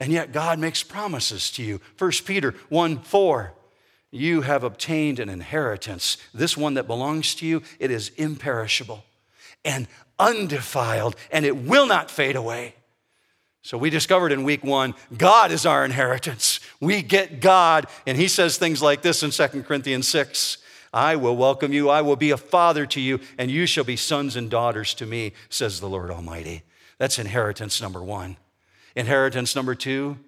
And 0.00 0.12
yet, 0.12 0.32
God 0.32 0.58
makes 0.58 0.82
promises 0.82 1.50
to 1.52 1.62
you. 1.62 1.80
1 1.98 2.10
Peter 2.24 2.54
1 2.68 3.00
4 3.00 3.54
you 4.10 4.42
have 4.42 4.64
obtained 4.64 5.18
an 5.18 5.28
inheritance. 5.28 6.16
This 6.32 6.56
one 6.56 6.74
that 6.74 6.86
belongs 6.86 7.34
to 7.36 7.46
you, 7.46 7.62
it 7.78 7.90
is 7.90 8.10
imperishable 8.16 9.04
and 9.64 9.86
undefiled, 10.18 11.16
and 11.30 11.44
it 11.44 11.56
will 11.56 11.86
not 11.86 12.10
fade 12.10 12.36
away. 12.36 12.74
So 13.62 13.76
we 13.76 13.90
discovered 13.90 14.32
in 14.32 14.44
week 14.44 14.64
one, 14.64 14.94
God 15.16 15.52
is 15.52 15.66
our 15.66 15.84
inheritance. 15.84 16.60
We 16.80 17.02
get 17.02 17.40
God. 17.40 17.86
And 18.06 18.16
he 18.16 18.28
says 18.28 18.56
things 18.56 18.80
like 18.80 19.02
this 19.02 19.22
in 19.22 19.30
2 19.30 19.62
Corinthians 19.64 20.08
6 20.08 20.58
I 20.90 21.16
will 21.16 21.36
welcome 21.36 21.72
you, 21.74 21.90
I 21.90 22.00
will 22.00 22.16
be 22.16 22.30
a 22.30 22.38
father 22.38 22.86
to 22.86 23.00
you, 23.00 23.20
and 23.36 23.50
you 23.50 23.66
shall 23.66 23.84
be 23.84 23.96
sons 23.96 24.36
and 24.36 24.50
daughters 24.50 24.94
to 24.94 25.04
me, 25.04 25.32
says 25.50 25.80
the 25.80 25.88
Lord 25.88 26.10
Almighty. 26.10 26.62
That's 26.96 27.18
inheritance 27.18 27.82
number 27.82 28.02
one. 28.02 28.38
Inheritance 28.96 29.54
number 29.54 29.74
two, 29.74 30.18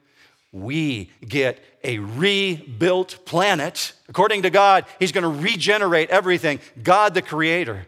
we 0.52 1.10
get 1.26 1.62
a 1.84 1.98
rebuilt 1.98 3.24
planet. 3.24 3.92
According 4.08 4.42
to 4.42 4.50
God, 4.50 4.84
He's 4.98 5.12
going 5.12 5.22
to 5.22 5.42
regenerate 5.42 6.10
everything. 6.10 6.60
God, 6.82 7.14
the 7.14 7.22
Creator, 7.22 7.86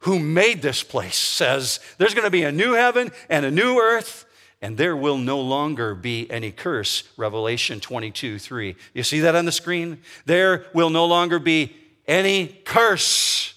who 0.00 0.18
made 0.18 0.62
this 0.62 0.82
place, 0.82 1.16
says 1.16 1.78
there's 1.98 2.14
going 2.14 2.24
to 2.24 2.30
be 2.30 2.42
a 2.42 2.52
new 2.52 2.72
heaven 2.72 3.12
and 3.28 3.44
a 3.44 3.50
new 3.50 3.78
earth, 3.78 4.24
and 4.60 4.76
there 4.76 4.96
will 4.96 5.18
no 5.18 5.40
longer 5.40 5.94
be 5.94 6.30
any 6.30 6.50
curse. 6.50 7.04
Revelation 7.16 7.80
22 7.80 8.38
3. 8.38 8.76
You 8.92 9.02
see 9.02 9.20
that 9.20 9.34
on 9.34 9.44
the 9.44 9.52
screen? 9.52 9.98
There 10.26 10.66
will 10.74 10.90
no 10.90 11.06
longer 11.06 11.38
be 11.38 11.76
any 12.06 12.48
curse. 12.64 13.54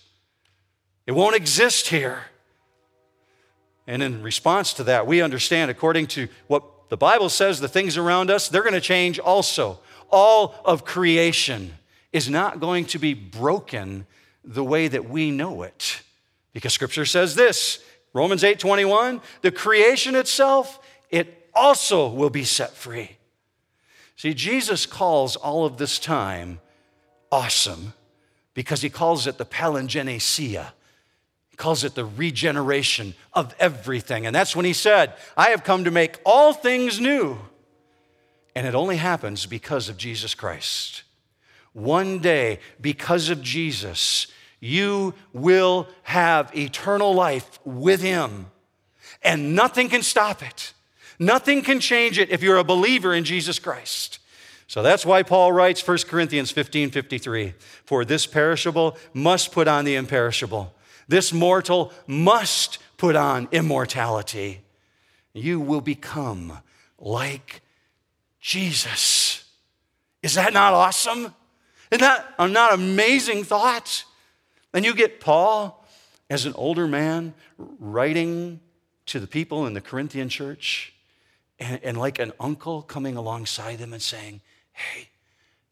It 1.08 1.14
won't 1.14 1.36
exist 1.36 1.88
here. 1.88 2.26
And 3.86 4.01
in 4.01 4.24
response 4.24 4.74
to 4.76 4.84
that, 4.86 5.08
we 5.08 5.22
understand, 5.22 5.70
according 5.70 6.08
to 6.08 6.30
what 6.47 6.64
the 6.94 6.98
Bible 6.98 7.30
says 7.30 7.60
the 7.60 7.68
things 7.68 7.98
around 7.98 8.30
us, 8.30 8.48
they're 8.48 8.62
going 8.62 8.76
to 8.76 8.80
change 8.80 9.18
also. 9.18 9.80
All 10.12 10.54
of 10.64 10.86
creation 10.86 11.74
is 12.12 12.30
not 12.30 12.60
going 12.60 12.86
to 12.86 13.00
be 13.00 13.16
broken 13.16 14.06
the 14.44 14.64
way 14.64 14.88
that 14.88 15.10
we 15.10 15.32
know 15.32 15.64
it. 15.64 16.04
Because 16.54 16.72
scripture 16.72 17.08
says 17.08 17.34
this, 17.34 17.84
Romans 18.14 18.44
8:21, 18.44 19.24
the 19.41 19.50
creation 19.50 20.14
itself, 20.14 20.86
it 21.10 21.50
also 21.56 22.10
will 22.10 22.30
be 22.30 22.44
set 22.44 22.76
free. 22.76 23.18
See, 24.16 24.36
Jesus 24.36 24.86
calls 24.86 25.36
all 25.36 25.66
of 25.66 25.78
this 25.78 25.98
time 25.98 26.60
awesome 27.32 27.94
because 28.54 28.84
he 28.84 28.91
calls 28.91 29.26
it 29.26 29.39
the 29.39 29.48
palingenesia, 29.48 30.74
he 31.54 31.58
calls 31.58 31.84
it 31.84 31.93
the 31.93 32.04
regeneration 32.04 33.14
of 33.32 33.54
everything. 33.60 34.26
And 34.26 34.36
that's 34.36 34.56
when 34.56 34.66
he 34.66 34.74
said, 34.74 35.14
I 35.38 35.51
have 35.51 35.64
come 35.64 35.84
to 35.84 35.91
make 35.91 36.20
all 36.26 36.51
things 36.51 36.99
new. 36.99 37.38
And 38.56 38.66
it 38.66 38.74
only 38.74 38.97
happens 38.97 39.45
because 39.45 39.88
of 39.88 39.95
Jesus 39.95 40.34
Christ. 40.34 41.04
One 41.74 42.18
day, 42.18 42.58
because 42.82 43.30
of 43.30 43.43
Jesus, 43.43 44.26
you 44.60 45.14
will 45.32 45.88
have 46.01 46.58
eternal 46.58 47.14
life 47.14 47.60
with 47.64 48.01
him. 48.01 48.47
And 49.22 49.56
nothing 49.56 49.89
can 49.89 50.01
stop 50.01 50.41
it. 50.41 50.74
Nothing 51.20 51.62
can 51.62 51.80
change 51.80 52.18
it 52.18 52.32
if 52.32 52.41
you're 52.41 52.58
a 52.58 52.64
believer 52.64 53.14
in 53.14 53.26
Jesus 53.26 53.60
Christ. 53.60 54.18
So 54.66 54.82
that's 54.82 55.06
why 55.06 55.22
Paul 55.22 55.51
writes 55.51 55.88
1 55.88 55.99
Corinthians 56.08 56.49
15 56.49 56.89
53 56.89 57.54
For 57.86 58.04
this 58.04 58.26
perishable 58.26 58.97
must 59.14 59.51
put 59.51 59.68
on 59.68 59.86
the 59.86 59.93
imperishable, 59.93 60.74
this 61.08 61.34
mortal 61.34 61.91
must 62.08 62.80
put 62.97 63.16
on 63.16 63.47
immortality. 63.51 64.62
You 65.34 65.60
will 65.60 65.82
become 65.82 66.60
like 66.97 67.62
Jesus. 68.39 69.45
Is 70.22 70.36
that 70.36 70.54
not 70.54 70.74
awesome? 70.74 71.34
Isn't 71.91 72.01
that 72.01 72.36
not 72.39 72.74
amazing 72.74 73.43
thought? 73.43 74.06
And 74.74 74.86
you 74.86 74.95
get 74.95 75.20
Paul 75.20 75.86
as 76.30 76.45
an 76.45 76.54
older 76.56 76.88
man 76.88 77.34
writing 77.58 78.60
to 79.06 79.20
the 79.20 79.28
people 79.28 79.68
in 79.68 79.74
the 79.74 79.82
Corinthian 79.82 80.30
church, 80.30 80.93
and, 81.60 81.80
and 81.84 81.97
like 81.97 82.20
an 82.20 82.32
uncle 82.39 82.82
coming 82.82 83.16
alongside 83.16 83.78
them 83.78 83.93
and 83.93 84.01
saying, 84.01 84.41
Hey, 84.72 85.10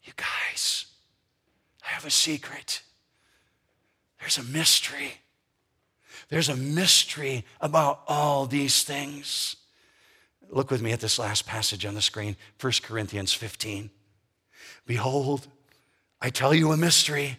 you 0.04 0.12
guys, 0.16 0.86
I 1.84 1.88
have 1.90 2.04
a 2.04 2.10
secret. 2.10 2.82
There's 4.20 4.38
a 4.38 4.44
mystery. 4.44 5.14
There's 6.32 6.48
a 6.48 6.56
mystery 6.56 7.44
about 7.60 8.00
all 8.08 8.46
these 8.46 8.84
things. 8.84 9.56
Look 10.48 10.70
with 10.70 10.80
me 10.80 10.92
at 10.92 11.00
this 11.00 11.18
last 11.18 11.44
passage 11.44 11.84
on 11.84 11.92
the 11.92 12.00
screen 12.00 12.38
1 12.58 12.72
Corinthians 12.82 13.34
15. 13.34 13.90
Behold, 14.86 15.46
I 16.22 16.30
tell 16.30 16.54
you 16.54 16.72
a 16.72 16.76
mystery. 16.78 17.36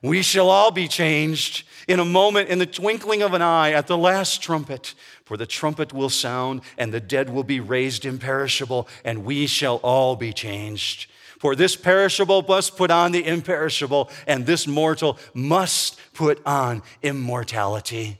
We 0.00 0.22
shall 0.22 0.48
all 0.48 0.70
be 0.70 0.88
changed 0.88 1.66
in 1.86 2.00
a 2.00 2.04
moment, 2.06 2.48
in 2.48 2.58
the 2.58 2.64
twinkling 2.64 3.20
of 3.20 3.34
an 3.34 3.42
eye, 3.42 3.72
at 3.72 3.88
the 3.88 3.98
last 3.98 4.40
trumpet. 4.40 4.94
For 5.26 5.36
the 5.36 5.44
trumpet 5.44 5.92
will 5.92 6.08
sound, 6.08 6.62
and 6.78 6.94
the 6.94 7.00
dead 7.00 7.28
will 7.28 7.44
be 7.44 7.60
raised 7.60 8.06
imperishable, 8.06 8.88
and 9.04 9.26
we 9.26 9.46
shall 9.46 9.76
all 9.82 10.16
be 10.16 10.32
changed. 10.32 11.10
For 11.38 11.54
this 11.54 11.76
perishable 11.76 12.44
must 12.46 12.76
put 12.76 12.90
on 12.90 13.12
the 13.12 13.26
imperishable, 13.26 14.10
and 14.26 14.46
this 14.46 14.66
mortal 14.66 15.18
must 15.34 15.98
put 16.14 16.40
on 16.46 16.82
immortality. 17.02 18.18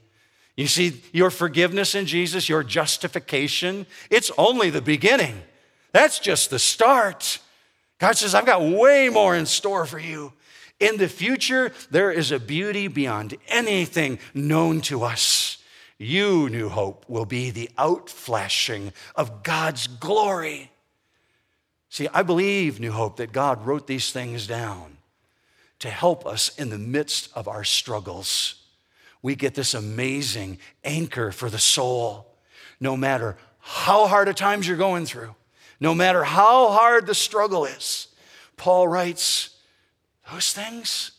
You 0.57 0.67
see, 0.67 1.03
your 1.13 1.31
forgiveness 1.31 1.95
in 1.95 2.07
Jesus, 2.07 2.49
your 2.49 2.63
justification, 2.63 3.87
it's 4.11 4.31
only 4.39 4.71
the 4.71 4.83
beginning. 4.83 5.43
That's 5.93 6.19
just 6.19 6.51
the 6.51 6.59
start. 6.59 7.39
God 7.99 8.17
says, 8.17 8.35
I've 8.35 8.47
got 8.47 8.63
way 8.63 9.09
more 9.09 9.35
in 9.35 9.47
store 9.47 9.87
for 9.87 9.99
you. 9.99 10.33
In 10.81 10.97
the 10.97 11.09
future, 11.09 11.73
there 11.91 12.11
is 12.11 12.33
a 12.33 12.39
beauty 12.39 12.89
beyond 12.89 13.37
anything 13.49 14.19
known 14.35 14.81
to 14.83 15.05
us. 15.05 15.59
You, 15.99 16.49
New 16.51 16.69
Hope, 16.69 17.05
will 17.09 17.25
be 17.25 17.51
the 17.51 17.71
outflashing 17.79 18.93
of 19.15 19.43
God's 19.43 19.87
glory. 19.87 20.71
See, 21.95 22.09
I 22.13 22.25
believe, 22.25 22.81
New 22.81 22.91
Hope, 22.91 23.19
that 23.19 23.31
God 23.31 23.65
wrote 23.65 23.87
these 23.87 24.11
things 24.11 24.49
down 24.49 24.97
to 25.79 25.89
help 25.89 26.27
us 26.27 26.49
in 26.59 26.71
the 26.71 26.77
midst 26.77 27.31
of 27.37 27.47
our 27.47 27.63
struggles. 27.63 28.57
We 29.23 29.37
get 29.37 29.55
this 29.55 29.75
amazing 29.75 30.59
anchor 30.83 31.31
for 31.31 31.49
the 31.49 31.61
soul. 31.61 32.35
No 32.81 32.97
matter 32.97 33.37
how 33.61 34.09
hard 34.09 34.27
a 34.27 34.35
times 34.35 34.67
you're 34.67 34.77
going 34.77 35.07
through, 35.07 35.37
no 35.79 35.95
matter 35.95 36.25
how 36.25 36.71
hard 36.71 37.07
the 37.07 37.15
struggle 37.15 37.65
is, 37.65 38.09
Paul 38.57 38.89
writes, 38.89 39.51
those 40.33 40.53
things, 40.53 41.13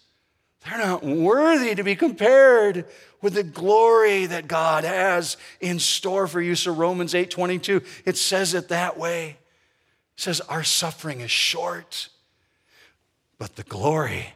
they're 0.66 0.78
not 0.78 1.06
worthy 1.06 1.74
to 1.74 1.84
be 1.84 1.96
compared 1.96 2.84
with 3.22 3.36
the 3.36 3.44
glory 3.44 4.26
that 4.26 4.50
God 4.50 4.84
has 4.84 5.38
in 5.62 5.80
store 5.80 6.28
for 6.28 6.42
you. 6.42 6.54
So 6.54 6.74
Romans 6.74 7.14
8:22, 7.14 7.82
it 8.04 8.18
says 8.18 8.54
it 8.54 8.68
that 8.68 8.98
way. 8.98 9.38
Says 10.16 10.42
our 10.42 10.64
suffering 10.64 11.22
is 11.22 11.32
short, 11.32 12.10
but 13.38 13.56
the 13.56 13.64
glory, 13.64 14.34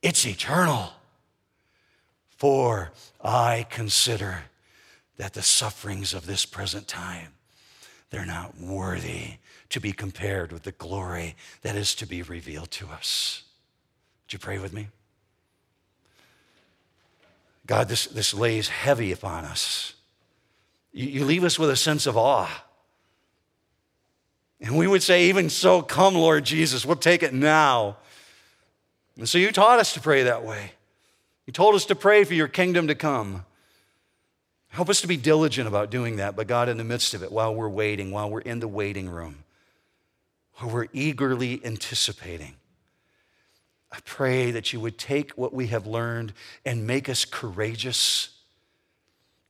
it's 0.00 0.26
eternal. 0.26 0.92
For 2.38 2.92
I 3.22 3.66
consider 3.70 4.44
that 5.16 5.34
the 5.34 5.42
sufferings 5.42 6.14
of 6.14 6.26
this 6.26 6.44
present 6.44 6.88
time, 6.88 7.34
they're 8.10 8.26
not 8.26 8.58
worthy 8.58 9.34
to 9.68 9.80
be 9.80 9.92
compared 9.92 10.52
with 10.52 10.64
the 10.64 10.72
glory 10.72 11.36
that 11.62 11.76
is 11.76 11.94
to 11.94 12.06
be 12.06 12.22
revealed 12.22 12.70
to 12.72 12.88
us. 12.88 13.44
Would 14.24 14.32
you 14.32 14.38
pray 14.38 14.58
with 14.58 14.72
me? 14.72 14.88
God, 17.66 17.88
this, 17.88 18.06
this 18.06 18.34
lays 18.34 18.68
heavy 18.68 19.12
upon 19.12 19.44
us. 19.44 19.94
You, 20.92 21.08
you 21.08 21.24
leave 21.24 21.44
us 21.44 21.58
with 21.58 21.70
a 21.70 21.76
sense 21.76 22.06
of 22.06 22.16
awe. 22.16 22.64
And 24.62 24.78
we 24.78 24.86
would 24.86 25.02
say, 25.02 25.24
even 25.24 25.50
so, 25.50 25.82
come, 25.82 26.14
Lord 26.14 26.44
Jesus, 26.44 26.86
we'll 26.86 26.96
take 26.96 27.24
it 27.24 27.34
now. 27.34 27.96
And 29.18 29.28
so 29.28 29.36
you 29.36 29.50
taught 29.50 29.80
us 29.80 29.92
to 29.94 30.00
pray 30.00 30.22
that 30.22 30.44
way. 30.44 30.72
You 31.46 31.52
told 31.52 31.74
us 31.74 31.84
to 31.86 31.96
pray 31.96 32.22
for 32.22 32.34
your 32.34 32.46
kingdom 32.46 32.86
to 32.86 32.94
come. 32.94 33.44
Help 34.68 34.88
us 34.88 35.00
to 35.00 35.08
be 35.08 35.16
diligent 35.16 35.66
about 35.66 35.90
doing 35.90 36.16
that, 36.16 36.36
but 36.36 36.46
God, 36.46 36.68
in 36.68 36.78
the 36.78 36.84
midst 36.84 37.12
of 37.12 37.22
it, 37.22 37.32
while 37.32 37.54
we're 37.54 37.68
waiting, 37.68 38.12
while 38.12 38.30
we're 38.30 38.40
in 38.40 38.60
the 38.60 38.68
waiting 38.68 39.08
room, 39.08 39.44
while 40.54 40.70
we're 40.70 40.86
eagerly 40.92 41.60
anticipating, 41.64 42.54
I 43.90 43.98
pray 44.04 44.52
that 44.52 44.72
you 44.72 44.80
would 44.80 44.96
take 44.96 45.32
what 45.32 45.52
we 45.52 45.66
have 45.66 45.86
learned 45.86 46.32
and 46.64 46.86
make 46.86 47.08
us 47.08 47.24
courageous. 47.24 48.30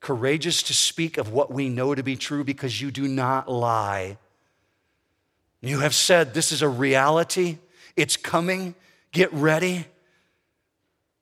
Courageous 0.00 0.64
to 0.64 0.74
speak 0.74 1.18
of 1.18 1.32
what 1.32 1.52
we 1.52 1.68
know 1.68 1.94
to 1.94 2.02
be 2.02 2.16
true 2.16 2.42
because 2.42 2.80
you 2.80 2.90
do 2.90 3.06
not 3.06 3.48
lie. 3.48 4.16
You 5.62 5.78
have 5.78 5.94
said 5.94 6.34
this 6.34 6.50
is 6.50 6.60
a 6.60 6.68
reality, 6.68 7.58
it's 7.96 8.16
coming, 8.16 8.74
get 9.12 9.32
ready. 9.32 9.86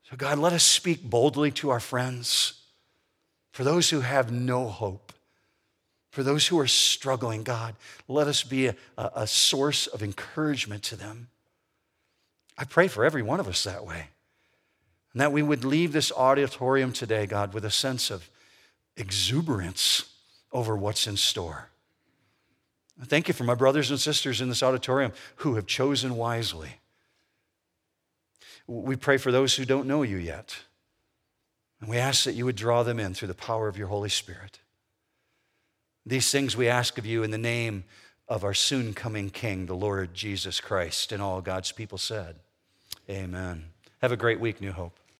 So, 0.08 0.16
God, 0.16 0.38
let 0.38 0.52
us 0.52 0.64
speak 0.64 1.02
boldly 1.04 1.52
to 1.52 1.70
our 1.70 1.78
friends. 1.78 2.54
For 3.52 3.62
those 3.62 3.90
who 3.90 4.00
have 4.00 4.32
no 4.32 4.66
hope, 4.66 5.12
for 6.10 6.22
those 6.22 6.46
who 6.46 6.58
are 6.58 6.66
struggling, 6.66 7.44
God, 7.44 7.76
let 8.08 8.26
us 8.26 8.42
be 8.42 8.66
a, 8.66 8.76
a 8.96 9.26
source 9.26 9.86
of 9.86 10.02
encouragement 10.02 10.82
to 10.84 10.96
them. 10.96 11.28
I 12.56 12.64
pray 12.64 12.88
for 12.88 13.04
every 13.04 13.22
one 13.22 13.40
of 13.40 13.48
us 13.48 13.62
that 13.64 13.86
way. 13.86 14.06
And 15.12 15.20
that 15.20 15.32
we 15.32 15.42
would 15.42 15.64
leave 15.64 15.92
this 15.92 16.12
auditorium 16.12 16.92
today, 16.92 17.26
God, 17.26 17.52
with 17.52 17.64
a 17.64 17.70
sense 17.70 18.10
of 18.10 18.28
exuberance 18.96 20.04
over 20.52 20.76
what's 20.76 21.06
in 21.06 21.16
store. 21.16 21.69
Thank 23.04 23.28
you 23.28 23.34
for 23.34 23.44
my 23.44 23.54
brothers 23.54 23.90
and 23.90 23.98
sisters 23.98 24.40
in 24.40 24.48
this 24.48 24.62
auditorium 24.62 25.12
who 25.36 25.54
have 25.54 25.66
chosen 25.66 26.16
wisely. 26.16 26.80
We 28.66 28.94
pray 28.96 29.16
for 29.16 29.32
those 29.32 29.56
who 29.56 29.64
don't 29.64 29.88
know 29.88 30.02
you 30.02 30.16
yet. 30.16 30.56
And 31.80 31.88
we 31.88 31.96
ask 31.96 32.24
that 32.24 32.34
you 32.34 32.44
would 32.44 32.56
draw 32.56 32.82
them 32.82 33.00
in 33.00 33.14
through 33.14 33.28
the 33.28 33.34
power 33.34 33.68
of 33.68 33.76
your 33.76 33.88
Holy 33.88 34.10
Spirit. 34.10 34.60
These 36.04 36.30
things 36.30 36.56
we 36.56 36.68
ask 36.68 36.98
of 36.98 37.06
you 37.06 37.22
in 37.22 37.30
the 37.30 37.38
name 37.38 37.84
of 38.28 38.44
our 38.44 38.54
soon 38.54 38.94
coming 38.94 39.30
King, 39.30 39.66
the 39.66 39.74
Lord 39.74 40.14
Jesus 40.14 40.60
Christ, 40.60 41.10
and 41.10 41.22
all 41.22 41.40
God's 41.40 41.72
people 41.72 41.98
said. 41.98 42.36
Amen. 43.08 43.64
Have 44.02 44.12
a 44.12 44.16
great 44.16 44.40
week, 44.40 44.60
New 44.60 44.72
Hope. 44.72 44.99